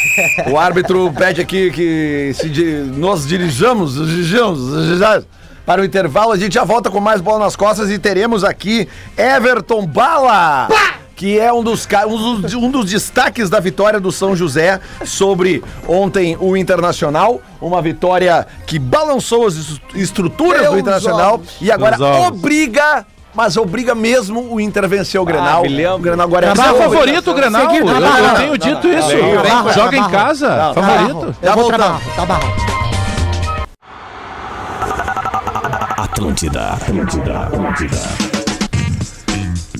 O 0.51 0.57
árbitro 0.57 1.13
pede 1.17 1.41
aqui 1.41 1.71
que 1.71 2.31
se 2.35 2.49
di- 2.49 2.83
nós 2.95 3.25
dirijamos, 3.27 3.95
dirijamos, 3.95 4.83
dirijamos 4.83 5.25
para 5.65 5.81
o 5.81 5.85
intervalo. 5.85 6.31
A 6.31 6.37
gente 6.37 6.53
já 6.53 6.63
volta 6.63 6.91
com 6.91 6.99
mais 6.99 7.21
bola 7.21 7.39
nas 7.39 7.55
costas 7.55 7.89
e 7.89 7.97
teremos 7.97 8.43
aqui 8.43 8.87
Everton 9.17 9.85
Bala. 9.87 10.67
Que 11.15 11.39
é 11.39 11.51
um 11.53 11.63
dos, 11.63 11.87
um, 12.07 12.41
dos, 12.41 12.53
um 12.53 12.69
dos 12.69 12.89
destaques 12.91 13.49
da 13.49 13.59
vitória 13.59 13.99
do 14.01 14.11
São 14.11 14.35
José 14.35 14.81
sobre 15.05 15.63
ontem 15.87 16.35
o 16.39 16.57
Internacional. 16.57 17.41
Uma 17.61 17.81
vitória 17.81 18.45
que 18.67 18.77
balançou 18.77 19.47
as 19.47 19.55
est- 19.55 19.81
estruturas 19.95 20.63
do 20.63 20.71
Meus 20.71 20.79
Internacional 20.81 21.41
e 21.61 21.71
agora 21.71 21.97
obriga, 22.27 23.05
mas 23.33 23.55
obriga 23.55 23.95
mesmo 23.95 24.53
o 24.53 24.59
Inter 24.59 24.87
vencer 24.89 25.19
o 25.21 25.25
Grenal. 25.25 25.61
me 25.63 25.69
lembro. 25.69 25.95
o 25.95 25.99
Grenal 25.99 26.27
agora 26.27 26.47
é 26.47 26.53
Mas 26.53 26.75
é 26.75 26.77
favorito 26.77 27.31
o 27.31 27.33
Grenal? 27.33 27.73
Eu, 27.73 27.85
tá 27.85 27.91
eu 27.93 28.01
barro. 28.01 28.35
tenho 28.37 28.57
dito 28.57 28.87
isso. 28.89 29.09
Joga 29.73 29.97
em 29.97 30.09
casa, 30.09 30.47
Tá 30.49 30.73
favorito. 30.73 31.35
voltamos. 31.41 31.67
trabalho, 31.67 32.01
tá 32.17 32.25
barro. 32.25 32.55
Atlântida, 35.97 36.69
Atlântida, 36.73 37.39
Atlântida. 37.39 38.34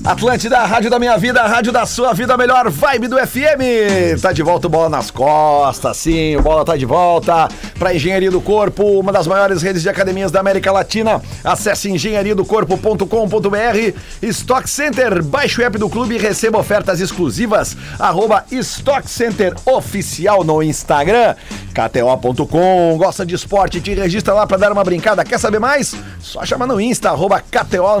Atlântida, 0.06 0.58
a 0.58 0.64
rádio 0.64 0.88
da 0.88 1.00
minha 1.00 1.18
vida, 1.18 1.42
a 1.42 1.48
rádio 1.48 1.72
da 1.72 1.84
sua 1.84 2.12
vida, 2.12 2.36
melhor 2.36 2.70
vibe 2.70 3.08
do 3.08 3.16
FM. 3.16 4.22
Tá 4.22 4.32
de 4.32 4.40
volta 4.40 4.68
o 4.68 4.70
Bola 4.70 4.88
nas 4.88 5.10
costas, 5.10 5.96
sim, 5.96 6.36
o 6.36 6.42
Bola 6.42 6.64
tá 6.64 6.76
de 6.76 6.86
volta 6.86 7.48
para 7.76 7.92
Engenharia 7.92 8.30
do 8.30 8.40
Corpo, 8.40 8.84
uma 9.00 9.10
das 9.10 9.26
maiores 9.26 9.62
redes 9.62 9.82
de 9.82 9.88
academias 9.88 10.30
da 10.30 10.38
América 10.38 10.70
Latina. 10.70 11.20
Acesse 11.42 11.90
engenhariadocorpo.com.br. 11.90 13.98
Stock 14.22 14.70
Center, 14.70 15.24
baixe 15.24 15.60
o 15.60 15.64
app 15.64 15.76
do 15.76 15.90
clube 15.90 16.14
e 16.14 16.18
receba 16.18 16.56
ofertas 16.56 17.00
exclusivas. 17.00 17.76
Arroba 17.98 18.44
Stock 18.52 19.10
Center 19.10 19.56
Oficial 19.66 20.44
no 20.44 20.62
Instagram. 20.62 21.34
KTO.com, 21.74 22.96
gosta 22.96 23.26
de 23.26 23.34
esporte, 23.34 23.80
te 23.80 23.92
registra 23.92 24.32
lá 24.32 24.46
para 24.46 24.56
dar 24.56 24.70
uma 24.70 24.84
brincada. 24.84 25.24
Quer 25.24 25.40
saber 25.40 25.58
mais? 25.58 25.96
Só 26.20 26.46
chama 26.46 26.64
no 26.64 26.80
Insta, 26.80 27.10
arroba 27.10 27.40
KTO 27.40 28.00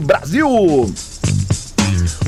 Brasil. 0.00 1.11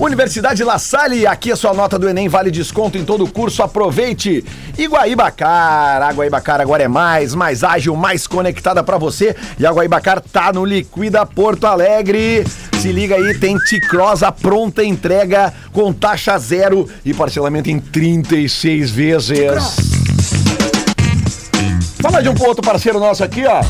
Universidade 0.00 0.64
La 0.64 0.78
Salle, 0.78 1.26
aqui 1.26 1.52
a 1.52 1.56
sua 1.56 1.72
nota 1.72 1.98
do 1.98 2.08
Enem 2.08 2.28
vale 2.28 2.50
desconto 2.50 2.98
em 2.98 3.04
todo 3.04 3.24
o 3.24 3.30
curso, 3.30 3.62
aproveite. 3.62 4.44
Guaíbacar, 4.76 6.02
a 6.02 6.12
Guaíbacar 6.12 6.60
agora 6.60 6.82
é 6.82 6.88
mais, 6.88 7.34
mais 7.34 7.62
ágil, 7.64 7.96
mais 7.96 8.26
conectada 8.26 8.82
pra 8.82 8.98
você. 8.98 9.34
E 9.58 9.66
a 9.66 9.70
Guaíbacar 9.70 10.20
tá 10.20 10.52
no 10.52 10.64
Liquida 10.64 11.24
Porto 11.24 11.66
Alegre. 11.66 12.44
Se 12.80 12.92
liga 12.92 13.14
aí, 13.16 13.38
tem 13.38 13.58
T-Cross 13.58 14.22
a 14.22 14.30
pronta 14.30 14.84
entrega 14.84 15.52
com 15.72 15.92
taxa 15.92 16.36
zero 16.38 16.88
e 17.04 17.14
parcelamento 17.14 17.70
em 17.70 17.78
36 17.78 18.90
vezes. 18.90 19.38
Fala 22.00 22.20
de 22.20 22.28
um 22.28 22.34
outro 22.42 22.62
parceiro 22.62 23.00
nosso 23.00 23.24
aqui, 23.24 23.44
ó. 23.46 23.62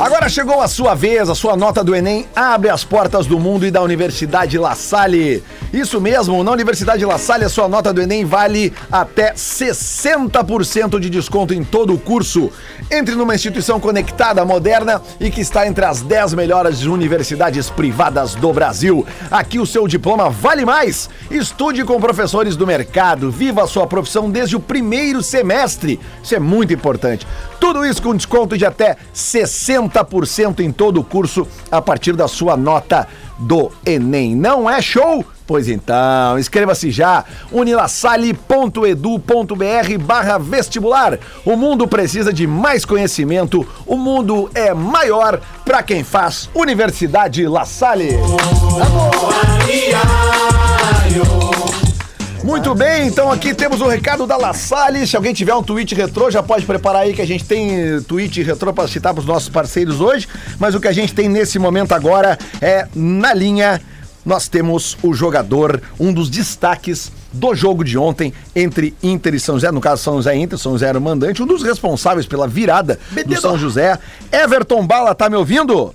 Agora 0.00 0.28
chegou 0.28 0.60
a 0.60 0.68
sua 0.68 0.94
vez, 0.94 1.28
a 1.28 1.34
sua 1.34 1.56
nota 1.56 1.84
do 1.84 1.94
Enem 1.94 2.26
abre 2.34 2.70
as 2.70 2.84
portas 2.84 3.26
do 3.26 3.38
mundo 3.38 3.66
e 3.66 3.70
da 3.70 3.82
Universidade 3.82 4.58
La 4.58 4.74
Salle. 4.74 5.42
Isso 5.72 5.98
mesmo, 6.02 6.44
na 6.44 6.52
Universidade 6.52 7.02
La 7.02 7.16
Salle 7.16 7.46
a 7.46 7.48
sua 7.48 7.66
nota 7.66 7.94
do 7.94 8.02
Enem 8.02 8.26
vale 8.26 8.74
até 8.90 9.32
60% 9.32 11.00
de 11.00 11.08
desconto 11.08 11.54
em 11.54 11.64
todo 11.64 11.94
o 11.94 11.98
curso. 11.98 12.50
Entre 12.90 13.14
numa 13.14 13.34
instituição 13.34 13.80
conectada, 13.80 14.44
moderna 14.44 15.00
e 15.18 15.30
que 15.30 15.40
está 15.40 15.66
entre 15.66 15.86
as 15.86 16.02
10 16.02 16.34
melhores 16.34 16.82
universidades 16.82 17.70
privadas 17.70 18.34
do 18.34 18.52
Brasil. 18.52 19.06
Aqui 19.30 19.58
o 19.58 19.64
seu 19.64 19.88
diploma 19.88 20.28
vale 20.28 20.66
mais. 20.66 21.08
Estude 21.30 21.84
com 21.84 21.98
professores 21.98 22.54
do 22.54 22.66
mercado, 22.66 23.30
viva 23.30 23.64
a 23.64 23.66
sua 23.66 23.86
profissão 23.86 24.30
desde 24.30 24.54
o 24.54 24.60
primeiro 24.60 25.22
semestre. 25.22 25.98
Isso 26.22 26.34
é 26.34 26.38
muito 26.38 26.74
importante. 26.74 27.26
Tudo 27.58 27.86
isso 27.86 28.02
com 28.02 28.14
desconto 28.14 28.58
de 28.58 28.66
até 28.66 28.98
60% 29.14 30.60
em 30.60 30.70
todo 30.70 31.00
o 31.00 31.04
curso 31.04 31.48
a 31.70 31.80
partir 31.80 32.14
da 32.14 32.28
sua 32.28 32.58
nota 32.58 33.08
do 33.42 33.70
Enem. 33.84 34.34
Não 34.34 34.68
é 34.68 34.80
show? 34.80 35.24
Pois 35.46 35.68
então, 35.68 36.38
inscreva-se 36.38 36.90
já, 36.90 37.24
unilassale.edu.br 37.50 39.98
barra 40.00 40.38
vestibular. 40.38 41.18
O 41.44 41.56
mundo 41.56 41.86
precisa 41.86 42.32
de 42.32 42.46
mais 42.46 42.84
conhecimento, 42.84 43.66
o 43.86 43.96
mundo 43.96 44.50
é 44.54 44.72
maior 44.72 45.40
para 45.64 45.82
quem 45.82 46.04
faz 46.04 46.48
Universidade 46.54 47.46
La 47.46 47.64
Salle. 47.64 48.16
Muito 52.44 52.74
bem, 52.74 53.06
então 53.06 53.30
aqui 53.30 53.54
temos 53.54 53.80
o 53.80 53.86
recado 53.86 54.26
da 54.26 54.36
La 54.36 54.52
Salle. 54.52 55.06
Se 55.06 55.16
alguém 55.16 55.32
tiver 55.32 55.54
um 55.54 55.62
tweet 55.62 55.94
retrô, 55.94 56.28
já 56.28 56.42
pode 56.42 56.66
preparar 56.66 57.02
aí 57.02 57.14
que 57.14 57.22
a 57.22 57.26
gente 57.26 57.44
tem 57.44 58.00
tweet 58.02 58.42
retrô 58.42 58.72
para 58.72 58.88
citar 58.88 59.14
para 59.14 59.20
os 59.20 59.26
nossos 59.26 59.48
parceiros 59.48 60.00
hoje. 60.00 60.28
Mas 60.58 60.74
o 60.74 60.80
que 60.80 60.88
a 60.88 60.92
gente 60.92 61.14
tem 61.14 61.28
nesse 61.28 61.58
momento 61.58 61.92
agora 61.92 62.36
é 62.60 62.88
na 62.94 63.32
linha. 63.32 63.80
Nós 64.24 64.48
temos 64.48 64.96
o 65.02 65.14
jogador, 65.14 65.80
um 65.98 66.12
dos 66.12 66.28
destaques 66.28 67.10
do 67.32 67.54
jogo 67.54 67.84
de 67.84 67.96
ontem 67.96 68.32
entre 68.54 68.94
Inter 69.02 69.34
e 69.34 69.40
São 69.40 69.56
José, 69.56 69.70
no 69.72 69.80
caso 69.80 70.02
São 70.02 70.14
José 70.14 70.36
Inter, 70.36 70.58
São 70.58 70.72
José 70.72 70.86
era 70.86 70.98
o 70.98 71.02
mandante, 71.02 71.42
um 71.42 71.46
dos 71.46 71.62
responsáveis 71.62 72.26
pela 72.26 72.46
virada 72.46 72.98
do 73.26 73.40
São 73.40 73.58
José. 73.58 73.98
Everton 74.30 74.86
Bala, 74.86 75.14
tá 75.14 75.28
me 75.28 75.36
ouvindo? 75.36 75.92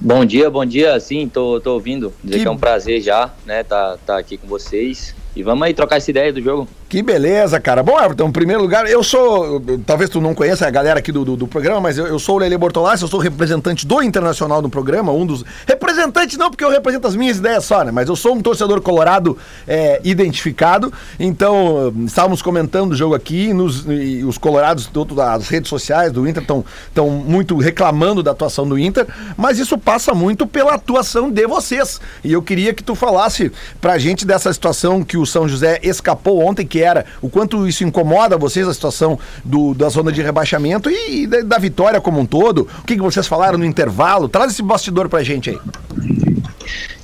Bom 0.00 0.24
dia, 0.24 0.48
bom 0.48 0.64
dia. 0.64 0.98
Sim, 1.00 1.28
tô, 1.28 1.60
tô 1.60 1.74
ouvindo. 1.74 2.12
Dizer 2.22 2.36
Que- 2.38 2.42
que... 2.42 2.48
é 2.48 2.50
um 2.50 2.56
prazer 2.56 3.00
já, 3.00 3.32
né, 3.44 3.62
tá, 3.64 3.98
tá 4.06 4.16
aqui 4.18 4.36
com 4.36 4.46
vocês. 4.46 5.14
E 5.34 5.42
vamos 5.42 5.66
aí 5.66 5.74
trocar 5.74 5.96
essa 5.96 6.10
ideia 6.10 6.32
do 6.32 6.40
jogo. 6.40 6.68
Que 6.88 7.02
beleza, 7.02 7.60
cara. 7.60 7.82
Bom, 7.82 8.00
Everton, 8.00 8.28
em 8.28 8.32
primeiro 8.32 8.62
lugar, 8.62 8.88
eu 8.88 9.02
sou. 9.04 9.62
Talvez 9.84 10.08
tu 10.08 10.22
não 10.22 10.34
conheça 10.34 10.66
a 10.66 10.70
galera 10.70 10.98
aqui 10.98 11.12
do, 11.12 11.22
do, 11.22 11.36
do 11.36 11.46
programa, 11.46 11.82
mas 11.82 11.98
eu, 11.98 12.06
eu 12.06 12.18
sou 12.18 12.36
o 12.36 12.38
Lele 12.38 12.56
Bortolassi, 12.56 13.02
eu 13.02 13.08
sou 13.08 13.20
representante 13.20 13.86
do 13.86 14.02
Internacional 14.02 14.62
do 14.62 14.70
programa, 14.70 15.12
um 15.12 15.26
dos. 15.26 15.44
Representante 15.66 16.38
não, 16.38 16.48
porque 16.48 16.64
eu 16.64 16.70
represento 16.70 17.06
as 17.06 17.14
minhas 17.14 17.36
ideias 17.36 17.66
só, 17.66 17.84
né? 17.84 17.92
Mas 17.92 18.08
eu 18.08 18.16
sou 18.16 18.34
um 18.34 18.40
torcedor 18.40 18.80
colorado 18.80 19.36
é, 19.66 20.00
identificado. 20.02 20.90
Então, 21.20 21.92
estávamos 22.06 22.40
comentando 22.40 22.92
o 22.92 22.96
jogo 22.96 23.14
aqui, 23.14 23.52
nos, 23.52 23.84
e 23.86 24.24
os 24.24 24.38
colorados, 24.38 24.86
todas 24.86 25.18
as 25.18 25.46
redes 25.46 25.68
sociais 25.68 26.10
do 26.10 26.26
Inter 26.26 26.42
estão 26.42 27.10
muito 27.10 27.58
reclamando 27.58 28.22
da 28.22 28.30
atuação 28.30 28.66
do 28.66 28.78
Inter, 28.78 29.06
mas 29.36 29.58
isso 29.58 29.76
passa 29.76 30.14
muito 30.14 30.46
pela 30.46 30.76
atuação 30.76 31.30
de 31.30 31.46
vocês. 31.46 32.00
E 32.24 32.32
eu 32.32 32.40
queria 32.40 32.72
que 32.72 32.82
tu 32.82 32.94
falasse 32.94 33.52
pra 33.78 33.98
gente 33.98 34.24
dessa 34.24 34.50
situação 34.50 35.04
que 35.04 35.18
o 35.18 35.26
São 35.26 35.46
José 35.46 35.80
escapou 35.82 36.40
ontem, 36.40 36.66
que 36.66 36.77
que 36.78 36.82
era, 36.82 37.04
o 37.20 37.28
quanto 37.28 37.66
isso 37.66 37.82
incomoda 37.82 38.38
vocês, 38.38 38.68
a 38.68 38.72
situação 38.72 39.18
do, 39.44 39.74
da 39.74 39.88
zona 39.88 40.12
de 40.12 40.22
rebaixamento 40.22 40.88
e, 40.88 41.26
da, 41.26 41.40
da 41.40 41.58
vitória 41.58 42.00
como 42.00 42.20
um 42.20 42.26
todo. 42.26 42.68
O 42.78 42.86
que, 42.86 42.94
que 42.94 43.02
vocês 43.02 43.26
falaram 43.26 43.58
no 43.58 43.64
intervalo? 43.64 44.28
Traz 44.28 44.52
esse 44.52 44.62
bastidor 44.62 45.08
pra 45.08 45.24
gente 45.24 45.50
aí. 45.50 45.58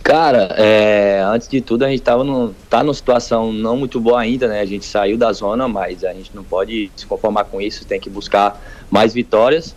Cara, 0.02 0.54
é, 0.58 1.24
antes 1.26 1.48
de 1.48 1.60
tudo 1.60 1.84
a 1.84 1.88
gente 1.88 2.02
tava 2.02 2.22
no, 2.22 2.54
tá 2.68 2.84
numa 2.84 2.94
situação 2.94 3.52
não 3.52 3.76
muito 3.76 3.98
boa 3.98 4.20
ainda, 4.20 4.46
né? 4.46 4.60
A 4.60 4.66
gente 4.66 4.84
saiu 4.84 5.16
da 5.16 5.32
zona, 5.32 5.66
mas 5.66 6.04
a 6.04 6.12
gente 6.12 6.30
não 6.34 6.44
pode 6.44 6.90
se 6.94 7.06
conformar 7.06 7.44
com 7.44 7.60
isso, 7.60 7.84
tem 7.84 7.98
que 7.98 8.10
buscar 8.10 8.60
mais 8.90 9.12
vitórias. 9.12 9.74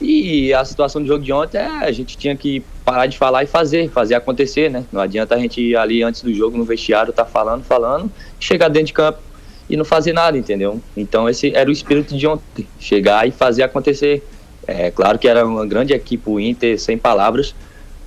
E 0.00 0.52
a 0.52 0.64
situação 0.64 1.00
do 1.00 1.08
jogo 1.08 1.24
de 1.24 1.32
ontem 1.32 1.58
é 1.58 1.66
a 1.66 1.90
gente 1.90 2.16
tinha 2.16 2.36
que 2.36 2.62
parar 2.84 3.06
de 3.06 3.16
falar 3.16 3.44
e 3.44 3.46
fazer, 3.46 3.88
fazer 3.88 4.14
acontecer, 4.14 4.70
né? 4.70 4.84
Não 4.92 5.00
adianta 5.00 5.34
a 5.34 5.38
gente 5.38 5.60
ir 5.60 5.76
ali 5.76 6.02
antes 6.02 6.22
do 6.22 6.32
jogo 6.34 6.58
no 6.58 6.64
vestiário, 6.64 7.12
tá 7.12 7.24
falando, 7.24 7.64
falando, 7.64 8.10
chegar 8.38 8.68
dentro 8.68 8.88
de 8.88 8.92
campo 8.92 9.31
e 9.72 9.76
não 9.76 9.86
fazer 9.86 10.12
nada, 10.12 10.36
entendeu? 10.36 10.78
Então 10.94 11.26
esse 11.26 11.50
era 11.56 11.70
o 11.70 11.72
espírito 11.72 12.14
de 12.14 12.26
ontem, 12.26 12.68
chegar 12.78 13.26
e 13.26 13.30
fazer 13.30 13.62
acontecer. 13.62 14.22
É 14.66 14.90
claro 14.90 15.18
que 15.18 15.26
era 15.26 15.46
uma 15.46 15.66
grande 15.66 15.94
equipe 15.94 16.28
o 16.28 16.38
Inter, 16.38 16.78
sem 16.78 16.98
palavras, 16.98 17.54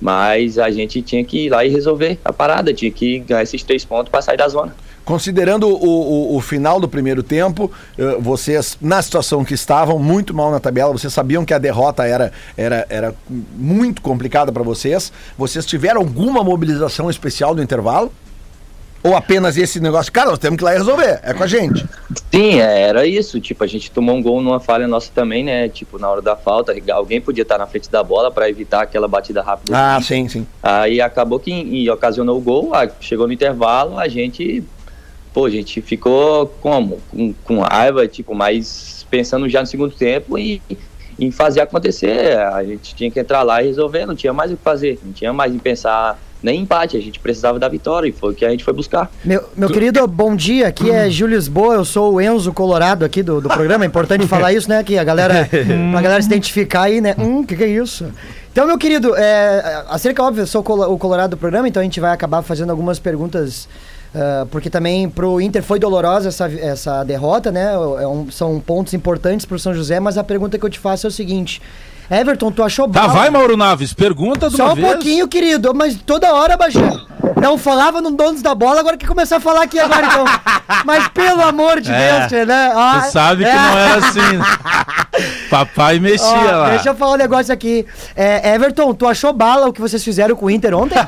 mas 0.00 0.60
a 0.60 0.70
gente 0.70 1.02
tinha 1.02 1.24
que 1.24 1.46
ir 1.46 1.50
lá 1.50 1.64
e 1.64 1.68
resolver 1.68 2.20
a 2.24 2.32
parada, 2.32 2.72
tinha 2.72 2.90
que 2.92 3.18
ganhar 3.18 3.42
esses 3.42 3.64
três 3.64 3.84
pontos 3.84 4.12
para 4.12 4.22
sair 4.22 4.36
da 4.36 4.46
zona. 4.46 4.76
Considerando 5.04 5.68
o, 5.68 5.74
o, 5.74 6.36
o 6.36 6.40
final 6.40 6.78
do 6.78 6.88
primeiro 6.88 7.22
tempo, 7.22 7.70
eh, 7.98 8.16
vocês, 8.20 8.76
na 8.80 9.02
situação 9.02 9.44
que 9.44 9.54
estavam, 9.54 9.98
muito 9.98 10.34
mal 10.34 10.52
na 10.52 10.60
tabela, 10.60 10.92
vocês 10.92 11.12
sabiam 11.12 11.44
que 11.44 11.54
a 11.54 11.58
derrota 11.58 12.04
era, 12.04 12.32
era, 12.56 12.86
era 12.88 13.14
muito 13.28 14.02
complicada 14.02 14.52
para 14.52 14.62
vocês. 14.62 15.12
Vocês 15.36 15.66
tiveram 15.66 16.00
alguma 16.00 16.42
mobilização 16.42 17.10
especial 17.10 17.54
no 17.54 17.62
intervalo? 17.62 18.12
Ou 19.02 19.14
apenas 19.14 19.56
esse 19.56 19.78
negócio? 19.80 20.10
Cara, 20.12 20.30
nós 20.30 20.38
temos 20.38 20.56
que 20.56 20.64
ir 20.64 20.66
lá 20.66 20.74
e 20.74 20.78
resolver, 20.78 21.20
é 21.22 21.32
com 21.32 21.42
a 21.42 21.46
gente. 21.46 21.86
Sim, 22.30 22.60
é, 22.60 22.82
era 22.82 23.06
isso. 23.06 23.40
Tipo, 23.40 23.64
a 23.64 23.66
gente 23.66 23.90
tomou 23.90 24.16
um 24.16 24.22
gol 24.22 24.40
numa 24.40 24.58
falha 24.58 24.88
nossa 24.88 25.10
também, 25.14 25.44
né? 25.44 25.68
Tipo, 25.68 25.98
na 25.98 26.08
hora 26.08 26.20
da 26.20 26.34
falta, 26.34 26.74
alguém 26.92 27.20
podia 27.20 27.42
estar 27.42 27.58
na 27.58 27.66
frente 27.66 27.90
da 27.90 28.02
bola 28.02 28.30
para 28.30 28.48
evitar 28.48 28.82
aquela 28.82 29.06
batida 29.06 29.42
rápida. 29.42 29.76
Ah, 29.76 30.00
sim, 30.00 30.28
sim. 30.28 30.46
Aí 30.62 31.00
acabou 31.00 31.38
que 31.38 31.50
e 31.50 31.88
ocasionou 31.88 32.36
o 32.36 32.40
gol, 32.40 32.72
chegou 33.00 33.26
no 33.26 33.32
intervalo, 33.32 33.98
a 33.98 34.08
gente, 34.08 34.62
pô, 35.32 35.46
a 35.46 35.50
gente 35.50 35.80
ficou 35.80 36.46
como? 36.60 37.00
Com, 37.10 37.32
com 37.44 37.60
raiva, 37.60 38.08
tipo, 38.08 38.34
mas 38.34 39.06
pensando 39.08 39.48
já 39.48 39.60
no 39.60 39.66
segundo 39.66 39.94
tempo 39.94 40.36
e 40.36 40.60
em 41.18 41.30
fazer 41.30 41.60
acontecer. 41.60 42.36
A 42.38 42.64
gente 42.64 42.94
tinha 42.94 43.10
que 43.10 43.20
entrar 43.20 43.42
lá 43.42 43.62
e 43.62 43.66
resolver, 43.66 44.06
não 44.06 44.14
tinha 44.14 44.32
mais 44.32 44.50
o 44.52 44.56
que 44.56 44.62
fazer, 44.62 44.98
não 45.02 45.12
tinha 45.12 45.32
mais 45.32 45.54
em 45.54 45.58
pensar 45.58 46.18
nem 46.42 46.62
empate, 46.62 46.96
a 46.96 47.00
gente 47.00 47.18
precisava 47.18 47.58
da 47.58 47.68
vitória 47.68 48.08
e 48.08 48.12
foi 48.12 48.32
o 48.32 48.34
que 48.34 48.44
a 48.44 48.50
gente 48.50 48.62
foi 48.64 48.72
buscar. 48.72 49.10
Meu, 49.24 49.42
meu 49.56 49.68
querido, 49.68 50.06
bom 50.06 50.36
dia. 50.36 50.68
Aqui 50.68 50.90
é 50.90 51.08
Júlio 51.10 51.34
Lisboa, 51.36 51.74
eu 51.74 51.84
sou 51.84 52.14
o 52.14 52.20
Enzo 52.20 52.52
Colorado 52.52 53.04
aqui 53.04 53.22
do, 53.22 53.40
do 53.40 53.48
programa. 53.48 53.84
É 53.84 53.86
importante 53.88 54.26
falar 54.28 54.52
isso, 54.52 54.68
né? 54.68 54.82
Que 54.84 54.96
a 54.98 55.04
galera, 55.04 55.48
pra 55.92 56.00
galera 56.02 56.20
se 56.20 56.28
identificar 56.28 56.82
aí, 56.82 57.00
né? 57.00 57.14
Hum, 57.18 57.44
que 57.44 57.56
que 57.56 57.64
é 57.64 57.68
isso? 57.68 58.06
Então, 58.52 58.66
meu 58.66 58.78
querido, 58.78 59.14
é, 59.16 59.84
acerca, 59.88 60.22
óbvio, 60.22 60.42
eu 60.42 60.46
sou 60.46 60.60
o 60.60 60.64
colo- 60.64 60.92
o 60.92 60.96
Colorado 60.98 61.30
do 61.30 61.36
programa, 61.36 61.68
então 61.68 61.80
a 61.80 61.84
gente 61.84 62.00
vai 62.00 62.12
acabar 62.12 62.40
fazendo 62.42 62.70
algumas 62.70 62.98
perguntas. 62.98 63.68
ah, 64.14 64.46
porque 64.50 64.70
também 64.70 65.10
pro 65.10 65.40
Inter 65.42 65.62
foi 65.62 65.78
dolorosa 65.78 66.28
essa, 66.28 66.46
essa 66.48 67.04
derrota, 67.04 67.50
né? 67.52 67.72
É 68.00 68.06
um- 68.06 68.30
são 68.30 68.58
pontos 68.60 68.94
importantes 68.94 69.44
pro 69.44 69.58
São 69.58 69.74
José, 69.74 70.00
mas 70.00 70.16
a 70.16 70.24
pergunta 70.24 70.58
que 70.58 70.64
eu 70.64 70.70
te 70.70 70.78
faço 70.78 71.06
é 71.06 71.08
o 71.08 71.10
seguinte: 71.10 71.60
Everton, 72.10 72.50
tu 72.52 72.62
achou 72.62 72.88
Tá, 72.88 73.00
bala- 73.02 73.12
vai, 73.12 73.30
Mauro 73.30 73.56
Naves, 73.56 73.92
pergunta 73.92 74.48
de 74.48 74.56
Só 74.56 74.64
uma 74.66 74.72
um 74.72 74.76
vez. 74.76 74.88
pouquinho, 74.92 75.26
querido, 75.28 75.74
mas 75.74 75.96
toda 75.96 76.32
hora, 76.34 76.56
Bagé. 76.56 76.80
Não 77.40 77.58
falava 77.58 78.00
no 78.00 78.12
Donos 78.12 78.40
da 78.42 78.54
Bola, 78.54 78.80
agora 78.80 78.96
que 78.96 79.06
começar 79.06 79.36
a 79.36 79.40
falar 79.40 79.62
aqui 79.62 79.78
agora, 79.78 80.06
então. 80.06 80.24
Mas 80.84 81.08
pelo 81.08 81.42
amor 81.42 81.80
de 81.80 81.90
É, 81.92 82.26
Deus, 82.28 82.46
né? 82.46 82.72
Ah, 82.74 83.02
Tu 83.04 83.10
sabe 83.12 83.44
que 83.44 83.50
é. 83.50 83.54
não 83.54 83.78
era 83.78 83.96
assim. 83.96 84.20
Papai 85.50 85.98
mexia 85.98 86.28
Ó, 86.28 86.42
lá. 86.58 86.70
Deixa 86.70 86.90
eu 86.90 86.94
falar 86.94 87.12
um 87.14 87.16
negócio 87.18 87.52
aqui. 87.52 87.84
É, 88.14 88.54
Everton, 88.54 88.94
tu 88.94 89.06
achou 89.06 89.32
bala 89.32 89.68
o 89.68 89.72
que 89.72 89.80
vocês 89.80 90.02
fizeram 90.02 90.34
com 90.36 90.46
o 90.46 90.50
Inter 90.50 90.74
ontem? 90.74 90.98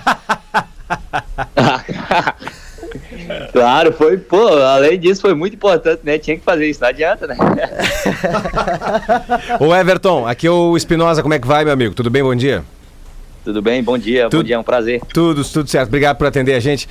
Claro, 3.52 3.92
foi, 3.92 4.16
pô, 4.16 4.48
além 4.48 4.98
disso 4.98 5.20
foi 5.20 5.34
muito 5.34 5.54
importante, 5.54 6.00
né? 6.04 6.18
Tinha 6.18 6.36
que 6.36 6.44
fazer 6.44 6.68
isso, 6.68 6.80
não 6.80 6.88
adianta, 6.88 7.26
né? 7.26 7.36
Ô 9.60 9.74
Everton, 9.74 10.26
aqui 10.26 10.46
é 10.46 10.50
o 10.50 10.76
Espinosa, 10.76 11.22
como 11.22 11.34
é 11.34 11.38
que 11.38 11.46
vai, 11.46 11.64
meu 11.64 11.72
amigo? 11.72 11.94
Tudo 11.94 12.10
bem? 12.10 12.22
Bom 12.22 12.34
dia. 12.34 12.64
Tudo 13.48 13.62
bem? 13.62 13.82
Bom 13.82 13.96
dia, 13.96 14.24
Tudo- 14.28 14.40
bom 14.40 14.46
dia, 14.46 14.56
é 14.56 14.58
um 14.58 14.62
prazer. 14.62 15.00
Tudo, 15.10 15.42
tudo 15.42 15.70
certo. 15.70 15.88
Obrigado 15.88 16.18
por 16.18 16.26
atender 16.26 16.52
a 16.52 16.60
gente. 16.60 16.86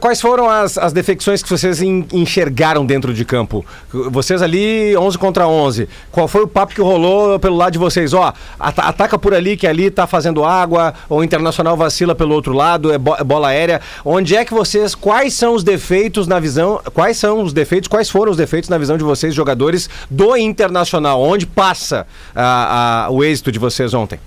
Quais 0.00 0.22
foram 0.22 0.48
as, 0.48 0.78
as 0.78 0.90
defecções 0.90 1.42
que 1.42 1.50
vocês 1.50 1.82
en- 1.82 2.06
enxergaram 2.14 2.86
dentro 2.86 3.12
de 3.12 3.26
campo? 3.26 3.62
Vocês 3.92 4.40
ali, 4.40 4.96
11 4.96 5.18
contra 5.18 5.46
11. 5.46 5.86
Qual 6.10 6.26
foi 6.26 6.44
o 6.44 6.48
papo 6.48 6.74
que 6.74 6.80
rolou 6.80 7.38
pelo 7.38 7.56
lado 7.56 7.74
de 7.74 7.78
vocês? 7.78 8.14
Ó, 8.14 8.32
ata- 8.58 8.84
ataca 8.84 9.18
por 9.18 9.34
ali, 9.34 9.54
que 9.54 9.66
ali 9.66 9.90
tá 9.90 10.06
fazendo 10.06 10.42
água, 10.42 10.94
ou 11.10 11.18
o 11.18 11.24
Internacional 11.24 11.76
vacila 11.76 12.14
pelo 12.14 12.34
outro 12.34 12.54
lado, 12.54 12.90
é, 12.90 12.96
bo- 12.96 13.16
é 13.18 13.22
bola 13.22 13.48
aérea. 13.48 13.78
Onde 14.02 14.34
é 14.34 14.46
que 14.46 14.54
vocês, 14.54 14.94
quais 14.94 15.34
são 15.34 15.54
os 15.54 15.62
defeitos 15.62 16.26
na 16.26 16.40
visão, 16.40 16.80
quais 16.94 17.18
são 17.18 17.42
os 17.42 17.52
defeitos, 17.52 17.86
quais 17.86 18.08
foram 18.08 18.30
os 18.30 18.38
defeitos 18.38 18.70
na 18.70 18.78
visão 18.78 18.96
de 18.96 19.04
vocês, 19.04 19.34
jogadores 19.34 19.90
do 20.10 20.34
Internacional? 20.38 21.20
Onde 21.20 21.44
passa 21.46 22.06
a- 22.34 23.04
a- 23.04 23.10
o 23.10 23.22
êxito 23.22 23.52
de 23.52 23.58
vocês 23.58 23.92
ontem? 23.92 24.18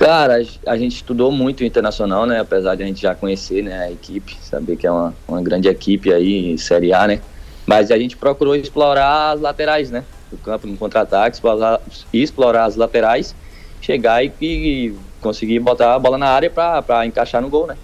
Cara, 0.00 0.42
a 0.66 0.76
gente 0.78 0.96
estudou 0.96 1.30
muito 1.30 1.60
o 1.60 1.64
Internacional, 1.64 2.24
né? 2.24 2.40
Apesar 2.40 2.74
de 2.74 2.82
a 2.82 2.86
gente 2.86 3.02
já 3.02 3.14
conhecer 3.14 3.62
né, 3.62 3.84
a 3.84 3.92
equipe, 3.92 4.34
saber 4.42 4.76
que 4.76 4.86
é 4.86 4.90
uma, 4.90 5.14
uma 5.28 5.42
grande 5.42 5.68
equipe 5.68 6.10
aí, 6.10 6.56
Série 6.56 6.90
A, 6.94 7.06
né? 7.06 7.20
Mas 7.66 7.90
a 7.90 7.98
gente 7.98 8.16
procurou 8.16 8.56
explorar 8.56 9.32
as 9.32 9.40
laterais, 9.42 9.90
né? 9.90 10.02
Do 10.32 10.38
campo 10.38 10.66
no 10.66 10.74
contra-ataque, 10.78 11.36
explorar, 11.36 11.80
explorar 12.14 12.64
as 12.64 12.76
laterais, 12.76 13.34
chegar 13.82 14.24
e, 14.24 14.32
e 14.40 14.94
conseguir 15.20 15.58
botar 15.58 15.94
a 15.94 15.98
bola 15.98 16.16
na 16.16 16.28
área 16.28 16.48
para 16.48 17.04
encaixar 17.04 17.42
no 17.42 17.50
gol, 17.50 17.66
né? 17.66 17.76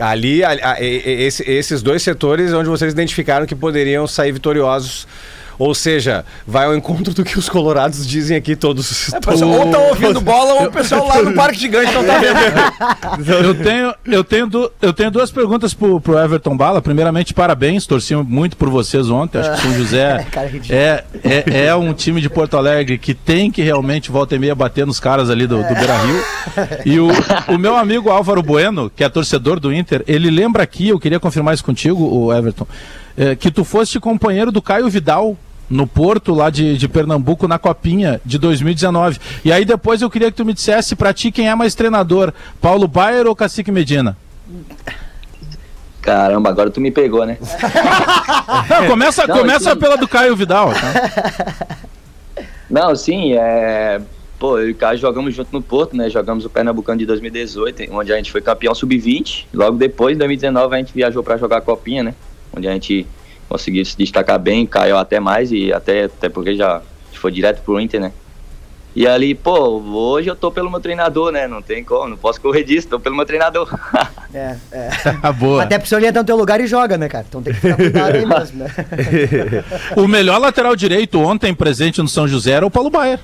Ali, 0.00 0.42
a- 0.42 0.50
a- 0.72 0.82
esse- 0.82 1.48
esses 1.48 1.82
dois 1.82 2.02
setores 2.02 2.54
onde 2.54 2.70
vocês 2.70 2.90
identificaram 2.92 3.44
que 3.44 3.54
poderiam 3.54 4.06
sair 4.06 4.32
vitoriosos. 4.32 5.06
Ou 5.58 5.74
seja, 5.74 6.24
vai 6.46 6.66
ao 6.66 6.74
encontro 6.74 7.14
do 7.14 7.24
que 7.24 7.38
os 7.38 7.48
colorados 7.48 8.06
dizem 8.06 8.36
aqui 8.36 8.56
todos. 8.56 9.12
É, 9.12 9.20
pessoal, 9.20 9.50
ou 9.50 9.70
tá 9.70 9.78
ouvindo 9.78 10.20
bola 10.20 10.54
ou 10.54 10.64
o 10.66 10.70
pessoal 10.72 11.06
lá 11.06 11.22
no 11.22 11.32
Parque 11.32 11.58
Gigante 11.60 11.92
não 11.92 12.04
tá 12.04 12.18
vendo. 12.18 13.30
Eu 13.30 13.54
tenho, 13.54 13.94
eu, 14.06 14.24
tenho 14.24 14.46
du- 14.46 14.70
eu 14.82 14.92
tenho 14.92 15.10
duas 15.10 15.30
perguntas 15.30 15.72
pro, 15.74 16.00
pro 16.00 16.18
Everton 16.18 16.56
Bala. 16.56 16.82
Primeiramente, 16.82 17.32
parabéns, 17.34 17.86
torci 17.86 18.14
muito 18.16 18.56
por 18.56 18.68
vocês 18.70 19.08
ontem. 19.10 19.38
Acho 19.38 19.50
que 19.52 19.56
o 19.58 19.60
São 19.62 19.74
José 19.74 20.26
é, 20.70 21.04
é, 21.22 21.66
é 21.66 21.74
um 21.74 21.92
time 21.92 22.20
de 22.20 22.28
Porto 22.28 22.56
Alegre 22.56 22.98
que 22.98 23.14
tem 23.14 23.50
que 23.50 23.62
realmente 23.62 24.10
volta 24.10 24.34
e 24.34 24.38
meia 24.38 24.54
bater 24.54 24.86
nos 24.86 24.98
caras 25.00 25.30
ali 25.30 25.46
do, 25.46 25.56
do 25.58 25.74
Beira 25.74 25.96
Rio. 25.98 26.24
E 26.84 26.98
o, 27.00 27.08
o 27.48 27.58
meu 27.58 27.76
amigo 27.76 28.10
Álvaro 28.10 28.42
Bueno, 28.42 28.90
que 28.94 29.04
é 29.04 29.08
torcedor 29.08 29.60
do 29.60 29.72
Inter, 29.72 30.02
ele 30.06 30.30
lembra 30.30 30.62
aqui, 30.62 30.88
eu 30.88 30.98
queria 30.98 31.20
confirmar 31.20 31.54
isso 31.54 31.64
contigo, 31.64 32.02
o 32.04 32.32
Everton, 32.32 32.66
é, 33.16 33.34
que 33.36 33.50
tu 33.50 33.64
foste 33.64 34.00
companheiro 34.00 34.50
do 34.50 34.60
Caio 34.60 34.88
Vidal. 34.88 35.36
No 35.68 35.86
Porto, 35.86 36.34
lá 36.34 36.50
de, 36.50 36.76
de 36.76 36.88
Pernambuco, 36.88 37.48
na 37.48 37.58
Copinha 37.58 38.20
de 38.24 38.38
2019. 38.38 39.18
E 39.44 39.52
aí 39.52 39.64
depois 39.64 40.02
eu 40.02 40.10
queria 40.10 40.30
que 40.30 40.36
tu 40.36 40.44
me 40.44 40.52
dissesse 40.52 40.94
pra 40.94 41.12
ti 41.12 41.32
quem 41.32 41.48
é 41.48 41.54
mais 41.54 41.74
treinador, 41.74 42.32
Paulo 42.60 42.86
Baier 42.86 43.26
ou 43.26 43.34
Cacique 43.34 43.72
Medina? 43.72 44.16
Caramba, 46.02 46.50
agora 46.50 46.70
tu 46.70 46.82
me 46.82 46.90
pegou, 46.90 47.24
né? 47.24 47.38
Não, 48.68 48.86
começa 48.88 49.26
Não, 49.26 49.38
começa 49.38 49.72
sim. 49.72 49.78
pela 49.78 49.96
do 49.96 50.06
Caio 50.06 50.36
Vidal. 50.36 50.70
tá? 50.72 51.76
Não, 52.68 52.94
sim, 52.94 53.32
é. 53.34 54.00
Pô, 54.38 54.58
eu 54.58 54.68
e 54.68 54.72
o 54.72 54.74
Caio 54.74 54.98
jogamos 54.98 55.34
junto 55.34 55.50
no 55.52 55.62
Porto, 55.62 55.96
né? 55.96 56.10
Jogamos 56.10 56.44
o 56.44 56.50
Pernambucano 56.50 56.98
de 56.98 57.06
2018, 57.06 57.84
onde 57.90 58.12
a 58.12 58.16
gente 58.16 58.30
foi 58.30 58.42
campeão 58.42 58.74
sub-20. 58.74 59.46
Logo 59.54 59.78
depois, 59.78 60.14
em 60.14 60.18
2019, 60.18 60.74
a 60.74 60.78
gente 60.78 60.92
viajou 60.92 61.22
pra 61.22 61.38
jogar 61.38 61.58
a 61.58 61.60
Copinha, 61.62 62.02
né? 62.02 62.14
Onde 62.54 62.68
a 62.68 62.72
gente 62.72 63.06
conseguiu 63.48 63.84
se 63.84 63.96
destacar 63.96 64.38
bem, 64.38 64.66
caiu 64.66 64.96
até 64.98 65.20
mais 65.20 65.52
e 65.52 65.72
até, 65.72 66.04
até 66.04 66.28
porque 66.28 66.54
já 66.54 66.82
foi 67.12 67.32
direto 67.32 67.62
pro 67.62 67.80
Inter, 67.80 68.00
né? 68.00 68.12
E 68.96 69.08
ali, 69.08 69.34
pô, 69.34 69.80
hoje 69.80 70.28
eu 70.28 70.36
tô 70.36 70.52
pelo 70.52 70.70
meu 70.70 70.78
treinador, 70.78 71.32
né? 71.32 71.48
Não 71.48 71.60
tem 71.60 71.82
como, 71.82 72.10
não 72.10 72.16
posso 72.16 72.40
correr 72.40 72.62
disso, 72.62 72.86
tô 72.86 73.00
pelo 73.00 73.16
meu 73.16 73.26
treinador. 73.26 73.68
É, 74.32 74.56
é. 74.70 74.90
Ah, 75.20 75.32
boa. 75.32 75.62
Até 75.64 75.78
porque 75.78 75.92
ele 75.94 76.06
entra 76.06 76.22
no 76.22 76.26
teu 76.26 76.36
lugar 76.36 76.60
e 76.60 76.66
joga, 76.66 76.96
né, 76.96 77.08
cara? 77.08 77.24
Então 77.28 77.42
tem 77.42 77.52
que 77.52 77.60
ficar 77.60 77.76
cuidado 77.76 78.14
aí 78.16 78.26
mesmo, 78.26 78.58
né? 78.58 78.70
O 79.96 80.06
melhor 80.06 80.38
lateral 80.38 80.76
direito 80.76 81.20
ontem 81.20 81.52
presente 81.52 82.00
no 82.00 82.08
São 82.08 82.28
José 82.28 82.52
era 82.52 82.64
o 82.64 82.70
Paulo 82.70 82.90
Baier. 82.90 83.18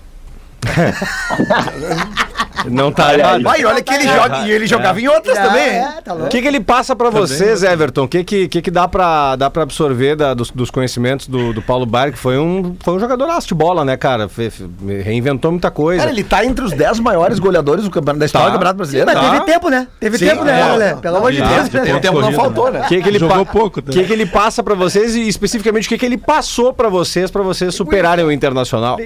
Não 2.69 2.93
tá 2.93 3.15
errado. 3.17 3.43
Vai, 3.43 3.65
olha 3.65 3.83
que 3.83 3.93
ele 3.95 4.05
joga. 4.09 4.39
E 4.47 4.51
ele 4.51 4.67
jogava 4.67 5.01
em 5.01 5.09
outras 5.09 5.37
também. 5.39 5.63
é, 5.69 6.01
tá 6.05 6.13
O 6.13 6.17
louco. 6.17 6.31
que, 6.31 6.43
que 6.43 6.49
ele 6.49 6.61
passa 6.61 6.95
pra 6.97 7.11
vocês, 7.11 7.63
Everton? 7.63 8.05
O 8.05 8.09
que, 8.09 8.25
que, 8.25 8.49
que, 8.49 8.63
que 8.63 8.71
dá, 8.71 8.87
pra, 8.89 9.37
dá 9.37 9.49
pra 9.51 9.63
absorver 9.63 10.17
da- 10.17 10.35
dos, 10.35 10.51
dos 10.51 10.71
conhecimentos 10.71 11.27
do, 11.27 11.53
do 11.53 11.63
Paulo 11.63 11.87
Baier, 11.87 12.13
que 12.13 12.19
foi 12.19 12.39
um, 12.39 12.77
foi 12.83 12.95
um 12.95 13.01
jogador 13.01 13.29
de 13.41 13.55
bola, 13.55 13.85
né, 13.85 13.97
cara? 13.97 14.29
Fe- 14.29 14.51
fe- 14.51 14.69
reinventou 15.03 15.51
muita 15.51 15.71
coisa. 15.71 16.01
Cara, 16.01 16.11
ele 16.11 16.25
tá 16.25 16.45
entre 16.45 16.65
os 16.65 16.73
10 16.73 16.99
maiores 17.01 17.39
goleadores 17.39 17.85
do 17.85 17.91
campeonato, 17.91 18.19
da 18.21 18.27
história 18.27 18.47
Tá. 18.47 18.51
do 18.51 18.55
Campeonato 18.55 18.77
Brasileiro. 18.77 19.07
Mas 19.13 19.21
tá? 19.21 19.31
teve 19.31 19.45
tempo, 19.47 19.69
né? 19.71 19.89
Teve 19.99 20.19
Sim, 20.19 20.27
tempo, 20.27 20.45
né, 20.45 20.91
é. 20.91 20.95
Pelo 20.97 21.17
amor 21.17 21.33
de 21.33 21.43
Ah, 21.43 21.49
Deus. 21.49 21.69
de 21.69 21.81
né? 21.81 21.95
O 21.95 22.01
tempo 22.01 22.21
não 22.21 22.33
faltou, 22.33 22.71
né? 22.71 22.81
O 22.81 22.89
que, 22.89 23.03
que 23.03 23.09
ele 23.09 23.19
Jogou 23.19 23.45
pa- 23.47 23.53
pouco, 23.53 23.81
O 23.81 23.83
né? 23.85 23.93
que, 23.93 24.05
que 24.05 24.13
ele 24.13 24.27
passa 24.27 24.63
pra 24.63 24.75
vocês 24.75 25.15
e 25.15 25.27
especificamente 25.29 25.87
o 25.87 25.89
que, 25.89 25.99
que 25.99 26.07
ele 26.07 26.19
passou 26.19 26.73
pra 26.73 26.89
vocês, 26.89 27.31
pra 27.31 27.43
vocês 27.43 27.75
superarem 27.75 28.25
o 28.25 28.33
Internacional? 28.33 28.99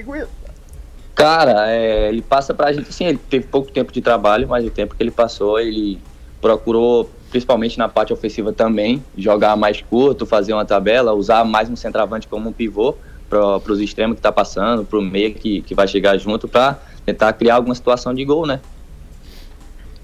Cara, 1.15 1.71
é, 1.71 2.09
ele 2.09 2.23
passa 2.23 2.53
pra 2.53 2.73
gente, 2.73 2.89
assim, 2.89 3.05
ele 3.05 3.19
teve 3.19 3.47
pouco 3.47 3.71
tempo 3.71 3.93
de 3.93 4.01
trabalho, 4.01 4.49
mas 4.49 4.65
o 4.67 4.71
tempo 4.71 4.95
que 4.95 5.03
ele 5.03 5.13
passou, 5.13 5.61
ele 5.61 6.01
procurou, 6.41 7.09
principalmente 7.31 7.79
na 7.79 7.89
parte 7.89 8.13
ofensiva 8.13 8.53
também, 8.53 9.03
jogar 9.17 9.57
mais 9.57 9.81
curto, 9.81 10.27
fazer 10.27 10.53
uma 10.53 10.65
tabela, 10.65 11.13
usar 11.13 11.45
mais 11.45 11.71
um 11.71 11.77
centroavante 11.77 12.27
como 12.27 12.51
um 12.51 12.53
pivô 12.53 12.97
para 13.31 13.73
os 13.73 13.81
extremos 13.81 14.17
que 14.17 14.23
tá 14.23 14.31
passando, 14.31 14.85
pro 14.85 15.01
meio 15.01 15.35
que, 15.35 15.63
que 15.63 15.75
vai 15.75 15.89
chegar 15.89 16.19
junto 16.19 16.47
para 16.47 16.79
tentar 17.07 17.33
criar 17.33 17.57
alguma 17.57 17.75
situação 17.75 18.13
de 18.13 18.25
gol, 18.25 18.47
né? 18.47 18.61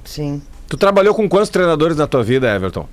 Sim. 0.05 0.43
Tu 0.69 0.77
trabalhou 0.77 1.15
com 1.15 1.29
quantos 1.29 1.51
treinadores 1.51 1.97
na 1.97 2.07
tua 2.07 2.23
vida, 2.23 2.53
Everton? 2.53 2.89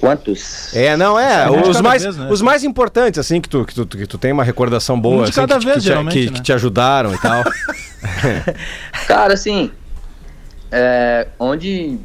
Quantos? 0.00 0.74
É, 0.74 0.96
não, 0.96 1.18
é. 1.18 1.50
Um 1.50 1.62
de 1.62 1.70
Os 1.70 1.80
mais, 1.80 2.02
vez, 2.02 2.16
né? 2.16 2.28
os 2.30 2.40
mais 2.40 2.64
importantes, 2.64 3.18
assim, 3.18 3.40
que 3.40 3.48
tu, 3.48 3.64
que 3.64 3.74
tu, 3.74 3.86
que 3.86 4.06
tu 4.06 4.18
tem 4.18 4.32
uma 4.32 4.44
recordação 4.44 4.98
boa. 5.00 5.22
Um 5.22 5.24
de 5.24 5.30
assim, 5.30 5.40
cada 5.40 5.58
que, 5.58 5.64
vez, 5.64 5.76
que, 5.76 5.82
te- 5.82 5.86
geralmente, 5.86 6.18
que, 6.18 6.26
né? 6.26 6.32
que 6.32 6.42
te 6.42 6.52
ajudaram 6.52 7.14
e 7.14 7.18
tal. 7.18 7.42
Cara, 9.08 9.34
assim, 9.34 9.70
é, 10.70 11.28
onde 11.38 11.98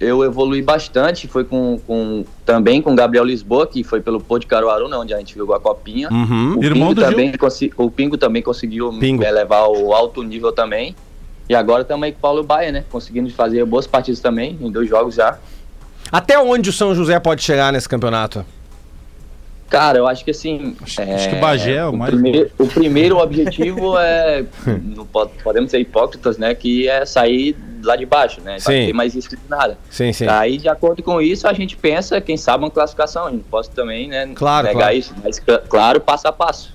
eu 0.00 0.24
evolui 0.24 0.60
bastante 0.62 1.28
foi 1.28 1.44
com, 1.44 1.78
com 1.86 2.24
também 2.44 2.82
com 2.82 2.92
o 2.92 2.96
Gabriel 2.96 3.24
Lisboa, 3.24 3.66
que 3.66 3.84
foi 3.84 4.00
pelo 4.00 4.20
Pô 4.20 4.38
de 4.38 4.46
Caruaru, 4.46 4.88
né, 4.88 4.96
onde 4.96 5.14
a 5.14 5.18
gente 5.18 5.34
jogou 5.36 5.54
a 5.54 5.60
copinha. 5.60 6.08
Uhum. 6.10 6.58
O 6.58 6.64
Irmão 6.64 6.88
Pingo, 6.94 7.00
também 7.00 7.32
o 7.76 7.90
Pingo 7.90 8.18
também 8.18 8.42
conseguiu 8.42 8.90
Pingo. 8.98 9.22
me 9.22 9.30
levar 9.30 9.58
ao 9.58 9.92
alto 9.92 10.22
nível 10.22 10.52
também. 10.52 10.94
E 11.48 11.54
agora 11.54 11.84
também 11.84 12.10
com 12.10 12.18
o 12.18 12.20
Paulo 12.22 12.42
Baia, 12.42 12.72
né? 12.72 12.84
Conseguindo 12.90 13.30
fazer 13.30 13.62
boas 13.66 13.86
partidas 13.86 14.18
também, 14.20 14.58
em 14.60 14.70
dois 14.70 14.88
jogos 14.88 15.14
já. 15.14 15.38
Até 16.10 16.38
onde 16.38 16.70
o 16.70 16.72
São 16.72 16.94
José 16.94 17.18
pode 17.18 17.42
chegar 17.42 17.72
nesse 17.72 17.88
campeonato? 17.88 18.44
Cara, 19.68 19.98
eu 19.98 20.06
acho 20.06 20.24
que 20.24 20.30
assim. 20.30 20.76
Acho- 20.82 21.02
acho 21.02 21.28
que 21.30 21.34
o 21.36 21.40
Bagé 21.40 21.76
é 21.76 21.84
o 21.86 21.92
mais- 21.96 22.12
Primeiro, 22.12 22.50
o 22.58 22.66
primeiro 22.66 23.18
objetivo 23.18 23.98
é. 23.98 24.44
não 24.94 25.04
pode- 25.06 25.32
podemos 25.42 25.70
ser 25.70 25.80
hipócritas, 25.80 26.38
né? 26.38 26.54
Que 26.54 26.88
é 26.88 27.04
sair 27.04 27.56
lá 27.82 27.96
de 27.96 28.06
baixo, 28.06 28.40
né? 28.40 28.58
Sim. 28.60 28.64
Vai 28.66 28.86
ter 28.86 28.92
mais 28.92 29.14
risco 29.14 29.34
de 29.34 29.42
nada. 29.48 29.76
Sim, 29.90 30.12
sim. 30.12 30.26
Aí, 30.28 30.58
de 30.58 30.68
acordo 30.68 31.02
com 31.02 31.20
isso, 31.20 31.48
a 31.48 31.52
gente 31.52 31.76
pensa, 31.76 32.20
quem 32.20 32.36
sabe, 32.36 32.62
uma 32.64 32.70
classificação. 32.70 33.26
A 33.26 33.30
gente 33.30 33.38
não 33.42 33.50
posso 33.50 33.70
também, 33.70 34.06
né? 34.08 34.30
Claro, 34.34 34.66
negar 34.68 34.78
claro. 34.80 34.96
isso. 34.96 35.14
Mas, 35.24 35.36
cl- 35.44 35.62
claro, 35.68 36.00
passo 36.00 36.28
a 36.28 36.32
passo. 36.32 36.73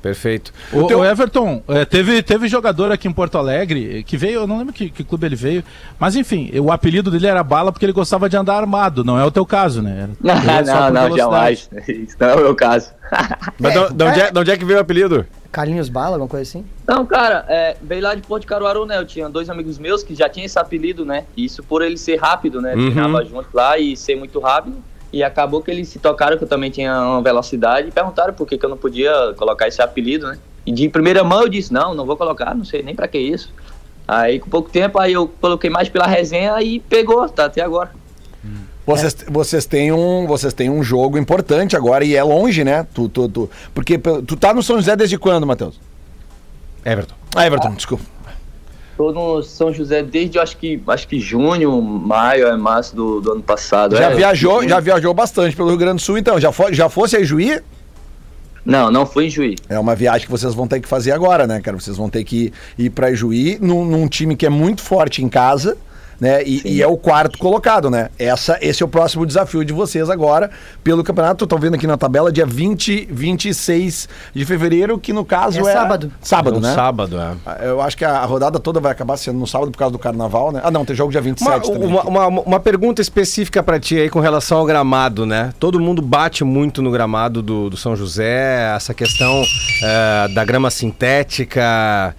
Perfeito. 0.00 0.52
O, 0.72 0.86
teu- 0.86 1.00
o 1.00 1.04
Everton, 1.04 1.62
é, 1.68 1.84
teve, 1.84 2.22
teve 2.22 2.46
jogador 2.48 2.92
aqui 2.92 3.08
em 3.08 3.12
Porto 3.12 3.36
Alegre 3.36 4.02
que 4.04 4.16
veio, 4.16 4.40
eu 4.40 4.46
não 4.46 4.58
lembro 4.58 4.72
que, 4.72 4.90
que 4.90 5.02
clube 5.02 5.26
ele 5.26 5.34
veio, 5.36 5.64
mas 5.98 6.14
enfim, 6.14 6.50
o 6.60 6.70
apelido 6.70 7.10
dele 7.10 7.26
era 7.26 7.42
Bala 7.42 7.72
porque 7.72 7.84
ele 7.84 7.92
gostava 7.92 8.28
de 8.28 8.36
andar 8.36 8.56
armado, 8.56 9.02
não 9.02 9.18
é 9.18 9.24
o 9.24 9.30
teu 9.30 9.44
caso, 9.44 9.82
né? 9.82 10.08
Não, 10.22 10.34
não, 10.34 10.90
não, 11.08 11.16
jamais. 11.16 11.68
Isso 11.88 12.16
não 12.20 12.28
é 12.28 12.34
o 12.34 12.38
meu 12.38 12.54
caso. 12.54 12.92
Mas 13.58 13.72
de, 13.72 13.94
de 13.94 14.04
onde 14.04 14.20
é, 14.20 14.30
de 14.30 14.38
onde 14.38 14.50
é 14.50 14.56
que 14.56 14.64
veio 14.64 14.78
o 14.78 14.82
apelido? 14.82 15.26
Carlinhos 15.50 15.88
Bala, 15.88 16.16
alguma 16.16 16.28
coisa 16.28 16.42
assim? 16.42 16.64
Não, 16.86 17.04
cara, 17.06 17.44
é, 17.48 17.76
veio 17.82 18.02
lá 18.02 18.14
de 18.14 18.20
Porto 18.22 18.42
de 18.42 18.46
Caruaru, 18.46 18.84
né? 18.84 18.98
Eu 18.98 19.06
tinha 19.06 19.28
dois 19.28 19.48
amigos 19.48 19.78
meus 19.78 20.02
que 20.02 20.14
já 20.14 20.28
tinham 20.28 20.44
esse 20.44 20.58
apelido, 20.58 21.04
né? 21.06 21.24
Isso 21.36 21.62
por 21.62 21.82
ele 21.82 21.96
ser 21.96 22.16
rápido, 22.16 22.60
né? 22.60 22.74
Uhum. 22.74 22.92
Treinava 22.92 23.24
junto 23.24 23.48
lá 23.54 23.78
e 23.78 23.96
ser 23.96 24.14
muito 24.16 24.38
rápido. 24.40 24.76
E 25.12 25.22
acabou 25.22 25.62
que 25.62 25.70
eles 25.70 25.88
se 25.88 25.98
tocaram 25.98 26.36
que 26.36 26.44
eu 26.44 26.48
também 26.48 26.70
tinha 26.70 26.94
uma 27.00 27.22
velocidade 27.22 27.88
e 27.88 27.90
perguntaram 27.90 28.34
por 28.34 28.46
que, 28.46 28.58
que 28.58 28.64
eu 28.64 28.70
não 28.70 28.76
podia 28.76 29.34
colocar 29.36 29.66
esse 29.66 29.80
apelido, 29.80 30.28
né? 30.28 30.38
E 30.66 30.72
de 30.72 30.88
primeira 30.88 31.24
mão 31.24 31.42
eu 31.42 31.48
disse, 31.48 31.72
não, 31.72 31.94
não 31.94 32.04
vou 32.04 32.16
colocar, 32.16 32.54
não 32.54 32.64
sei 32.64 32.82
nem 32.82 32.94
pra 32.94 33.08
que 33.08 33.18
isso. 33.18 33.52
Aí 34.06 34.38
com 34.38 34.50
pouco 34.50 34.70
tempo 34.70 34.98
aí 34.98 35.14
eu 35.14 35.28
coloquei 35.40 35.70
mais 35.70 35.88
pela 35.88 36.06
resenha 36.06 36.60
e 36.60 36.80
pegou, 36.80 37.28
tá 37.28 37.46
até 37.46 37.62
agora. 37.62 37.90
Vocês, 38.88 39.16
vocês, 39.28 39.66
têm 39.66 39.92
um, 39.92 40.26
vocês 40.26 40.54
têm 40.54 40.70
um 40.70 40.82
jogo 40.82 41.18
importante 41.18 41.76
agora 41.76 42.06
e 42.06 42.16
é 42.16 42.22
longe, 42.22 42.64
né? 42.64 42.86
Tu, 42.94 43.06
tu, 43.10 43.28
tu, 43.28 43.50
porque 43.74 43.98
tu 43.98 44.34
tá 44.34 44.54
no 44.54 44.62
São 44.62 44.76
José 44.76 44.96
desde 44.96 45.18
quando, 45.18 45.46
Matheus? 45.46 45.78
Everton. 46.86 47.14
Ah, 47.36 47.46
Everton, 47.46 47.74
desculpa. 47.74 48.04
Tô 48.98 49.12
no 49.12 49.44
São 49.44 49.72
José 49.72 50.02
desde 50.02 50.40
acho 50.40 50.56
que 50.56 50.82
acho 50.88 51.06
que 51.06 51.20
junho, 51.20 51.80
maio, 51.80 52.48
é 52.48 52.56
março 52.56 52.96
do, 52.96 53.20
do 53.20 53.30
ano 53.30 53.42
passado. 53.42 53.96
Já 53.96 54.10
é, 54.10 54.14
viajou, 54.16 54.68
já 54.68 54.80
viajou 54.80 55.14
bastante 55.14 55.54
pelo 55.54 55.68
Rio 55.68 55.78
Grande 55.78 55.98
do 55.98 56.00
Sul, 56.00 56.18
então. 56.18 56.40
Já, 56.40 56.50
fo 56.50 56.64
já 56.72 56.88
fosse 56.88 57.16
a 57.16 57.22
Juí? 57.22 57.60
Não, 58.66 58.90
não 58.90 59.06
fui 59.06 59.26
em 59.26 59.30
Juí. 59.30 59.54
É 59.68 59.78
uma 59.78 59.94
viagem 59.94 60.26
que 60.26 60.30
vocês 60.32 60.52
vão 60.52 60.66
ter 60.66 60.80
que 60.80 60.88
fazer 60.88 61.12
agora, 61.12 61.46
né, 61.46 61.60
cara? 61.60 61.78
Vocês 61.78 61.96
vão 61.96 62.10
ter 62.10 62.24
que 62.24 62.52
ir 62.76 62.90
pra 62.90 63.14
Juí 63.14 63.56
num, 63.60 63.84
num 63.84 64.08
time 64.08 64.34
que 64.34 64.44
é 64.44 64.50
muito 64.50 64.82
forte 64.82 65.22
em 65.22 65.28
casa. 65.28 65.78
Né? 66.20 66.42
E, 66.44 66.62
e 66.64 66.82
é 66.82 66.86
o 66.86 66.96
quarto 66.96 67.38
colocado, 67.38 67.88
né? 67.88 68.08
Essa, 68.18 68.58
esse 68.60 68.82
é 68.82 68.86
o 68.86 68.88
próximo 68.88 69.24
desafio 69.24 69.64
de 69.64 69.72
vocês 69.72 70.10
agora 70.10 70.50
pelo 70.82 71.04
campeonato. 71.04 71.44
Estão 71.44 71.58
vendo 71.58 71.74
aqui 71.74 71.86
na 71.86 71.96
tabela, 71.96 72.32
dia 72.32 72.44
20, 72.44 73.06
26 73.10 74.08
de 74.34 74.44
fevereiro, 74.44 74.98
que 74.98 75.12
no 75.12 75.24
caso 75.24 75.58
É 75.58 75.70
é. 75.70 75.72
sábado. 75.72 76.12
Sábado, 76.20 76.56
Um 76.56 76.60
né? 76.60 76.74
sábado, 76.74 77.16
é. 77.20 77.68
Eu 77.68 77.80
acho 77.80 77.96
que 77.96 78.04
a 78.04 78.24
rodada 78.24 78.58
toda 78.58 78.80
vai 78.80 78.90
acabar 78.90 79.16
sendo 79.16 79.38
no 79.38 79.46
sábado 79.46 79.70
por 79.70 79.78
causa 79.78 79.92
do 79.92 79.98
carnaval, 79.98 80.50
né? 80.50 80.60
Ah, 80.64 80.70
não, 80.72 80.84
tem 80.84 80.96
jogo 80.96 81.12
dia 81.12 81.20
27 81.20 81.48
Uma, 81.50 81.60
também. 81.60 81.86
uma, 81.88 82.02
uma, 82.02 82.26
uma 82.42 82.60
pergunta 82.60 83.00
específica 83.00 83.62
pra 83.62 83.78
ti 83.78 83.96
aí 84.00 84.10
com 84.10 84.18
relação 84.18 84.58
ao 84.58 84.66
gramado, 84.66 85.24
né? 85.24 85.52
Todo 85.60 85.78
mundo 85.78 86.02
bate 86.02 86.42
muito 86.42 86.82
no 86.82 86.90
gramado 86.90 87.40
do, 87.42 87.70
do 87.70 87.76
São 87.76 87.94
José, 87.94 88.74
essa 88.74 88.92
questão 88.92 89.42
eh, 89.84 90.28
da 90.34 90.44
grama 90.44 90.68
sintética. 90.68 92.14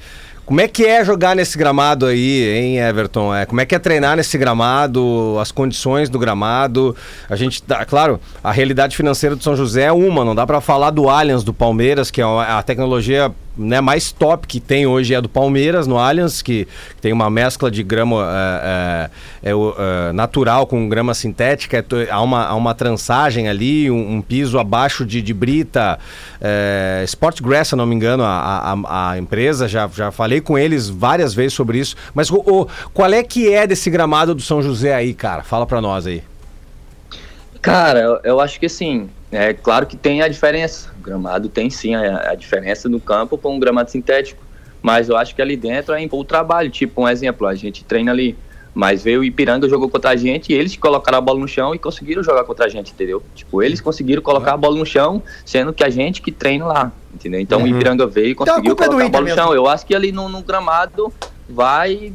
Como 0.49 0.61
é 0.61 0.67
que 0.67 0.83
é 0.83 1.05
jogar 1.05 1.35
nesse 1.35 1.55
gramado 1.55 2.07
aí, 2.07 2.57
hein, 2.57 2.79
Everton? 2.79 3.35
É, 3.35 3.45
como 3.45 3.61
é 3.61 3.67
que 3.67 3.75
é 3.75 3.77
treinar 3.77 4.17
nesse 4.17 4.35
gramado, 4.35 5.37
as 5.39 5.51
condições 5.51 6.09
do 6.09 6.17
gramado? 6.17 6.95
A 7.29 7.35
gente, 7.35 7.61
tá, 7.61 7.85
claro, 7.85 8.19
a 8.43 8.51
realidade 8.51 8.97
financeira 8.97 9.35
do 9.35 9.43
São 9.43 9.55
José 9.55 9.83
é 9.83 9.91
uma, 9.91 10.25
não 10.25 10.33
dá 10.33 10.47
pra 10.47 10.59
falar 10.59 10.89
do 10.89 11.07
Allianz, 11.07 11.43
do 11.43 11.53
Palmeiras, 11.53 12.09
que 12.09 12.19
é 12.19 12.23
a 12.23 12.63
tecnologia 12.63 13.31
né, 13.59 13.81
mais 13.81 14.11
top 14.11 14.47
que 14.47 14.59
tem 14.59 14.87
hoje 14.87 15.13
é 15.13 15.21
do 15.21 15.27
Palmeiras 15.27 15.85
no 15.85 15.97
Allianz, 15.97 16.41
que, 16.41 16.67
tem 17.01 17.11
uma 17.11 17.29
mescla 17.29 17.69
de 17.69 17.83
grama 17.83 18.25
é, 18.31 19.09
é, 19.43 19.49
é, 19.49 19.53
é, 20.09 20.13
natural 20.13 20.65
com 20.65 20.87
grama 20.87 21.13
sintética, 21.13 21.77
é 21.77 22.09
há, 22.09 22.21
uma, 22.21 22.45
há 22.45 22.55
uma 22.55 22.73
trançagem 22.73 23.49
ali, 23.49 23.91
um, 23.91 24.15
um 24.15 24.21
piso 24.21 24.57
abaixo 24.57 25.05
de, 25.05 25.21
de 25.21 25.33
brita, 25.33 25.99
é, 26.41 27.01
Sport 27.05 27.41
Grass, 27.41 27.67
se 27.69 27.75
não 27.75 27.85
me 27.85 27.95
engano, 27.95 28.23
a, 28.23 28.73
a, 28.83 29.11
a 29.11 29.17
empresa, 29.17 29.67
já, 29.67 29.87
já 29.93 30.11
falei 30.11 30.39
com 30.39 30.57
eles 30.57 30.87
várias 30.89 31.33
vezes 31.33 31.53
sobre 31.53 31.79
isso, 31.79 31.95
mas 32.13 32.29
o, 32.29 32.37
o- 32.37 32.67
qual 32.93 33.11
é 33.11 33.21
que 33.23 33.53
é 33.53 33.67
desse 33.67 33.89
gramado 33.89 34.33
do 34.33 34.41
São 34.41 34.61
José 34.61 34.93
aí, 34.93 35.13
cara? 35.13 35.43
Fala 35.43 35.65
pra 35.65 35.81
nós 35.81 36.07
aí. 36.07 36.23
Cara, 37.61 37.99
eu, 37.99 38.19
eu 38.23 38.39
acho 38.39 38.59
que 38.59 38.67
assim, 38.67 39.09
é 39.31 39.53
claro 39.53 39.85
que 39.85 39.95
tem 39.95 40.21
a 40.21 40.27
diferença. 40.27 40.89
O 40.99 41.01
gramado 41.03 41.49
tem 41.49 41.69
sim 41.69 41.95
a, 41.95 42.31
a 42.31 42.35
diferença 42.35 42.89
no 42.89 42.99
campo 42.99 43.37
para 43.37 43.51
um 43.51 43.59
gramado 43.59 43.91
sintético. 43.91 44.43
Mas 44.81 45.09
eu 45.09 45.17
acho 45.17 45.35
que 45.35 45.41
ali 45.41 45.55
dentro 45.57 45.93
é 45.93 46.07
o 46.11 46.23
trabalho. 46.23 46.69
Tipo, 46.69 47.03
um 47.03 47.09
exemplo, 47.09 47.45
a 47.45 47.53
gente 47.53 47.83
treina 47.83 48.11
ali. 48.11 48.35
Mas 48.73 49.03
veio 49.03 49.21
o 49.21 49.23
Ipiranga, 49.23 49.67
jogou 49.67 49.89
contra 49.89 50.11
a 50.11 50.15
gente 50.15 50.53
e 50.53 50.55
eles 50.55 50.75
colocaram 50.77 51.17
a 51.17 51.21
bola 51.21 51.39
no 51.39 51.47
chão 51.47 51.73
e 51.73 51.79
conseguiram 51.79 52.23
jogar 52.23 52.43
contra 52.43 52.65
a 52.65 52.69
gente, 52.69 52.91
entendeu? 52.93 53.21
Tipo, 53.35 53.63
eles 53.63 53.81
conseguiram 53.81 54.21
colocar 54.21 54.53
a 54.53 54.57
bola 54.57 54.77
no 54.77 54.85
chão, 54.85 55.21
sendo 55.43 55.73
que 55.73 55.83
a 55.83 55.89
gente 55.89 56.21
que 56.21 56.31
treina 56.31 56.65
lá, 56.65 56.91
entendeu? 57.13 57.39
Então 57.39 57.63
o 57.63 57.67
Ipiranga 57.67 58.05
veio 58.05 58.27
e 58.27 58.31
Então, 58.31 58.43
a 58.43 58.47
conseguiu 58.47 58.73
é 58.73 58.75
colocar 58.75 58.95
a 58.95 59.07
Inter 59.07 59.11
bola 59.11 59.21
no 59.21 59.25
mesmo. 59.25 59.41
chão. 59.41 59.53
Eu 59.55 59.67
acho 59.67 59.85
que 59.85 59.95
ali 59.95 60.11
no, 60.11 60.29
no 60.29 60.43
gramado 60.43 61.11
vai 61.49 62.13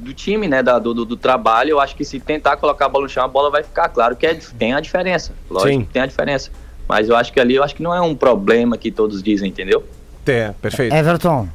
do 0.00 0.12
time, 0.14 0.48
né? 0.48 0.62
Da, 0.62 0.78
do, 0.78 0.92
do- 0.94 1.04
do 1.04 1.16
trabalho. 1.16 1.70
Eu 1.70 1.80
acho 1.80 1.94
que 1.94 2.04
se 2.04 2.18
tentar 2.18 2.56
colocar 2.56 2.86
a 2.86 2.88
bola 2.88 3.04
no 3.04 3.08
chão, 3.08 3.24
a 3.24 3.28
bola 3.28 3.50
vai 3.50 3.62
ficar. 3.62 3.88
Claro 3.88 4.16
que 4.16 4.26
é, 4.26 4.34
tem 4.58 4.72
a 4.74 4.80
diferença. 4.80 5.32
Lógico 5.50 5.72
Sim. 5.72 5.84
que 5.84 5.92
tem 5.92 6.02
a 6.02 6.06
diferença. 6.06 6.50
Mas 6.88 7.08
eu 7.08 7.16
acho 7.16 7.32
que 7.32 7.38
ali 7.38 7.54
eu 7.54 7.62
acho 7.62 7.74
que 7.74 7.82
não 7.82 7.94
é 7.94 8.00
um 8.00 8.14
problema 8.16 8.76
que 8.76 8.90
todos 8.90 9.22
dizem, 9.22 9.48
entendeu? 9.50 9.84
É, 10.26 10.52
perfeito. 10.60 10.94
Everton. 10.94 11.48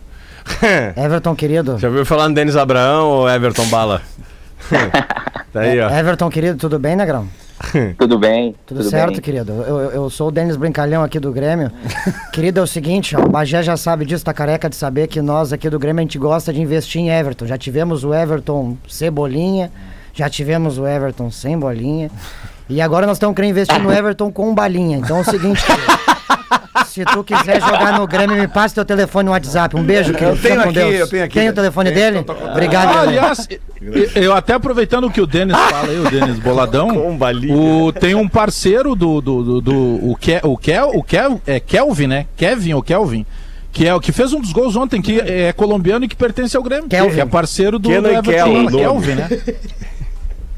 Everton, 0.95 1.35
querido. 1.35 1.77
Já 1.79 1.87
ouviu 1.87 2.05
falar 2.05 2.27
no 2.29 2.35
Denis 2.35 2.55
Abraão 2.55 3.07
ou 3.09 3.29
Everton 3.29 3.65
Bala? 3.67 4.01
tá 5.51 5.59
aí, 5.61 5.79
ó. 5.79 5.89
Everton, 5.89 6.29
querido, 6.29 6.57
tudo 6.57 6.77
bem, 6.79 6.95
Negrão? 6.95 7.27
Tudo 7.97 8.17
bem. 8.19 8.55
Tudo, 8.65 8.83
certo, 8.83 9.13
bem. 9.13 9.21
querido? 9.21 9.51
Eu, 9.53 9.79
eu- 9.79 9.91
eu 9.91 10.09
sou 10.09 10.27
o 10.27 10.31
Denis 10.31 10.55
Brincalhão 10.55 11.03
aqui 11.03 11.19
do 11.19 11.31
Grêmio. 11.31 11.71
querido, 12.33 12.59
é 12.59 12.63
o 12.63 12.67
seguinte, 12.67 13.15
ó, 13.15 13.21
o 13.25 13.29
Bagé 13.29 13.63
já 13.63 13.77
sabe 13.77 14.05
disso, 14.05 14.25
tá 14.25 14.33
careca 14.33 14.69
de 14.69 14.75
saber 14.75 15.07
que 15.07 15.21
nós 15.21 15.53
aqui 15.53 15.69
do 15.69 15.79
Grêmio 15.79 15.99
a 16.01 16.03
gente 16.03 16.17
gosta 16.17 16.51
de 16.53 16.61
investir 16.61 17.01
em 17.01 17.09
Everton. 17.09 17.45
Já 17.45 17.57
tivemos 17.57 18.03
o 18.03 18.13
Everton 18.13 18.75
Cebolinha, 18.87 19.71
já 20.13 20.29
tivemos 20.29 20.77
o 20.77 20.85
Everton 20.87 21.31
sem 21.31 21.57
bolinha. 21.57 22.09
E 22.67 22.81
agora 22.81 23.05
nós 23.05 23.17
estamos 23.17 23.35
querendo 23.35 23.51
investir 23.51 23.79
no 23.81 23.91
Everton 23.93 24.31
com 24.31 24.53
balinha. 24.53 24.97
Então 24.97 25.17
é 25.17 25.21
o 25.21 25.23
seguinte, 25.23 25.63
querido, 25.65 25.87
se 26.95 27.05
tu 27.05 27.23
quiser 27.23 27.59
jogar 27.61 27.99
no 27.99 28.07
Grêmio, 28.07 28.37
me 28.37 28.47
passa 28.47 28.75
teu 28.75 28.85
telefone 28.85 29.25
no 29.25 29.31
WhatsApp. 29.31 29.75
Um 29.75 29.83
beijo, 29.83 30.13
querido. 30.13 30.37
tenho 30.37 30.41
Fica 30.41 30.55
com 30.63 30.69
aqui, 30.69 30.73
Deus. 30.79 30.93
eu 31.01 31.07
tenho 31.09 31.23
aqui. 31.25 31.39
Tem 31.39 31.49
o 31.49 31.53
telefone 31.53 31.91
Tem, 31.91 31.95
dele? 32.11 32.23
tô- 32.23 32.33
tô 32.33 32.41
com- 32.41 32.49
Obrigado, 32.51 32.97
Ah, 32.97 33.01
aliás, 33.01 33.47
eu- 33.81 34.23
eu 34.23 34.33
até 34.33 34.53
aproveitando 34.53 35.05
o 35.07 35.11
que 35.11 35.19
o 35.19 35.27
Denis 35.27 35.55
fala 35.57 35.89
aí, 35.89 35.99
o 35.99 36.09
Denis 36.09 36.39
Boladão, 36.39 36.87
o, 37.51 37.91
tem 37.91 38.15
um 38.15 38.27
parceiro 38.29 38.95
do, 38.95 39.19
do, 39.19 39.43
do, 39.43 39.61
do- 39.61 40.09
o, 40.11 40.15
Ke, 40.19 40.39
o, 40.43 40.57
Kel, 40.57 40.89
o 40.93 41.03
Kel, 41.03 41.41
é 41.45 41.59
Kelvin, 41.59 42.07
né? 42.07 42.25
Kevin 42.37 42.73
ou 42.73 42.81
Kelvin, 42.81 43.25
que 43.73 43.85
é 43.85 43.93
o 43.93 43.99
que 43.99 44.11
fez 44.13 44.31
um 44.31 44.39
dos 44.39 44.53
gols 44.53 44.75
ontem, 44.77 45.01
que 45.01 45.19
é 45.19 45.51
colombiano 45.51 46.05
e 46.05 46.07
que 46.07 46.15
pertence 46.15 46.55
ao 46.55 46.63
Grêmio. 46.63 46.87
Kelvin. 46.87 47.13
Que 47.15 47.21
é 47.21 47.25
parceiro 47.25 47.77
do, 47.77 47.89
do 47.89 47.95
Kenan 47.95 48.09
Everton 48.19 48.67
Kel. 48.67 48.77
Kelvin, 48.79 49.13
né? 49.15 49.29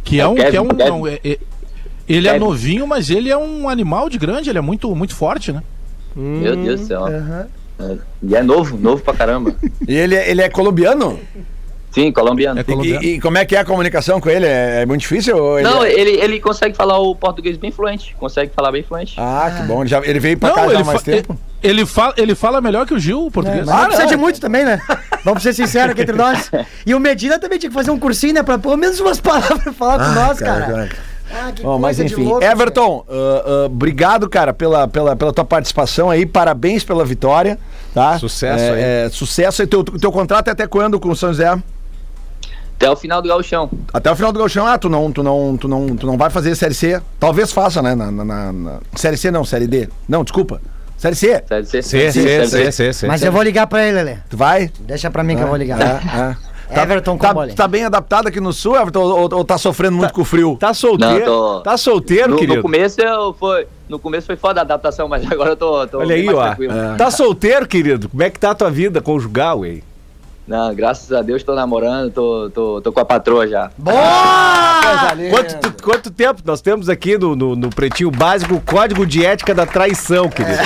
Que 0.04 0.20
é 0.20 0.24
É 0.24 0.28
um. 0.28 0.36
Kevin, 0.36 0.50
que 0.52 0.56
é 0.58 0.62
um 0.62 0.68
não, 0.68 1.08
é- 1.08 1.20
é- 1.26 1.40
ele 2.08 2.28
é 2.30 2.40
novinho, 2.40 2.88
mas 2.88 3.10
ele 3.10 3.30
é 3.30 3.38
um 3.38 3.68
animal 3.68 4.08
de 4.10 4.18
grande, 4.18 4.50
ele 4.50 4.58
é 4.58 4.62
muito, 4.62 4.96
muito 4.96 5.14
forte, 5.14 5.52
né? 5.52 5.62
Meu 6.18 6.56
Deus 6.56 6.82
do 6.82 6.88
céu. 6.88 7.08
É, 7.08 7.46
E 8.24 8.36
é 8.36 8.42
novo, 8.42 8.76
novo 8.78 9.02
pra 9.04 9.14
caramba. 9.14 9.54
E 9.88 9.96
ele, 9.96 10.16
é- 10.16 10.30
ele 10.32 10.42
é 10.42 10.50
colombiano? 10.50 11.20
Sim, 11.92 12.12
colombiano. 12.12 12.60
É 12.60 12.64
colombiano. 12.64 13.04
E, 13.04 13.16
e 13.16 13.22
como 13.22 13.38
é 13.38 13.46
que 13.46 13.56
é 13.56 13.60
a 13.60 13.66
comunicação 13.66 14.20
com 14.20 14.30
ele? 14.30 14.46
É, 14.46 14.82
é 14.82 14.86
muito 14.86 15.02
difícil? 15.02 15.38
ou 15.38 15.60
ele 15.60 15.68
Não, 15.68 15.84
é- 15.84 15.92
ele, 15.94 16.12
ele 16.20 16.40
consegue 16.40 16.76
falar 16.76 16.98
o 17.00 17.16
português 17.16 17.56
bem 17.58 17.72
fluente. 17.72 18.16
Consegue 18.20 18.52
falar 18.56 18.72
bem 18.72 18.84
fluente. 18.84 19.14
Ah, 19.18 19.52
que 19.58 19.64
bom. 19.68 19.82
Ele, 19.82 19.90
já, 19.90 20.02
ele 20.04 20.20
veio 20.20 20.38
pra 20.38 20.50
Não, 20.50 20.56
cá 20.56 20.68
já 20.70 20.80
há 20.80 20.84
mais 20.84 21.00
fa- 21.02 21.06
tempo. 21.12 21.38
ele, 21.64 21.86
fala, 21.86 22.14
ele 22.18 22.36
fala 22.36 22.62
melhor 22.62 22.86
que 22.86 22.94
o 22.94 23.00
Gil, 23.00 23.24
o 23.24 23.28
É, 23.28 23.32
português. 23.32 23.66
não 23.66 23.74
Ah, 23.76 23.86
precisa 23.86 24.04
não. 24.04 24.10
de 24.10 24.18
muito 24.18 24.40
também, 24.42 24.66
né? 24.66 24.80
Vamos 25.24 25.42
ser 25.44 25.54
sinceros 25.54 25.92
aqui 25.92 26.02
entre 26.02 26.16
nós. 26.16 26.52
E 26.86 26.94
o 26.96 27.00
Medina 27.00 27.40
também 27.40 27.58
tinha 27.60 27.70
que 27.70 27.76
fazer 27.76 27.92
um 27.92 28.00
cursinho, 28.00 28.34
né? 28.34 28.44
Pra 28.44 28.58
pelo 28.58 28.78
menos 28.78 29.00
umas 29.00 29.20
palavras 29.20 29.62
pra 29.64 29.74
falar 29.74 29.98
com 30.08 30.12
nós, 30.14 30.40
cara. 30.40 30.90
Ah, 31.32 31.52
que 31.52 31.62
Bom, 31.62 31.78
mas 31.78 32.00
enfim, 32.00 32.24
louco, 32.24 32.44
Everton, 32.44 33.04
ah, 33.10 33.44
ah, 33.46 33.66
obrigado, 33.66 34.30
cara, 34.30 34.54
pela, 34.54 34.88
pela, 34.88 35.16
pela 35.16 35.34
tua 35.34 35.46
participação 35.46 36.10
aí, 36.10 36.26
parabéns 36.26 36.84
pela 36.84 37.04
vitória, 37.04 37.60
tá? 37.94 38.18
Sucesso 38.18 38.64
é, 38.64 38.70
aí. 38.70 38.82
É, 38.82 39.10
sucesso 39.10 39.62
aí. 39.62 39.68
Teu, 39.68 39.84
teu 39.84 40.12
contrato 40.12 40.48
é 40.48 40.52
até 40.52 40.66
quando 40.68 41.00
com 41.00 41.10
o 41.10 41.16
São 41.16 41.30
José? 41.30 41.58
Até 42.78 42.92
o 42.92 42.96
final 42.96 43.22
do 43.24 43.28
gauchão. 43.28 43.70
Até 43.92 44.12
o 44.12 44.16
final 44.16 44.32
do 44.32 44.38
Gauchão, 44.38 44.68
ah, 44.68 44.78
tu 44.78 44.88
não, 44.88 45.12
tu 45.12 45.24
não, 45.24 45.58
tu 45.58 45.68
não, 45.68 45.96
tu 45.96 46.06
não 46.06 46.16
vai 46.16 46.30
fazer 46.30 46.56
Série 46.56 46.76
C? 46.76 47.02
Talvez 47.20 47.52
faça, 47.52 47.82
né? 47.82 47.96
Na, 47.96 48.12
na- 48.12 48.24
na- 48.24 48.54
na- 48.54 48.80
Série 48.96 49.18
C 49.18 49.32
não, 49.32 49.44
Série 49.44 49.66
D. 49.66 49.90
Não, 50.08 50.24
desculpa. 50.24 50.62
Série 50.96 51.16
C. 51.16 51.44
Série 51.48 51.66
C. 51.66 51.82
Sim, 51.82 52.12
sim, 52.12 52.22
Série 52.22 52.48
sim, 52.48 52.72
sim, 52.72 52.94
sim. 52.94 53.08
Mas 53.08 53.24
eu 53.24 53.32
vou 53.32 53.42
ligar 53.42 53.66
pra 53.66 53.84
ele, 53.84 53.94
Lelê. 53.94 54.18
Tu 54.30 54.38
vai? 54.38 54.72
Deixa 54.80 55.10
pra 55.10 55.24
mim 55.24 55.36
que 55.36 55.42
eu 55.42 55.48
vou 55.48 55.56
ligar. 55.58 55.82
É, 55.82 56.38
é. 56.70 56.80
Everton 56.82 57.18
tá, 57.18 57.34
tá 57.56 57.68
bem 57.68 57.86
adaptado 57.86 58.28
aqui 58.28 58.40
no 58.42 58.52
sul, 58.54 58.76
Everton, 58.76 59.00
ou, 59.02 59.20
ou- 59.22 59.30
ou 59.34 59.46
tá 59.46 59.58
sofrendo 59.58 59.96
muito 59.98 60.14
com 60.14 60.22
o 60.22 60.26
frio? 60.26 60.58
Tá 60.60 60.74
solteiro? 60.74 61.20
Não, 61.20 61.26
tô- 61.26 61.62
Tá 61.62 61.78
solteiro, 61.78 62.32
No, 62.32 62.36
querido? 62.38 62.56
no 62.58 62.62
começo 62.62 63.02
eu 63.02 63.34
foi, 63.34 63.68
no 63.88 63.98
começo 64.00 64.28
foi 64.28 64.36
foda 64.36 64.62
a 64.62 64.64
adaptação, 64.64 65.08
mas 65.08 65.24
agora 65.32 65.52
eu 65.52 65.56
tô, 65.58 65.88
tô 65.88 66.00
Olha 66.00 66.16
aí, 66.16 66.26
mais 66.26 66.38
ó. 66.38 66.42
tranquilo. 66.48 66.74
Tá 66.98 67.10
solteiro, 67.12 67.68
querido? 67.68 68.10
Como 68.10 68.24
é 68.24 68.30
que 68.30 68.40
tá 68.40 68.52
a 68.52 68.56
tua 68.56 68.70
vida 68.70 69.02
conjugal, 69.02 69.64
aí? 69.64 69.84
Não, 70.48 70.74
graças 70.74 71.12
a 71.12 71.22
Deus 71.22 71.44
tô 71.44 71.54
namorando, 71.54 72.10
tô, 72.10 72.50
tô, 72.54 72.80
tô 72.82 72.92
com 72.94 73.02
a 73.02 73.06
patroa 73.06 73.46
já. 73.46 73.70
Linda. 75.16 75.30
Quanto, 75.30 75.58
tu- 75.60 75.84
quanto 75.84 76.10
tempo 76.12 76.42
nós 76.46 76.62
temos 76.62 76.88
aqui 76.88 77.18
no, 77.18 77.36
no, 77.36 77.54
no 77.56 77.70
Pretinho 77.70 78.10
Básico 78.10 78.56
o 78.56 78.62
Código 78.62 79.06
de 79.06 79.26
Ética 79.26 79.54
da 79.54 79.66
Traição, 79.66 80.30
querido? 80.30 80.58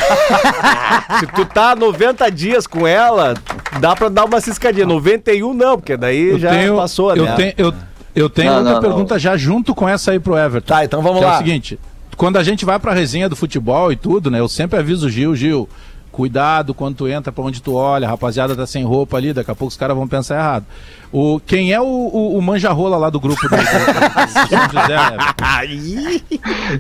Se 1.20 1.26
tu 1.28 1.46
tá 1.46 1.76
90 1.76 2.30
dias 2.32 2.68
com 2.68 2.86
ela, 2.86 3.34
dá 3.80 3.96
pra 3.96 4.10
dar 4.10 4.26
uma 4.26 4.40
ciscadinha. 4.42 4.86
91 4.86 5.54
não, 5.54 5.78
porque 5.78 5.96
daí 5.98 6.38
já 6.40 6.52
passou, 6.76 7.16
eu 7.16 7.26
né? 7.26 7.36
Tenho, 7.36 7.54
eu, 7.58 7.74
eu 8.16 8.30
tenho 8.30 8.50
Não, 8.52 8.58
outra 8.58 8.74
não, 8.74 8.82
não. 8.82 8.88
pergunta 8.88 9.18
já 9.20 9.38
junto 9.38 9.74
com 9.74 9.88
essa 9.88 10.12
aí 10.12 10.20
pro 10.20 10.38
Everton. 10.38 10.68
Tá, 10.74 10.84
então 10.86 11.02
vamos 11.02 11.20
Que 11.20 11.26
É 11.26 11.28
lá. 11.28 11.36
o 11.36 11.38
seguinte, 11.38 11.80
quando 12.18 12.38
a 12.38 12.44
gente 12.44 12.66
vai 12.66 12.78
pra 12.80 12.94
resenha 12.94 13.30
do 13.30 13.36
futebol 13.36 13.92
e 13.92 13.96
tudo, 13.96 14.30
né? 14.30 14.40
Eu 14.40 14.48
sempre 14.48 14.78
aviso 14.80 15.08
o 15.08 15.10
Gil, 15.10 15.36
Gil, 15.36 15.68
cuidado 16.12 16.74
quando 16.74 16.96
tu 16.98 17.08
entra 17.08 17.32
pra 17.32 17.44
onde 17.44 17.62
tu 17.62 17.74
olha, 17.74 18.06
a 18.08 18.10
rapaziada 18.12 18.56
tá 18.56 18.68
sem 18.68 18.84
roupa 18.84 19.18
ali, 19.18 19.34
daqui 19.34 19.50
a 19.50 19.56
pouco 19.56 19.72
os 19.72 19.78
caras 19.78 19.96
vão 19.96 20.08
pensar 20.08 20.36
errado. 20.36 20.66
O, 21.12 21.40
quem 21.40 21.74
é 21.74 21.80
o, 21.80 21.86
o, 21.86 22.38
o 22.38 22.42
manja-rola 22.42 22.98
lá 22.98 23.10
do 23.10 23.20
grupo 23.20 23.42
do, 23.42 23.50
do, 23.50 23.56
do 23.56 24.50
São 24.50 24.70
José? 24.70 24.98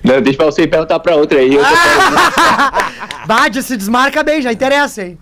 Não, 0.03 0.21
deixa 0.21 0.37
pra 0.37 0.45
você 0.45 0.67
perguntar 0.67 0.99
pra 0.99 1.15
outra 1.15 1.39
aí. 1.39 1.55
Eu 1.55 1.63
tô 1.63 3.27
Bade 3.27 3.61
se 3.63 3.75
desmarca 3.75 4.23
bem, 4.23 4.41
já 4.41 4.51
interessa, 4.53 5.03
hein? 5.03 5.17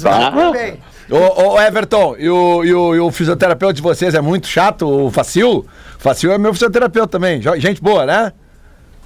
falando. 0.00 0.52
Bem. 0.52 0.78
Ô, 1.10 1.54
ô, 1.54 1.60
Everton, 1.60 2.14
e 2.18 2.28
o, 2.28 2.64
e, 2.64 2.72
o, 2.72 2.94
e 2.94 3.00
o 3.00 3.10
fisioterapeuta 3.10 3.74
de 3.74 3.82
vocês 3.82 4.14
é 4.14 4.20
muito 4.20 4.46
chato, 4.46 4.86
o 4.88 5.10
Facil? 5.10 5.66
Facil 5.98 6.32
é 6.32 6.38
meu 6.38 6.52
fisioterapeuta 6.52 7.08
também. 7.08 7.42
Gente 7.58 7.82
boa, 7.82 8.06
né? 8.06 8.32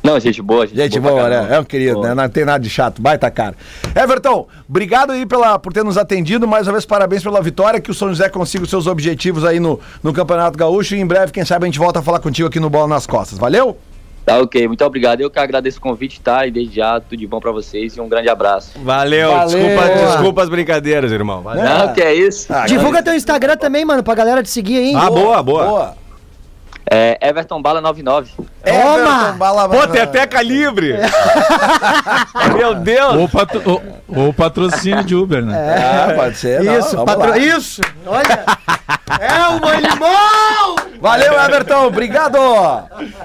Não, 0.05 0.21
gente 0.21 0.43
boa, 0.43 0.67
gente, 0.67 0.77
Gente 0.77 1.01
boa. 1.01 1.15
boa, 1.15 1.29
né? 1.31 1.57
É 1.57 1.59
um 1.59 1.65
querido, 1.65 1.95
Boa. 1.95 2.09
né? 2.09 2.15
Não 2.15 2.29
tem 2.29 2.45
nada 2.45 2.59
de 2.63 2.69
chato, 2.69 3.01
baita 3.01 3.31
cara. 3.31 3.55
Everton, 3.97 4.47
obrigado 4.69 5.13
aí 5.13 5.25
pela, 5.25 5.59
por 5.59 5.73
ter 5.73 5.83
nos 5.83 5.97
atendido. 5.97 6.47
Mais 6.47 6.67
uma 6.67 6.75
vez, 6.75 6.85
parabéns 6.85 7.23
pela 7.23 7.41
vitória. 7.41 7.81
Que 7.81 7.91
o 7.91 7.95
São 7.95 8.09
José 8.09 8.29
consiga 8.29 8.65
os 8.65 8.71
seus 8.71 8.87
objetivos 8.87 9.47
aí 9.47 9.59
no, 9.59 9.81
no 10.03 10.13
Campeonato 10.13 10.59
Gaúcho. 10.59 10.95
E 10.95 11.01
em 11.01 11.07
breve, 11.07 11.33
quem 11.33 11.43
sabe, 11.43 11.65
a 11.65 11.67
gente 11.69 11.79
volta 11.79 12.01
a 12.01 12.03
falar 12.03 12.21
contigo 12.21 12.47
aqui 12.47 12.61
no 12.61 12.69
Bola 12.69 12.87
nas 12.87 13.07
Costas. 13.07 13.39
Valeu? 13.39 13.79
Tá 14.27 14.39
ok, 14.39 14.69
muito 14.69 14.85
obrigado. 14.85 15.23
Eu 15.23 15.31
que 15.31 15.39
agradeço 15.39 15.79
o 15.79 15.81
convite, 15.81 16.21
tá? 16.21 16.47
E 16.47 16.51
desde 16.51 16.77
já, 16.77 17.01
tudo 17.01 17.19
de 17.19 17.27
bom 17.27 17.41
pra 17.41 17.51
vocês 17.53 17.97
e 17.97 18.01
um 18.01 18.09
grande 18.09 18.29
abraço. 18.29 18.73
Valeu, 18.83 19.31
Valeu. 19.31 19.47
Desculpa, 19.59 20.07
desculpa 20.07 20.43
as 20.43 20.49
brincadeiras, 20.51 21.13
irmão. 21.13 21.43
Valeu. 21.43 21.65
Não, 21.65 21.93
que 21.95 22.03
é 22.03 22.15
isso. 22.15 22.47
Ah, 22.53 22.67
Divulga 22.67 23.03
teu 23.03 23.15
Instagram 23.15 23.57
também, 23.57 23.85
mano, 23.85 24.03
pra 24.03 24.15
galera 24.15 24.43
te 24.43 24.51
seguir 24.51 24.79
aí. 24.79 24.95
Ah, 24.95 25.11
boa, 25.11 25.43
boa. 25.43 25.65
Boa. 25.67 26.04
É 26.91 27.19
Everton 27.29 27.61
Bala 27.63 27.81
99. 27.81 28.31
Toma! 28.65 29.33
Bala, 29.33 29.69
Pô, 29.69 29.87
tem 29.89 30.03
até 30.03 30.27
calibre. 30.27 30.95
Meu 32.57 32.75
Deus. 32.75 33.15
ou, 33.15 33.29
patro, 33.29 33.63
ou, 33.65 33.83
ou 34.27 34.33
patrocínio 34.33 35.03
de 35.05 35.15
Uber, 35.15 35.45
né? 35.45 36.09
É, 36.11 36.13
pode 36.15 36.37
ser. 36.37 36.63
não, 36.63 36.79
Isso, 36.79 36.97
vamos 36.97 37.15
patro... 37.15 37.39
Isso! 37.39 37.81
Olha! 38.07 38.45
é 39.21 39.49
um 39.49 39.81
limão! 39.81 40.77
Valeu, 41.01 41.39
Everton. 41.39 41.87
Obrigado. 41.87 42.39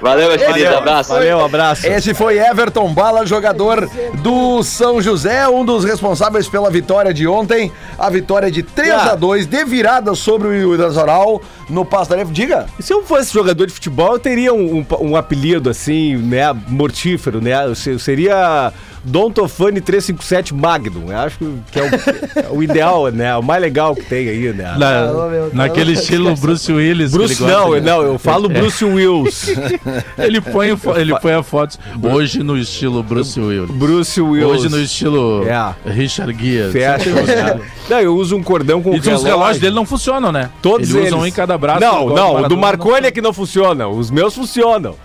Valeu, 0.01 0.27
meus 0.29 0.41
queridos. 0.43 0.75
Abraço. 0.75 1.13
Valeu, 1.13 1.45
abraço. 1.45 1.87
Esse 1.87 2.13
foi 2.13 2.37
Everton 2.37 2.93
Bala, 2.93 3.25
jogador 3.25 3.89
do 4.15 4.61
São 4.63 5.01
José, 5.01 5.47
um 5.47 5.63
dos 5.63 5.85
responsáveis 5.85 6.49
pela 6.49 6.69
vitória 6.69 7.13
de 7.13 7.25
ontem. 7.25 7.71
A 7.97 8.09
vitória 8.09 8.51
de 8.51 8.63
3 8.63 8.91
Ah. 8.91 9.11
a 9.11 9.15
2 9.15 9.45
de 9.45 9.63
virada 9.63 10.13
sobre 10.13 10.47
o 10.65 10.75
Idazoral 10.75 11.41
no 11.69 11.85
Passo 11.85 12.09
Tarefa. 12.09 12.31
Diga. 12.31 12.65
Se 12.79 12.93
eu 12.93 13.03
fosse 13.03 13.33
jogador 13.33 13.65
de 13.67 13.73
futebol, 13.73 14.13
eu 14.13 14.19
teria 14.19 14.53
um, 14.53 14.79
um- 14.79 14.85
um 15.11 15.15
apelido 15.15 15.69
assim, 15.69 16.15
né, 16.17 16.51
mortífero, 16.67 17.39
né? 17.41 17.65
Eu 17.65 17.75
se- 17.75 17.91
eu 17.91 17.99
seria 17.99 18.71
Dom 19.03 19.31
Tofani 19.31 19.79
357 19.81 20.53
Magnum. 20.53 21.11
Eu 21.11 21.17
acho 21.17 21.37
que 21.71 21.79
é 21.79 21.83
o, 21.83 21.85
é 21.87 22.47
o 22.51 22.63
ideal, 22.63 23.09
né? 23.11 23.35
O 23.37 23.41
mais 23.43 23.61
legal 23.61 23.95
que 23.95 24.03
tem 24.03 24.27
aí, 24.29 24.53
né? 24.53 24.75
Na- 24.77 25.29
meu, 25.29 25.49
naquele 25.53 25.93
estilo 25.93 26.35
Bruce 26.35 26.71
Willis. 26.71 27.11
Bruce, 27.11 27.35
gosta, 27.35 27.53
não, 27.57 27.71
né? 27.71 27.79
não, 27.81 28.01
eu 28.01 28.19
falo 28.19 28.49
Bruce 28.49 28.83
Wills. 28.83 29.47
Ele 30.17 30.41
põe, 30.41 30.69
ele 30.97 31.17
põe 31.19 31.33
a 31.33 31.41
foto 31.43 31.77
hoje 32.03 32.43
no 32.43 32.57
estilo 32.57 33.01
Bruce 33.01 33.39
Willis. 33.39 33.71
Bruce 33.71 34.19
Wills. 34.21 34.45
Hoje 34.59 34.69
no 34.69 34.79
estilo 34.81 35.45
É. 35.47 35.73
Richard 35.89 36.33
Gere. 36.37 36.71
Fecha. 36.71 37.09
né? 37.09 37.59
Não, 37.89 37.99
eu 37.99 38.15
uso 38.15 38.35
um 38.35 38.43
cordão 38.43 38.81
com 38.81 38.93
E 38.93 38.99
os 38.99 39.23
relógios 39.23 39.59
dele 39.59 39.75
não 39.75 39.85
funcionam, 39.85 40.31
né? 40.31 40.49
Todos 40.61 40.89
ele 40.89 40.99
eles. 40.99 41.13
um 41.13 41.25
em 41.25 41.31
cada 41.31 41.57
braço. 41.57 41.79
Não, 41.79 42.07
não, 42.07 42.31
o 42.31 42.33
Maradona, 42.33 42.49
do 42.49 42.57
Marconi 42.57 43.07
é 43.07 43.11
que 43.11 43.21
não 43.21 43.33
funciona. 43.33 43.87
Os 43.87 44.11
meus 44.11 44.35
funcionam. 44.35 44.95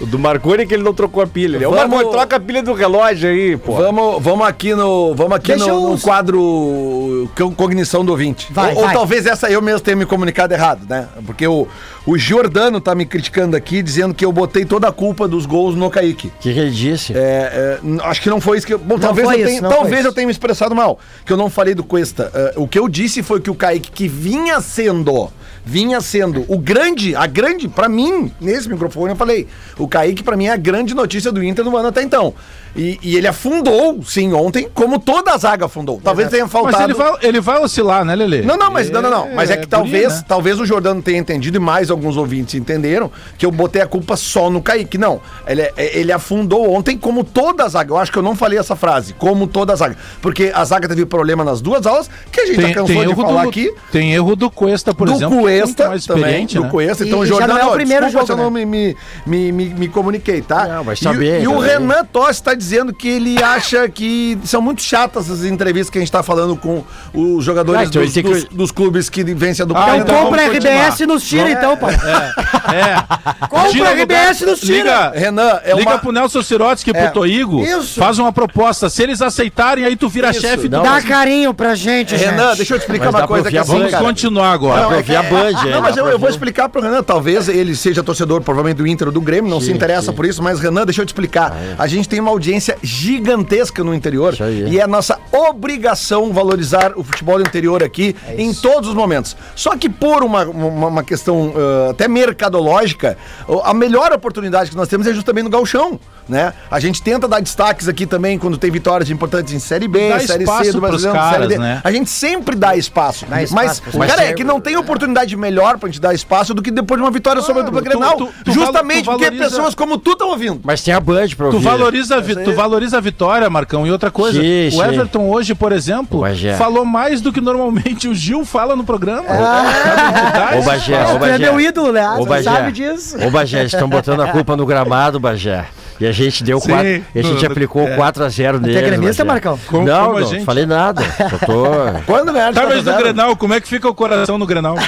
O 0.00 0.06
do 0.06 0.18
Marconi 0.18 0.62
é 0.62 0.66
que 0.66 0.74
ele 0.74 0.82
não 0.82 0.92
trocou 0.94 1.22
a 1.22 1.26
pilha. 1.26 1.56
Ele, 1.56 1.66
Ô, 1.66 1.70
Vamos- 1.70 1.88
Marconi, 1.90 2.10
troca 2.10 2.36
a 2.36 2.40
pilha 2.40 2.62
do 2.62 2.72
relógio 2.72 3.28
aí, 3.28 3.56
pô. 3.56 3.74
Vamos, 3.74 4.22
vamos 4.22 4.46
aqui 4.46 4.74
no, 4.74 5.14
vamos 5.14 5.32
aqui 5.34 5.48
Deixa 5.52 5.66
no, 5.66 5.70
eu- 5.70 5.90
no 5.90 6.00
quadro 6.00 7.30
co- 7.36 7.50
Cognição 7.52 8.04
do 8.04 8.10
Ouvinte. 8.12 8.48
Vai, 8.52 8.72
ou, 8.72 8.78
ou 8.78 8.84
vai. 8.86 8.94
talvez 8.94 9.26
essa 9.26 9.50
eu 9.50 9.62
mesmo 9.62 9.80
tenha 9.80 9.96
me 9.96 10.06
comunicado 10.06 10.52
errado, 10.54 10.86
né? 10.88 11.08
Porque 11.26 11.46
o, 11.46 11.66
o 12.06 12.18
Giordano 12.18 12.80
tá 12.80 12.94
me 12.94 13.06
criticando 13.06 13.56
aqui, 13.56 13.82
dizendo 13.82 14.14
que 14.14 14.24
eu 14.24 14.32
botei 14.32 14.64
toda 14.64 14.88
a 14.88 14.92
culpa 14.92 15.28
dos 15.28 15.46
gols 15.46 15.74
no 15.74 15.88
Kaique. 15.90 16.28
O 16.28 16.32
que, 16.40 16.52
que 16.52 16.58
ele 16.58 16.70
disse? 16.70 17.12
É, 17.16 17.78
é, 17.82 18.02
acho 18.04 18.20
que 18.22 18.30
não 18.30 18.40
foi 18.40 18.58
isso 18.58 18.66
que 18.66 18.74
eu. 18.74 18.78
Bom, 18.78 18.98
talvez, 18.98 19.26
foi 19.26 19.36
eu 19.36 19.40
isso, 19.40 19.48
tenha, 19.48 19.60
não 19.62 19.70
talvez 19.70 20.04
eu 20.04 20.12
tenha 20.12 20.26
me 20.26 20.32
expressado 20.32 20.74
mal. 20.74 20.98
Que 21.24 21.32
eu 21.32 21.36
não 21.36 21.48
falei 21.48 21.74
do 21.74 21.84
Cuesta. 21.84 22.30
É, 22.34 22.54
o 22.56 22.66
que 22.66 22.78
eu 22.78 22.88
disse 22.88 23.22
foi 23.22 23.40
que 23.40 23.50
o 23.50 23.54
Kaique, 23.54 23.90
que 23.90 24.08
vinha 24.08 24.60
sendo. 24.60 25.30
Vinha 25.64 26.00
sendo 26.00 26.44
o 26.48 26.58
grande, 26.58 27.14
a 27.14 27.26
grande, 27.26 27.68
pra 27.68 27.88
mim, 27.88 28.32
nesse 28.40 28.68
microfone 28.68 29.12
eu 29.12 29.16
falei, 29.16 29.46
o 29.78 29.86
Kaique 29.86 30.22
pra 30.22 30.36
mim 30.36 30.46
é 30.46 30.50
a 30.50 30.56
grande 30.56 30.92
notícia 30.92 31.30
do 31.30 31.42
Inter 31.42 31.64
no 31.64 31.76
ano 31.76 31.88
até 31.88 32.02
então. 32.02 32.34
E, 32.74 32.98
e 33.02 33.16
ele 33.16 33.26
afundou, 33.26 34.00
sim, 34.02 34.32
ontem, 34.32 34.68
como 34.72 34.98
toda 34.98 35.32
a 35.32 35.36
zaga 35.36 35.66
afundou. 35.66 36.00
Talvez 36.02 36.30
tenha 36.30 36.46
faltado. 36.48 36.72
Mas 36.76 36.84
ele 36.84 36.94
vai, 36.94 37.12
ele 37.22 37.40
vai 37.40 37.60
oscilar, 37.62 38.04
né, 38.04 38.14
Lelê? 38.14 38.42
Não, 38.42 38.56
não, 38.56 38.70
mas 38.70 38.88
não, 38.90 39.02
não, 39.02 39.10
não. 39.10 39.34
Mas 39.34 39.50
é 39.50 39.54
que 39.54 39.60
guri, 39.66 39.68
talvez, 39.70 40.14
né? 40.14 40.24
talvez 40.26 40.58
o 40.58 40.64
Jordano 40.64 41.02
tenha 41.02 41.18
entendido 41.18 41.56
e 41.58 41.60
mais 41.60 41.90
alguns 41.90 42.16
ouvintes 42.16 42.54
entenderam 42.54 43.10
que 43.36 43.44
eu 43.44 43.50
botei 43.50 43.82
a 43.82 43.86
culpa 43.86 44.16
só 44.16 44.48
no 44.48 44.62
Kaique. 44.62 44.96
Não, 44.96 45.20
ele, 45.46 45.60
é- 45.62 45.98
ele 45.98 46.12
afundou 46.12 46.72
ontem 46.72 46.96
como 46.96 47.24
toda 47.24 47.64
a 47.64 47.68
zaga. 47.68 47.92
Eu 47.92 47.98
acho 47.98 48.10
que 48.10 48.16
eu 48.18 48.22
não 48.22 48.34
falei 48.34 48.58
essa 48.58 48.74
frase, 48.74 49.12
como 49.14 49.46
toda 49.46 49.72
a 49.72 49.76
zaga. 49.76 49.96
Porque 50.22 50.50
a 50.54 50.64
zaga 50.64 50.88
teve 50.88 51.04
problema 51.04 51.44
nas 51.44 51.60
duas 51.60 51.86
aulas, 51.86 52.08
que 52.30 52.40
a 52.40 52.46
gente 52.46 52.60
já 52.62 52.72
cansou 52.74 53.04
de 53.04 53.14
falar 53.14 53.42
do, 53.42 53.48
aqui. 53.50 53.72
Tem 53.90 54.14
erro 54.14 54.34
do 54.34 54.50
Cuesta, 54.50 54.94
por 54.94 55.08
do 55.08 55.14
exemplo. 55.14 55.28
que 55.28 55.34
é 55.36 55.40
muito 55.40 55.66
Cuesta 55.76 55.88
mais 55.88 56.06
também, 56.06 56.22
experiente, 56.24 56.54
do 56.56 56.62
né? 56.62 56.70
Cuesta. 56.70 57.04
E- 57.04 57.08
Então, 57.08 57.22
e 57.22 57.26
já 57.26 57.34
Jordano, 57.34 57.54
não 57.54 57.60
é 57.60 57.66
o 57.66 57.72
primeiro 57.72 58.06
desculpa 58.06 58.26
jogo, 58.28 58.38
se 58.40 58.46
eu 58.46 58.50
não 58.50 58.50
né? 58.58 58.64
me, 58.64 58.96
me, 59.26 59.52
me, 59.52 59.52
me, 59.52 59.74
me 59.74 59.88
comuniquei, 59.88 60.40
tá? 60.40 60.66
Não, 60.68 60.84
vai 60.84 60.94
e, 60.94 60.96
saber, 60.96 61.42
e 61.42 61.46
o 61.48 61.58
cara. 61.58 61.66
Renan 61.78 62.04
Tosse 62.06 62.30
está 62.40 62.54
dizendo 62.62 62.92
que 62.94 63.08
ele 63.08 63.42
acha 63.42 63.88
que 63.88 64.38
são 64.44 64.62
muito 64.62 64.82
chatas 64.82 65.30
as 65.30 65.42
entrevistas 65.44 65.90
que 65.90 65.98
a 65.98 66.00
gente 66.00 66.12
tá 66.12 66.22
falando 66.22 66.56
com 66.56 66.84
os 67.12 67.44
jogadores 67.44 67.82
Ah, 67.82 67.84
então 67.84 68.02
dos, 68.02 68.14
dos- 68.14 68.44
dos 68.44 68.70
clubes 68.70 69.10
que 69.10 69.22
vencem 69.24 69.64
a 69.64 69.66
dupla 69.66 69.84
Ah, 69.84 69.98
então 69.98 70.14
Compra 70.24 70.42
vamos 70.42 70.56
RBS 70.56 70.72
continuar. 70.90 71.00
e 71.00 71.06
nos 71.06 71.22
tira, 71.28 71.50
então, 71.50 71.76
Paulo. 71.76 71.96
É. 71.96 73.46
Compra 73.48 73.70
Tira 73.70 73.84
o 73.84 73.92
RBS 73.92 74.40
lugar- 74.40 74.50
nos 74.52 74.60
tira. 74.60 74.76
Liga, 74.78 75.10
Renan, 75.14 75.60
é 75.64 75.74
liga 75.74 75.90
uma... 75.90 75.98
pro 75.98 76.12
Nelson 76.12 76.42
Sirotsky 76.42 76.90
e 76.90 76.96
É. 76.96 77.04
pro 77.04 77.14
Toigo. 77.14 77.60
Isso. 77.62 77.98
Faz 78.00 78.18
uma 78.18 78.32
proposta. 78.32 78.88
Se 78.88 79.02
eles 79.02 79.20
aceitarem, 79.20 79.84
aí 79.84 79.96
tu 79.96 80.08
vira 80.08 80.30
Isso. 80.30 80.40
chefe 80.40 80.68
do. 80.68 80.76
Não, 80.76 80.82
Dá 80.84 80.90
mas- 80.92 81.04
carinho 81.04 81.52
pra 81.52 81.74
gente, 81.74 82.14
Renan, 82.14 82.48
gente. 82.48 82.56
deixa 82.58 82.74
eu 82.74 82.78
te 82.78 82.82
explicar 82.82 83.06
Mas 83.06 83.14
uma 83.14 83.18
pra 83.20 83.28
coisa 83.28 83.42
que 83.50 83.56
ouvir 83.56 83.58
a 83.58 83.62
assim, 83.62 83.72
Vamos 83.72 83.90
cara, 83.90 84.04
continuar 84.04 84.52
agora. 84.52 84.82
Não, 84.82 84.92
é 84.92 84.96
ouvir 84.98 85.16
a 85.16 85.22
Band, 85.22 85.48
é, 85.66 85.70
Não, 85.72 85.82
mas 85.82 85.94
dá 85.94 86.00
eu, 86.00 86.04
pra 86.04 86.12
eu 86.14 86.18
vou 86.18 86.28
explicar 86.28 86.68
pro 86.68 86.80
Renan. 86.82 87.02
Talvez 87.02 87.48
ele 87.48 87.74
seja 87.74 88.02
torcedor, 88.02 88.40
provavelmente, 88.42 88.76
do 88.78 88.86
Inter 88.86 89.08
ou 89.08 89.12
do 89.12 89.20
Grêmio, 89.20 89.50
não 89.50 89.60
se 89.60 89.72
interessa 89.72 90.12
por 90.12 90.24
isso, 90.24 90.42
mas 90.42 90.60
Renan, 90.60 90.84
deixa 90.84 91.02
eu 91.02 91.06
te 91.06 91.08
explicar. 91.08 91.54
A 91.78 91.86
gente 91.86 92.08
tem 92.08 92.20
uma 92.20 92.30
audiência 92.52 92.76
gigantesca 92.82 93.82
no 93.82 93.94
interior 93.94 94.34
e 94.68 94.78
é 94.78 94.86
nossa 94.86 95.18
obrigação 95.32 96.32
valorizar 96.32 96.92
o 96.96 97.02
futebol 97.02 97.38
do 97.38 97.48
interior 97.48 97.82
aqui 97.82 98.14
em 98.36 98.52
todos 98.52 98.90
os 98.90 98.94
momentos. 98.94 99.36
Só 99.56 99.76
que 99.76 99.88
por 99.88 100.22
uma, 100.22 100.44
uma, 100.44 100.88
uma 100.88 101.02
questão 101.02 101.54
ah, 101.56 101.90
até 101.90 102.06
mercadológica, 102.06 103.16
a 103.64 103.72
melhor 103.72 104.12
oportunidade 104.12 104.70
que 104.70 104.76
nós 104.76 104.88
temos 104.88 105.06
é 105.06 105.14
justamente 105.14 105.44
no 105.44 105.50
Galchão. 105.50 105.98
Né? 106.28 106.52
A 106.70 106.78
gente 106.78 107.02
tenta 107.02 107.26
dar 107.26 107.40
destaques 107.40 107.88
aqui 107.88 108.06
também 108.06 108.38
quando 108.38 108.56
tem 108.56 108.70
vitórias 108.70 109.10
importantes 109.10 109.52
em 109.52 109.58
Série 109.58 109.88
B, 109.88 110.08
Dá 110.08 110.20
Série 110.20 110.46
C 110.46 110.72
do 110.72 110.80
Brasileiro, 110.80 111.18
caras, 111.18 111.32
Série 111.34 111.46
D. 111.48 111.58
né? 111.58 111.80
A 111.82 111.90
gente 111.92 112.08
sempre 112.10 112.54
dá 112.54 112.76
espaço. 112.76 113.26
Dá 113.26 113.42
espaço 113.42 113.82
mas, 113.94 114.10
cara, 114.10 114.24
é 114.24 114.32
que 114.32 114.44
não 114.44 114.60
tem 114.60 114.76
oportunidade 114.76 115.36
melhor 115.36 115.78
pra 115.78 115.88
gente 115.88 116.00
dar 116.00 116.14
espaço 116.14 116.54
do 116.54 116.62
que 116.62 116.70
depois 116.70 116.98
de 116.98 117.04
uma 117.04 117.10
vitória 117.10 117.42
sobre 117.42 117.62
a 117.62 117.64
dupla 117.64 117.80
tu- 117.82 117.84
Grenal. 117.84 118.16
tu- 118.16 118.28
tu 118.44 118.52
justamente 118.52 119.04
tu 119.04 119.10
porque 119.10 119.24
valoriza- 119.24 119.44
pessoas 119.50 119.74
como 119.74 119.98
tu 119.98 120.12
estão 120.12 120.28
ouvindo. 120.28 120.60
Mas 120.62 120.82
tem 120.82 120.94
a 120.94 121.00
Band 121.00 121.28
pra 121.36 121.48
Tu 121.48 121.54
ouvir. 121.54 121.64
valoriza, 121.64 122.16
a 122.16 122.20
vi- 122.20 122.36
tu 122.36 122.54
valoriza 122.54 122.98
a 122.98 123.00
vitória, 123.00 123.50
Marcão. 123.50 123.86
E 123.86 123.90
outra 123.90 124.10
coisa, 124.10 124.40
Sim, 124.40 124.68
o. 124.76 124.82
Everton 124.82 125.28
hoje, 125.28 125.54
por 125.54 125.72
exemplo, 125.72 126.18
O 126.18 126.22
Bagé. 126.22 126.54
falou 126.56 126.84
mais 126.84 127.20
do 127.20 127.32
que 127.32 127.40
normalmente 127.40 128.06
o 128.08 128.14
Gil 128.14 128.44
fala 128.44 128.76
no 128.76 128.84
programa. 128.84 129.24
Ah, 129.28 130.56
Ô, 130.58 130.62
Bagé, 130.62 131.02
ô, 131.04 131.06
tu 131.06 131.16
é 131.16 131.18
Bagé. 131.18 131.38
meu 131.38 131.60
ídolo, 131.60 131.92
né? 131.92 132.08
Ô, 132.10 132.18
Você 132.18 132.28
Bagé. 132.28 132.42
sabe 132.50 132.72
disso. 132.72 133.16
Ô, 133.26 133.30
Bagé, 133.30 133.60
eles 133.60 133.72
estão 133.72 133.88
botando 133.88 134.20
a 134.22 134.28
culpa 134.28 134.56
no 134.56 134.64
gramado, 134.64 135.18
Bagé. 135.18 135.64
E 136.00 136.06
a 136.06 136.12
gente 136.12 136.42
deu 136.42 136.58
Sim, 136.60 136.70
4. 136.70 136.88
E 137.14 137.18
a 137.20 137.22
gente 137.22 137.46
aplicou 137.46 137.86
4x0 137.86 138.58
neles. 138.60 138.76
é 138.76 138.82
gremista, 138.82 139.24
Bagé. 139.24 139.32
Marcão? 139.34 139.58
Como- 139.66 139.86
não, 139.86 140.06
como 140.06 140.16
a 140.16 140.20
não, 140.22 140.26
gente? 140.28 140.44
falei 140.44 140.66
nada. 140.66 141.02
Só 141.30 141.38
tô. 141.46 141.64
Quando 142.06 142.32
ganhar 142.32 142.50
de 142.52 142.60
Tá, 142.60 142.66
mas 142.66 142.76
no 142.78 142.84
4 142.84 142.90
a 142.90 142.94
0? 142.94 143.02
Grenal, 143.04 143.36
como 143.36 143.54
é 143.54 143.60
que 143.60 143.68
fica 143.68 143.88
o 143.88 143.94
coração 143.94 144.36
no 144.38 144.46
Grenal? 144.46 144.76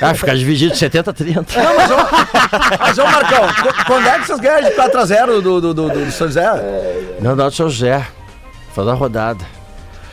Ah, 0.00 0.14
ficar 0.14 0.34
dividido 0.34 0.74
70-30. 0.74 1.54
Não, 1.54 1.76
mas, 1.76 1.90
ô, 1.90 1.96
mas, 2.80 2.96
ô 2.98 3.04
Marcão, 3.04 3.46
qu- 3.62 3.84
quando 3.86 4.06
é 4.06 4.18
que 4.20 4.26
vocês 4.26 4.40
ganharam 4.40 4.70
de 4.70 4.74
4x0 4.74 5.26
do, 5.42 5.60
do, 5.60 5.74
do, 5.74 5.88
do 5.90 6.10
São 6.10 6.28
José? 6.28 6.46
Não, 7.20 7.36
não, 7.36 7.48
do 7.50 7.54
seu 7.54 7.68
Zé. 7.68 8.02
Foi 8.74 8.86
da 8.86 8.94
rodada. 8.94 9.44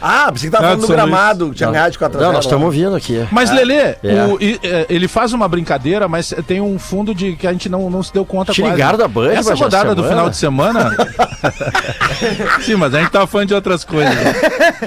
Ah, 0.02 0.30
pensei 0.32 0.50
que 0.50 0.56
tava 0.56 0.64
Não, 0.64 0.70
falando 0.76 0.88
do 0.88 0.94
gramado, 0.94 1.50
que 1.50 1.56
tinha 1.56 1.70
ganhado 1.72 1.92
de 1.92 2.00
4x0. 2.00 2.22
não, 2.22 2.32
nós 2.34 2.46
estamos 2.46 2.66
ouvindo 2.66 2.96
aqui. 2.96 3.28
Mas, 3.32 3.52
Lelê, 3.52 3.96
É. 4.02 4.26
o- 4.30 4.38
e- 4.42 4.60
é, 4.64 4.86
ele 4.90 5.08
faz 5.08 5.34
uma 5.34 5.48
brincadeira, 5.48 6.08
mas 6.08 6.34
tem 6.48 6.62
um 6.62 6.80
fundo 6.80 7.14
de 7.14 7.36
que 7.36 7.46
a 7.46 7.52
gente 7.52 7.68
não, 7.68 7.90
não 7.90 8.02
se 8.02 8.14
deu 8.14 8.26
conta 8.26 8.54
Te 8.54 8.62
ligaram 8.62 8.98
da 8.98 9.08
Band, 9.08 9.34
Essa 9.34 9.54
rodada 9.56 9.94
do 9.94 10.04
final 10.04 10.30
de 10.30 10.38
semana... 10.38 10.90
Sim, 12.62 12.76
mas 12.76 12.94
a 12.94 13.00
gente 13.00 13.12
tava 13.12 13.28
falando 13.28 13.48
de 13.50 13.54
outras 13.54 13.84
coisas. 13.84 14.14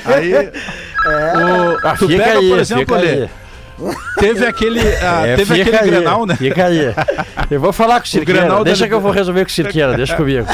Aí, 0.04 0.32
o- 0.34 1.78
Ah, 1.86 1.94
tu 1.98 2.06
pega, 2.06 2.38
aí, 2.38 2.48
por 2.48 2.58
exemplo, 2.58 2.96
Lelê, 2.96 3.28
teve 4.18 4.46
aquele, 4.46 4.80
ah, 5.02 5.26
É, 5.26 5.36
teve 5.36 5.60
aquele 5.60 5.76
aí, 5.76 5.90
Grenal, 5.90 6.26
né? 6.26 6.36
Fica 6.36 6.66
aí. 6.66 6.94
Eu 7.50 7.60
vou 7.60 7.72
falar 7.72 8.00
com 8.00 8.06
o 8.06 8.08
Cirqueira. 8.08 8.40
Grenal 8.40 8.58
da 8.58 8.64
Deixa 8.64 8.84
Liber- 8.84 8.88
que 8.88 8.94
eu 8.94 9.00
vou 9.00 9.10
resolver 9.12 9.44
com 9.44 9.50
o 9.50 9.52
Cirqueira, 9.52 9.94
deixa 9.96 10.16
comigo. 10.16 10.46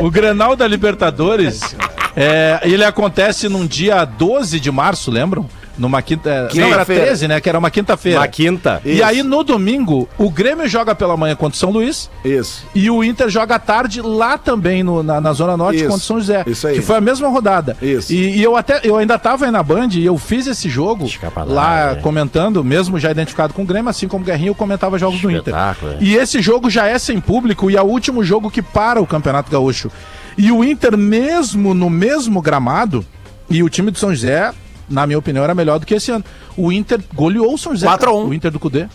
O 0.00 0.10
Grenal 0.10 0.54
da 0.56 0.66
Libertadores, 0.66 1.76
é, 2.18 2.60
ele 2.64 2.84
acontece 2.84 3.48
num 3.48 3.66
dia 3.66 4.04
12 4.04 4.58
de 4.58 4.70
março, 4.70 5.10
lembram? 5.10 5.46
Numa 5.78 6.02
quinta. 6.02 6.28
é, 6.28 6.34
Não, 6.40 6.66
era 6.66 6.72
Quinta-feira. 6.80 7.04
13, 7.04 7.28
né? 7.28 7.40
Que 7.40 7.48
era 7.48 7.56
uma 7.56 7.70
quinta-feira. 7.70 8.18
Na 8.18 8.26
quinta. 8.26 8.82
E 8.84 8.94
Isso. 8.94 9.04
aí, 9.04 9.22
no 9.22 9.44
domingo, 9.44 10.08
o 10.18 10.28
Grêmio 10.28 10.66
joga 10.66 10.92
pela 10.92 11.16
manhã 11.16 11.36
contra 11.36 11.54
o 11.54 11.56
São 11.56 11.70
Luís 11.70 12.10
Isso. 12.24 12.66
e 12.74 12.90
o 12.90 13.04
Inter 13.04 13.28
joga 13.28 13.54
à 13.54 13.58
tarde 13.60 14.02
lá 14.02 14.36
também, 14.36 14.82
no- 14.82 15.04
na, 15.04 15.20
na 15.20 15.32
Zona 15.32 15.56
Norte, 15.56 15.76
Isso. 15.76 15.84
contra 15.84 15.98
o 16.02 16.04
São 16.04 16.18
José. 16.18 16.42
Isso 16.48 16.66
aí. 16.66 16.74
Que 16.74 16.82
foi 16.82 16.96
a 16.96 17.00
mesma 17.00 17.28
rodada. 17.28 17.76
Isso. 17.80 18.12
E, 18.12 18.38
e 18.38 18.42
eu 18.42 18.56
até 18.56 18.80
eu 18.82 18.96
ainda 18.96 19.16
tava 19.20 19.44
aí 19.44 19.52
na 19.52 19.62
Band 19.62 19.90
e 19.92 20.04
eu 20.04 20.18
fiz 20.18 20.48
esse 20.48 20.68
jogo 20.68 21.08
lá, 21.36 21.44
lá 21.46 21.94
né? 21.94 22.00
comentando, 22.02 22.64
mesmo 22.64 22.98
já 22.98 23.12
identificado 23.12 23.54
com 23.54 23.62
o 23.62 23.64
Grêmio, 23.64 23.88
assim 23.88 24.08
como 24.08 24.24
o 24.24 24.26
Guerrinho, 24.26 24.50
eu 24.50 24.54
comentava 24.56 24.98
jogos 24.98 25.20
do 25.20 25.30
Inter. 25.30 25.54
É. 25.54 25.76
E 26.00 26.16
esse 26.16 26.42
jogo 26.42 26.68
já 26.68 26.88
é 26.88 26.98
sem 26.98 27.20
público 27.20 27.70
e 27.70 27.76
é 27.76 27.80
o 27.80 27.84
último 27.86 28.24
jogo 28.24 28.50
que 28.50 28.62
para 28.62 29.00
o 29.00 29.06
Campeonato 29.06 29.48
Gaúcho. 29.48 29.92
E 30.38 30.50
o 30.52 30.62
Inter, 30.64 30.96
mesmo 30.96 31.74
no 31.74 31.90
mesmo 31.90 32.40
gramado, 32.40 33.04
e 33.50 33.62
o 33.62 33.68
time 33.68 33.90
do 33.90 33.98
São 33.98 34.10
José, 34.14 34.52
na 34.88 35.06
minha 35.06 35.18
opinião, 35.18 35.42
era 35.44 35.54
melhor 35.54 35.78
do 35.78 35.84
que 35.84 35.94
esse 35.94 36.10
ano. 36.10 36.24
O 36.56 36.72
Inter 36.72 36.98
goleou 37.14 37.52
o 37.54 37.58
São 37.58 37.72
José. 37.72 37.86
4 37.86 38.08
a 38.08 38.12
1. 38.12 38.16
cara. 38.16 38.28
O 38.28 38.34
Inter 38.34 38.50
do 38.50 38.58
Cudê. 38.58 38.86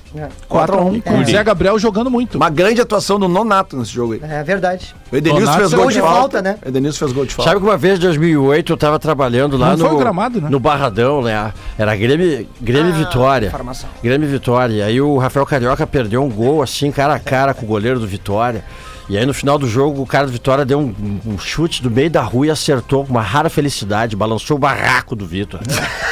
4 0.49 0.77
a 0.77 0.81
1. 0.81 1.01
Com 1.01 1.19
o 1.19 1.25
Zé 1.25 1.43
Gabriel 1.43 1.77
jogando 1.77 2.09
muito. 2.09 2.35
Uma 2.35 2.49
grande 2.49 2.81
atuação 2.81 3.19
do 3.19 3.27
Nonato 3.27 3.77
nesse 3.77 3.91
jogo 3.91 4.13
aí. 4.13 4.21
É 4.23 4.41
verdade. 4.43 4.95
O 5.11 5.15
Edenilson 5.17 5.45
Nonato 5.45 5.59
fez 5.59 5.73
gol 5.73 5.91
de 5.91 5.99
falta, 5.99 6.15
falta, 6.17 6.41
né? 6.41 6.57
O 6.65 6.67
Edenilson 6.69 6.99
fez 6.99 7.11
gol 7.11 7.25
de 7.25 7.33
falta. 7.33 7.49
Sabe 7.51 7.61
que 7.61 7.67
uma 7.67 7.77
vez, 7.77 7.99
em 7.99 8.01
2008, 8.01 8.73
eu 8.73 8.77
tava 8.77 8.97
trabalhando 8.99 9.55
lá 9.57 9.71
Não 9.71 9.77
no, 9.77 9.85
foi 9.85 9.93
o 9.95 9.97
gramado, 9.99 10.41
né? 10.41 10.49
no 10.49 10.59
Barradão, 10.59 11.21
né? 11.21 11.53
Era 11.77 11.95
Grêmio, 11.95 12.47
Grêmio 12.59 12.93
Ah, 12.93 12.97
Vitória. 12.97 13.47
informação. 13.47 13.89
Grêmio 14.03 14.27
Vitória. 14.27 14.73
E 14.75 14.81
aí 14.81 14.99
o 15.01 15.17
Rafael 15.17 15.45
Carioca 15.45 15.85
perdeu 15.85 16.23
um 16.23 16.29
gol, 16.29 16.61
assim, 16.63 16.91
cara 16.91 17.13
a 17.15 17.19
cara 17.19 17.53
com 17.53 17.65
o 17.65 17.67
goleiro 17.67 17.99
do 17.99 18.07
Vitória. 18.07 18.63
E 19.09 19.17
aí 19.17 19.25
no 19.25 19.33
final 19.33 19.57
do 19.59 19.67
jogo, 19.67 20.01
o 20.01 20.05
cara 20.07 20.25
do 20.25 20.31
Vitória 20.31 20.63
deu 20.63 20.79
um, 20.79 21.19
um 21.25 21.37
chute 21.37 21.83
do 21.83 21.91
meio 21.91 22.09
da 22.09 22.21
rua 22.21 22.47
e 22.47 22.49
acertou 22.49 23.03
com 23.05 23.11
uma 23.11 23.21
rara 23.21 23.49
felicidade, 23.49 24.15
balançou 24.15 24.55
o 24.55 24.59
barraco 24.59 25.15
do 25.15 25.25
Vitor. 25.25 25.59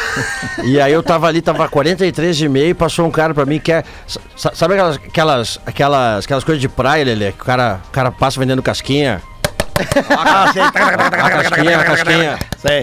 e 0.64 0.80
aí 0.80 0.92
eu 0.92 1.02
tava 1.02 1.28
ali, 1.28 1.42
tava 1.42 1.68
43 1.70 2.42
e 2.42 2.50
meio, 2.50 2.76
passou 2.76 3.08
um 3.08 3.12
cara 3.12 3.34
pra 3.34 3.46
mim 3.46 3.60
que 3.60 3.72
é. 3.72 3.84
sa- 4.36 4.52
Sabe 4.54 4.74
aquelas, 4.74 4.96
aquelas, 4.98 5.60
aquelas, 5.66 6.26
aquelas 6.26 6.44
coisas 6.44 6.62
de 6.62 6.68
praia, 6.68 7.06
Lelê? 7.06 7.32
Que 7.32 7.42
o 7.42 7.46
cara, 7.46 7.80
o 7.88 7.92
cara 7.92 8.12
passa 8.12 8.39
vendendo 8.39 8.62
casquinha. 8.62 9.22
Ah, 10.10 10.52
sei. 10.54 10.62
A 10.62 11.30
casquinha, 11.30 11.84
casquinha. 11.84 12.39
Sei. 12.58 12.82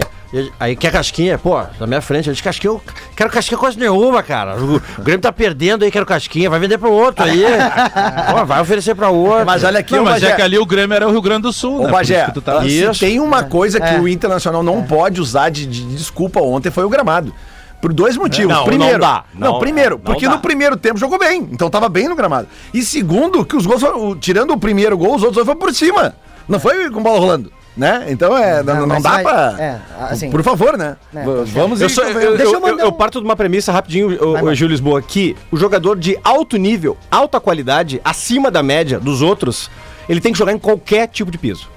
Aí 0.59 0.75
quer 0.75 0.91
casquinha, 0.91 1.39
pô, 1.39 1.59
na 1.79 1.87
minha 1.87 2.01
frente. 2.01 2.27
Eu 2.27 2.33
disse, 2.33 2.43
casquinha, 2.43 2.71
eu 2.71 2.81
quero 3.15 3.31
casquinha 3.31 3.57
coisa 3.57 3.79
nenhuma, 3.79 4.21
cara. 4.21 4.57
O, 4.57 4.75
o 4.75 5.01
Grêmio 5.01 5.21
tá 5.21 5.31
perdendo 5.33 5.83
aí, 5.83 5.89
quero 5.91 6.05
casquinha. 6.05 6.49
Vai 6.51 6.59
vender 6.59 6.77
pro 6.77 6.91
outro 6.91 7.23
aí. 7.25 7.43
pô, 8.31 8.45
vai 8.45 8.61
oferecer 8.61 8.93
pra 8.93 9.09
outro. 9.09 9.45
Mas 9.45 9.63
olha 9.63 9.79
aqui, 9.79 9.93
Não, 9.95 10.03
mas 10.03 10.21
Bagé. 10.21 10.33
é 10.33 10.35
que 10.35 10.41
ali 10.43 10.59
o 10.59 10.65
Grêmio 10.67 10.93
era 10.95 11.07
o 11.07 11.11
Rio 11.11 11.21
Grande 11.21 11.41
do 11.43 11.53
Sul, 11.53 11.81
Ô 11.81 11.85
né? 11.85 11.91
Bagé, 11.91 12.17
isso 12.17 12.25
que 12.27 12.33
tu 12.33 12.41
tá- 12.41 12.61
se 12.63 12.99
tem 12.99 13.19
uma 13.19 13.43
coisa 13.43 13.79
que 13.79 13.87
É. 13.95 13.99
o 13.99 14.07
Internacional 14.07 14.61
não 14.61 14.83
pode 14.83 15.19
usar 15.19 15.49
de, 15.49 15.65
de 15.65 15.83
desculpa 15.95 16.39
ontem 16.39 16.69
foi 16.69 16.83
o 16.83 16.89
gramado. 16.89 17.33
Por 17.81 17.91
dois 17.93 18.15
motivos. 18.17 18.53
Não, 18.53 18.65
primeiro, 18.65 18.93
não 18.93 18.99
dá. 18.99 19.23
Não, 19.33 19.53
Não, 19.53 19.59
primeiro, 19.59 19.95
não 19.95 19.99
porque 20.01 20.27
dá. 20.27 20.33
no 20.35 20.39
primeiro 20.41 20.75
tempo 20.77 20.99
jogou 20.99 21.17
bem, 21.17 21.47
então 21.51 21.69
tava 21.69 21.87
bem 21.89 22.07
no 22.09 22.15
gramado. 22.15 22.47
E 22.73 22.83
segundo, 22.83 23.43
que 23.45 23.55
os 23.55 23.65
gols, 23.65 23.79
foram- 23.81 24.09
o- 24.09 24.15
tirando 24.17 24.51
o 24.51 24.57
primeiro 24.59 24.97
gol, 24.97 25.15
os 25.15 25.23
outros 25.23 25.35
dois 25.35 25.45
foram 25.45 25.59
por 25.59 25.73
cima. 25.73 26.13
Não 26.47 26.59
foi 26.59 26.89
com 26.91 27.01
bola 27.01 27.17
rolando, 27.19 27.51
né? 27.77 28.05
Então 28.09 28.35
é, 28.37 28.61
não, 28.63 28.81
não, 28.81 28.87
mas 28.87 29.03
dá 29.03 29.09
vai- 29.11 29.23
pra. 29.23 29.55
é, 29.59 29.79
assim- 30.09 30.29
por 30.29 30.43
favor, 30.43 30.77
né? 30.77 30.97
É, 31.13 31.19
tá 31.23 31.29
Vamos 31.45 31.79
Eu, 31.81 31.87
ir 31.87 31.89
sou- 31.89 32.03
eu. 32.03 32.37
Deixa 32.37 32.43
eu, 32.43 32.53
eu 32.53 32.59
mandar 32.61 32.73
eu- 32.73 32.79
eu 32.79 32.87
um- 32.89 32.91
parto 32.93 33.19
de 33.19 33.25
uma 33.25 33.35
premissa 33.35 33.71
rapidinho, 33.71 34.07
o. 34.21 34.53
Gil 34.55 34.67
Lisboa, 34.67 35.01
que 35.01 35.35
o 35.51 35.57
jogador 35.57 35.97
de 35.97 36.17
alto 36.23 36.57
nível, 36.57 36.97
alta 37.09 37.39
qualidade, 37.39 38.01
acima 38.03 38.51
da 38.51 38.61
média 38.63 38.99
dos 38.99 39.21
outros, 39.21 39.69
ele 40.07 40.19
tem 40.19 40.31
que 40.33 40.37
jogar 40.37 40.51
em 40.53 40.59
qualquer 40.59 41.07
tipo 41.07 41.31
de 41.31 41.37
piso. 41.37 41.69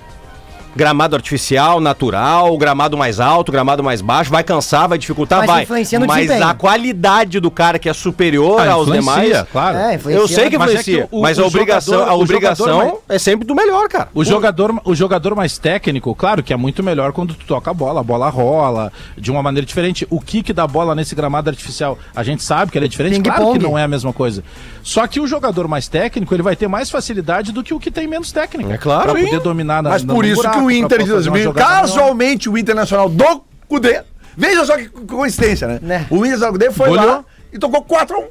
Gramado 0.74 1.14
artificial, 1.14 1.80
natural, 1.80 2.56
gramado 2.56 2.96
mais 2.96 3.20
alto, 3.20 3.52
gramado 3.52 3.82
mais 3.84 4.00
baixo, 4.00 4.30
vai 4.30 4.42
cansar, 4.42 4.88
vai 4.88 4.96
dificultar, 4.96 5.40
Mas 5.40 5.46
vai. 5.46 5.62
influencia 5.64 5.98
no 6.00 6.06
Mas 6.06 6.22
desempenho. 6.26 6.48
a 6.48 6.54
qualidade 6.54 7.40
do 7.40 7.50
cara 7.50 7.78
que 7.78 7.88
é 7.88 7.92
superior 7.92 8.58
Ah, 8.60 8.72
aos 8.72 8.88
influencia, 8.88 9.22
demais. 9.22 9.46
claro. 9.52 9.76
É, 9.76 9.94
influencia. 9.96 10.22
Eu 10.22 10.28
sei 10.28 10.48
que 10.48 10.56
Mas 10.56 10.70
é 10.70 10.72
influencia, 10.72 11.06
que 11.08 11.16
o- 11.16 11.20
mas 11.20 11.38
o 11.38 11.42
a 11.42 11.46
obrigação, 11.46 11.94
jogador- 11.94 12.10
a 12.10 12.14
o 12.16 12.22
obrigação 12.22 12.78
mais- 12.78 12.92
é 13.10 13.18
sempre 13.18 13.46
do 13.46 13.54
melhor, 13.54 13.86
cara. 13.88 14.08
O 14.14 14.24
jogador, 14.24 14.80
o 14.84 14.94
jogador 14.94 15.34
mais 15.36 15.58
técnico, 15.58 16.14
claro 16.14 16.42
que 16.42 16.52
é 16.54 16.56
muito 16.56 16.82
melhor 16.82 17.12
quando 17.12 17.34
tu 17.34 17.44
toca 17.44 17.70
a 17.70 17.74
bola, 17.74 18.00
a 18.00 18.02
bola 18.02 18.30
rola 18.30 18.90
de 19.18 19.30
uma 19.30 19.42
maneira 19.42 19.66
diferente. 19.66 20.06
O 20.08 20.20
kick 20.20 20.52
da 20.54 20.66
bola 20.66 20.94
nesse 20.94 21.14
gramado 21.14 21.50
artificial, 21.50 21.98
a 22.16 22.22
gente 22.22 22.42
sabe 22.42 22.72
que 22.72 22.78
ele 22.78 22.86
é 22.86 22.88
diferente, 22.88 23.16
Ping 23.16 23.22
claro 23.24 23.44
pong. 23.44 23.58
que 23.58 23.62
não 23.64 23.76
é 23.76 23.82
a 23.84 23.88
mesma 23.88 24.12
coisa. 24.12 24.42
Só 24.82 25.06
que 25.06 25.20
o 25.20 25.26
jogador 25.26 25.68
mais 25.68 25.86
técnico, 25.88 26.34
ele 26.34 26.42
vai 26.42 26.56
ter 26.56 26.66
mais 26.68 26.90
facilidade 26.90 27.52
do 27.52 27.62
que 27.62 27.72
o 27.72 27.78
que 27.80 27.90
tem 27.90 28.06
menos 28.06 28.32
técnica. 28.32 28.74
É 28.74 28.78
claro. 28.78 29.12
Pra 29.12 29.20
Sim. 29.20 29.26
poder 29.26 29.40
dominar 29.40 29.82
na 29.82 29.90
Mas 29.90 30.04
por 30.04 30.24
isso 30.24 30.36
buraco, 30.36 30.58
que 30.58 30.64
o 30.64 30.70
Inter 30.70 30.98
de 30.98 31.10
fazer 31.10 31.28
uma 31.28 31.38
2000, 31.38 31.42
jogada 31.44 31.68
melhor. 31.68 31.80
casualmente 31.82 32.48
o 32.50 32.58
Internacional 32.58 33.08
do 33.08 33.44
Cudê, 33.68 34.02
veja 34.36 34.64
só 34.64 34.76
que 34.76 34.88
co- 34.88 35.02
coincidência, 35.16 35.66
né? 35.68 35.78
Né. 35.80 36.06
O 36.10 36.16
Internacional 36.16 36.52
do 36.52 36.58
Cudê 36.58 36.70
foi 36.72 36.88
Goleou. 36.88 37.06
lá 37.06 37.24
e 37.52 37.58
tocou 37.58 37.82
4x1. 37.84 38.24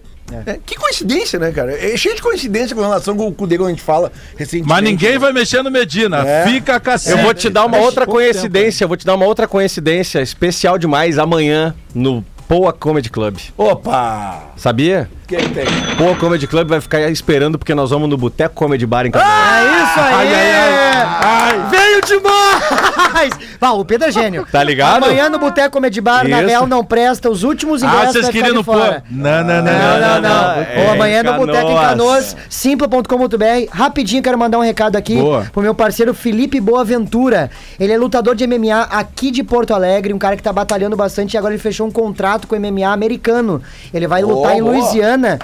É, 0.45 0.59
que 0.65 0.75
coincidência, 0.77 1.37
né, 1.37 1.51
cara? 1.51 1.73
É 1.73 1.97
cheio 1.97 2.15
de 2.15 2.21
coincidência 2.21 2.73
com 2.73 2.81
relação 2.81 3.17
com 3.17 3.27
o 3.27 3.33
Cudê 3.33 3.57
quando 3.57 3.67
a 3.67 3.71
gente 3.71 3.81
fala 3.81 4.09
recentemente. 4.37 4.69
Mas 4.69 4.81
ninguém 4.83 5.17
vai 5.17 5.33
mexer 5.33 5.61
no 5.61 5.69
Medina. 5.69 6.25
É. 6.25 6.45
Fica 6.45 6.79
cacete. 6.79 7.17
Eu 7.17 7.23
vou 7.23 7.33
te 7.33 7.49
dar 7.49 7.65
uma 7.65 7.71
Deixa 7.71 7.85
outra 7.85 8.05
coincidência, 8.05 8.85
eu 8.85 8.87
vou 8.87 8.95
te 8.95 9.05
dar 9.05 9.15
uma 9.15 9.25
outra 9.25 9.45
coincidência 9.45 10.21
especial 10.21 10.77
demais 10.77 11.17
amanhã 11.17 11.75
no 11.93 12.23
Poa 12.47 12.71
Comedy 12.71 13.09
Club. 13.09 13.37
Opa! 13.57 14.51
Sabia? 14.55 15.09
Que 15.39 15.49
tem? 15.49 15.65
Pô, 15.97 16.11
o 16.11 16.15
Comedy 16.17 16.47
Club 16.47 16.67
vai 16.67 16.81
ficar 16.81 17.09
esperando 17.09 17.57
porque 17.57 17.73
nós 17.75 17.89
vamos 17.89 18.09
no 18.09 18.17
Boteco 18.17 18.53
Comedy 18.55 18.85
Bar 18.85 19.05
em 19.05 19.11
Canoas. 19.11 19.31
É 19.31 19.83
isso 19.83 19.99
aí! 19.99 21.69
Veio 21.69 22.01
demais! 22.01 23.31
Vá, 23.59 23.71
o 23.71 23.85
Pedro 23.85 24.07
é 24.07 24.11
gênio. 24.11 24.45
Tá 24.51 24.63
ligado? 24.63 25.03
Amanhã 25.03 25.29
no 25.29 25.37
Boteco 25.39 25.71
Comedy 25.71 26.01
Bar, 26.01 26.27
na. 26.27 26.41
Real 26.41 26.65
não 26.67 26.83
presta, 26.83 27.29
os 27.29 27.43
últimos 27.43 27.83
ingressos 27.83 28.07
Ah, 28.07 28.11
vocês 28.13 28.29
queriam 28.29 28.55
no 28.55 28.63
pô. 28.63 28.73
fora. 28.73 29.03
Não, 29.09 29.43
não, 29.43 29.61
não. 29.61 29.63
Não, 29.63 29.99
não, 29.99 30.21
não. 30.21 30.51
É, 30.61 30.83
Ou 30.85 30.93
amanhã 30.93 31.23
no 31.23 31.33
Boteco 31.33 31.69
em 31.71 31.75
Canoas. 31.75 32.35
Simpla.com.br. 32.49 33.69
Rapidinho, 33.71 34.23
quero 34.23 34.37
mandar 34.37 34.57
um 34.57 34.61
recado 34.61 34.95
aqui 34.95 35.15
Boa. 35.15 35.45
pro 35.51 35.61
meu 35.61 35.75
parceiro 35.75 36.13
Felipe 36.13 36.59
Boaventura. 36.59 37.49
Ele 37.79 37.93
é 37.93 37.97
lutador 37.97 38.35
de 38.35 38.45
MMA 38.47 38.81
aqui 38.91 39.29
de 39.31 39.43
Porto 39.43 39.73
Alegre, 39.73 40.13
um 40.13 40.17
cara 40.19 40.35
que 40.35 40.43
tá 40.43 40.51
batalhando 40.51 40.95
bastante 40.95 41.33
e 41.33 41.37
agora 41.37 41.53
ele 41.53 41.61
fechou 41.61 41.85
um 41.87 41.91
contrato 41.91 42.47
com 42.47 42.55
o 42.55 42.59
MMA 42.59 42.87
americano. 42.91 43.61
Ele 43.93 44.07
vai 44.07 44.21
lutar 44.23 44.55
em 44.57 44.61
boa. 44.63 44.73
Louisiana. 45.21 45.39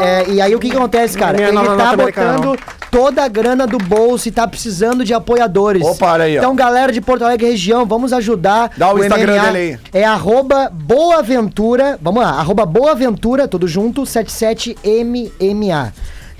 É, 0.00 0.22
é, 0.22 0.30
e 0.30 0.40
aí 0.40 0.54
o 0.54 0.58
que, 0.58 0.70
que 0.70 0.76
acontece, 0.76 1.16
cara? 1.18 1.36
MMA 1.36 1.60
Ele 1.60 1.76
tá 1.76 1.96
botando 1.96 2.58
toda 2.90 3.22
a 3.24 3.28
grana 3.28 3.66
do 3.66 3.78
bolso 3.78 4.28
e 4.28 4.32
tá 4.32 4.46
precisando 4.46 5.04
de 5.04 5.12
apoiadores. 5.14 5.84
Opa, 5.84 6.12
olha 6.12 6.24
aí, 6.24 6.36
ó. 6.36 6.40
Então, 6.40 6.56
galera 6.56 6.92
de 6.92 7.00
Porto 7.00 7.24
Alegre 7.24 7.50
região, 7.50 7.86
vamos 7.86 8.12
ajudar. 8.12 8.70
Dá 8.76 8.92
o 8.92 8.98
Instagram 8.98 9.42
dele 9.44 9.58
aí. 9.58 9.78
É 9.92 10.04
arroba 10.04 10.70
Boaventura, 10.72 11.98
vamos 12.00 12.22
lá, 12.22 12.30
arroba 12.30 12.64
Boaventura, 12.66 13.46
tudo 13.46 13.68
junto, 13.68 14.02
77MMA. 14.02 15.92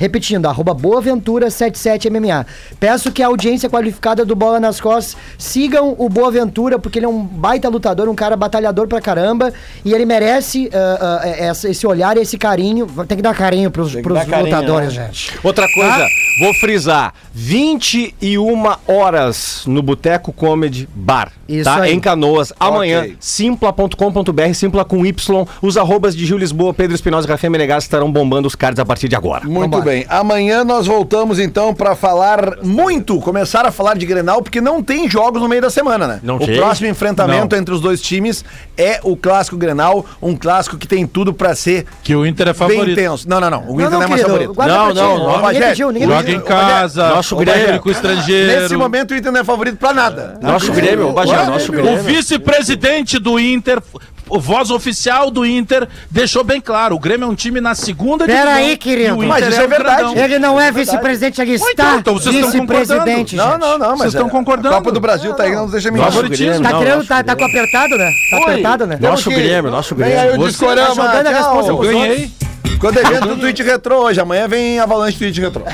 Repetindo, 0.04 0.46
arroba 0.46 0.72
Boaventura 0.72 1.48
77MMA. 1.48 2.46
Peço 2.80 3.12
que 3.12 3.22
a 3.22 3.26
audiência 3.26 3.68
qualificada 3.68 4.24
do 4.24 4.34
Bola 4.34 4.58
nas 4.58 4.80
Costas 4.80 5.14
sigam 5.36 5.94
o 5.98 6.08
Boaventura, 6.08 6.78
porque 6.78 6.98
ele 6.98 7.04
é 7.04 7.08
um 7.08 7.22
baita 7.22 7.68
lutador, 7.68 8.08
um 8.08 8.14
cara 8.14 8.34
batalhador 8.34 8.88
pra 8.88 8.98
caramba, 8.98 9.52
e 9.84 9.92
ele 9.92 10.06
merece 10.06 10.70
ah, 10.72 11.20
essa- 11.24 11.68
esse 11.68 11.86
olhar 11.86 12.16
e 12.16 12.20
esse 12.20 12.38
carinho. 12.38 12.86
Tem 13.06 13.18
que 13.18 13.22
dar 13.22 13.34
carinho 13.36 13.70
pros, 13.70 13.94
pros 13.96 14.14
dar 14.18 14.24
carinho, 14.26 14.46
lutadores, 14.56 14.94
né? 14.96 15.06
gente. 15.12 15.38
Outra 15.44 15.66
coisa, 15.74 16.06
Ah. 16.06 16.08
Vou 16.40 16.52
frisar: 16.54 17.12
21 17.32 18.64
horas 18.88 19.62
no 19.66 19.82
Boteco 19.82 20.32
Comedy 20.32 20.88
Bar. 20.94 21.32
Isso 21.48 21.64
tá? 21.64 21.82
aí. 21.82 21.92
Em 21.92 22.00
Canoas. 22.00 22.52
Amanhã, 22.58 23.00
Ok. 23.00 23.16
simpla.com.br, 23.20 24.54
simpla 24.54 24.84
com 24.84 25.04
Y. 25.04 25.46
Os 25.60 25.76
arrobas 25.76 26.14
de 26.16 26.24
Gil 26.24 26.38
Lisboa, 26.38 26.72
Pedro 26.72 26.94
Espinosa 26.94 27.26
e 27.26 27.30
Rafael 27.30 27.50
Menegas 27.50 27.84
estarão 27.84 28.10
bombando 28.10 28.46
os 28.46 28.54
cards 28.54 28.78
a 28.78 28.84
partir 28.84 29.08
de 29.08 29.16
agora. 29.16 29.44
Muito 29.44 29.62
Vambora. 29.70 29.84
bem. 29.84 30.06
Amanhã 30.08 30.64
nós 30.64 30.86
voltamos 30.86 31.38
então 31.38 31.74
pra 31.74 31.94
falar 31.96 32.58
muito, 32.62 33.18
começar 33.20 33.66
a 33.66 33.72
falar 33.72 33.96
de 33.96 34.06
Grenal, 34.06 34.42
porque 34.42 34.60
não 34.60 34.82
tem 34.82 35.08
jogos 35.08 35.42
no 35.42 35.48
meio 35.48 35.62
da 35.62 35.70
semana, 35.70 36.06
né? 36.06 36.20
Não 36.22 36.36
o 36.36 36.46
tem? 36.46 36.56
próximo 36.56 36.88
enfrentamento 36.88 37.54
Não. 37.54 37.60
entre 37.60 37.74
os 37.74 37.80
dois 37.80 38.00
times 38.00 38.44
é 38.76 39.00
o 39.02 39.16
clássico 39.16 39.56
Grenal, 39.56 40.04
um 40.22 40.36
clássico 40.36 40.76
que 40.76 40.86
tem 40.86 41.06
tudo 41.06 41.32
pra 41.34 41.54
ser 41.54 41.84
Que 42.02 42.14
o 42.14 42.24
Inter 42.24 42.48
é 42.48 42.52
bem 42.52 42.58
favorito. 42.58 42.94
tenso. 42.94 43.28
Não, 43.28 43.40
não, 43.40 43.50
não. 43.50 43.62
O 43.62 43.64
Não, 43.64 43.74
Inter 43.74 43.90
não, 43.90 43.98
não, 43.98 44.02
é 44.02 44.08
mais 44.08 44.22
querido, 44.22 44.54
favorito. 44.54 44.68
Não, 44.68 44.94
não, 44.94 45.18
não, 45.18 45.46
Ninguém 45.50 45.62
pediu, 45.68 45.90
ninguém 45.90 46.08
Joga 46.32 46.44
em 46.44 46.46
casa, 46.48 47.08
Nosso 47.10 47.34
o 47.34 47.38
Grêmio. 47.38 47.64
público 47.66 47.90
estrangeiro. 47.90 48.60
Nesse 48.62 48.76
momento 48.76 49.10
o 49.12 49.16
Inter 49.16 49.32
não 49.32 49.40
é 49.40 49.44
favorito 49.44 49.76
pra 49.76 49.92
nada. 49.92 50.38
Nosso 50.40 50.72
Grêmio, 50.72 51.12
Bagé, 51.12 51.44
nosso 51.46 51.70
O 51.70 51.74
Grêmio. 51.74 52.02
vice-presidente 52.02 53.18
do 53.18 53.38
Inter, 53.38 53.82
o 54.28 54.38
voz 54.38 54.70
oficial 54.70 55.30
do 55.30 55.44
Inter, 55.44 55.88
deixou 56.10 56.44
bem 56.44 56.60
claro: 56.60 56.94
o 56.94 56.98
Grêmio 56.98 57.24
é 57.24 57.28
um 57.28 57.34
time 57.34 57.60
na 57.60 57.74
segunda 57.74 58.26
Pera 58.26 58.38
divisão 58.42 58.54
aí, 58.64 58.76
querido. 58.76 59.14
o 59.18 59.26
Mas 59.26 59.46
isso 59.48 59.60
é 59.60 59.64
o 59.64 59.68
verdade. 59.68 60.02
grandão. 60.02 60.24
Ele 60.24 60.38
não 60.38 60.60
é 60.60 60.70
vice-presidente, 60.70 61.40
ele 61.40 61.54
então, 61.56 61.68
está 61.70 61.96
então 61.96 62.14
vocês 62.14 62.34
estão 62.34 62.50
vice-presidente, 62.52 63.36
Não, 63.36 63.58
não, 63.58 63.78
não, 63.78 63.88
mas 63.90 63.98
Vocês 63.98 64.14
estão 64.14 64.28
é- 64.28 64.30
concordando? 64.30 64.74
A 64.74 64.78
Copa 64.78 64.92
do 64.92 65.00
Brasil 65.00 65.34
tá 65.34 65.42
aí, 65.44 65.52
não 65.54 65.62
nos 65.62 65.72
deixa 65.72 65.90
mentir. 65.90 66.06
Favoritismo. 66.06 66.62
Tá 66.62 66.70
Não, 66.70 66.78
querendo, 66.78 66.96
nosso 66.96 67.08
tá, 67.08 67.22
tá 67.24 67.36
com 67.36 67.44
apertado, 67.44 67.96
né? 67.96 68.10
Tá 68.30 68.36
apertado, 68.38 68.86
né? 68.86 68.98
Nosso 69.00 69.30
Grêmio, 69.30 69.70
nosso 69.70 69.94
Vem 69.94 70.06
aí 70.06 70.12
Grêmio. 70.28 70.34
o 70.34 70.38
Você 70.44 70.48
Discorama, 70.50 70.86
tá 70.94 70.94
jogando 70.94 71.26
a 71.26 71.30
responsa 71.30 71.68
Eu 71.70 71.78
ganhei. 71.78 72.30
Quando 72.78 72.98
é 72.98 73.02
evento 73.02 73.28
do 73.28 73.36
Twitch 73.36 73.60
Retro 73.60 73.96
hoje, 73.96 74.20
amanhã 74.20 74.48
vem 74.48 74.78
Avalanche 74.78 75.18
Twitch 75.18 75.38
Retro. 75.38 75.64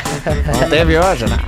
Não 0.60 0.68
teve 0.68 0.98
hoje, 0.98 1.24
né? 1.26 1.38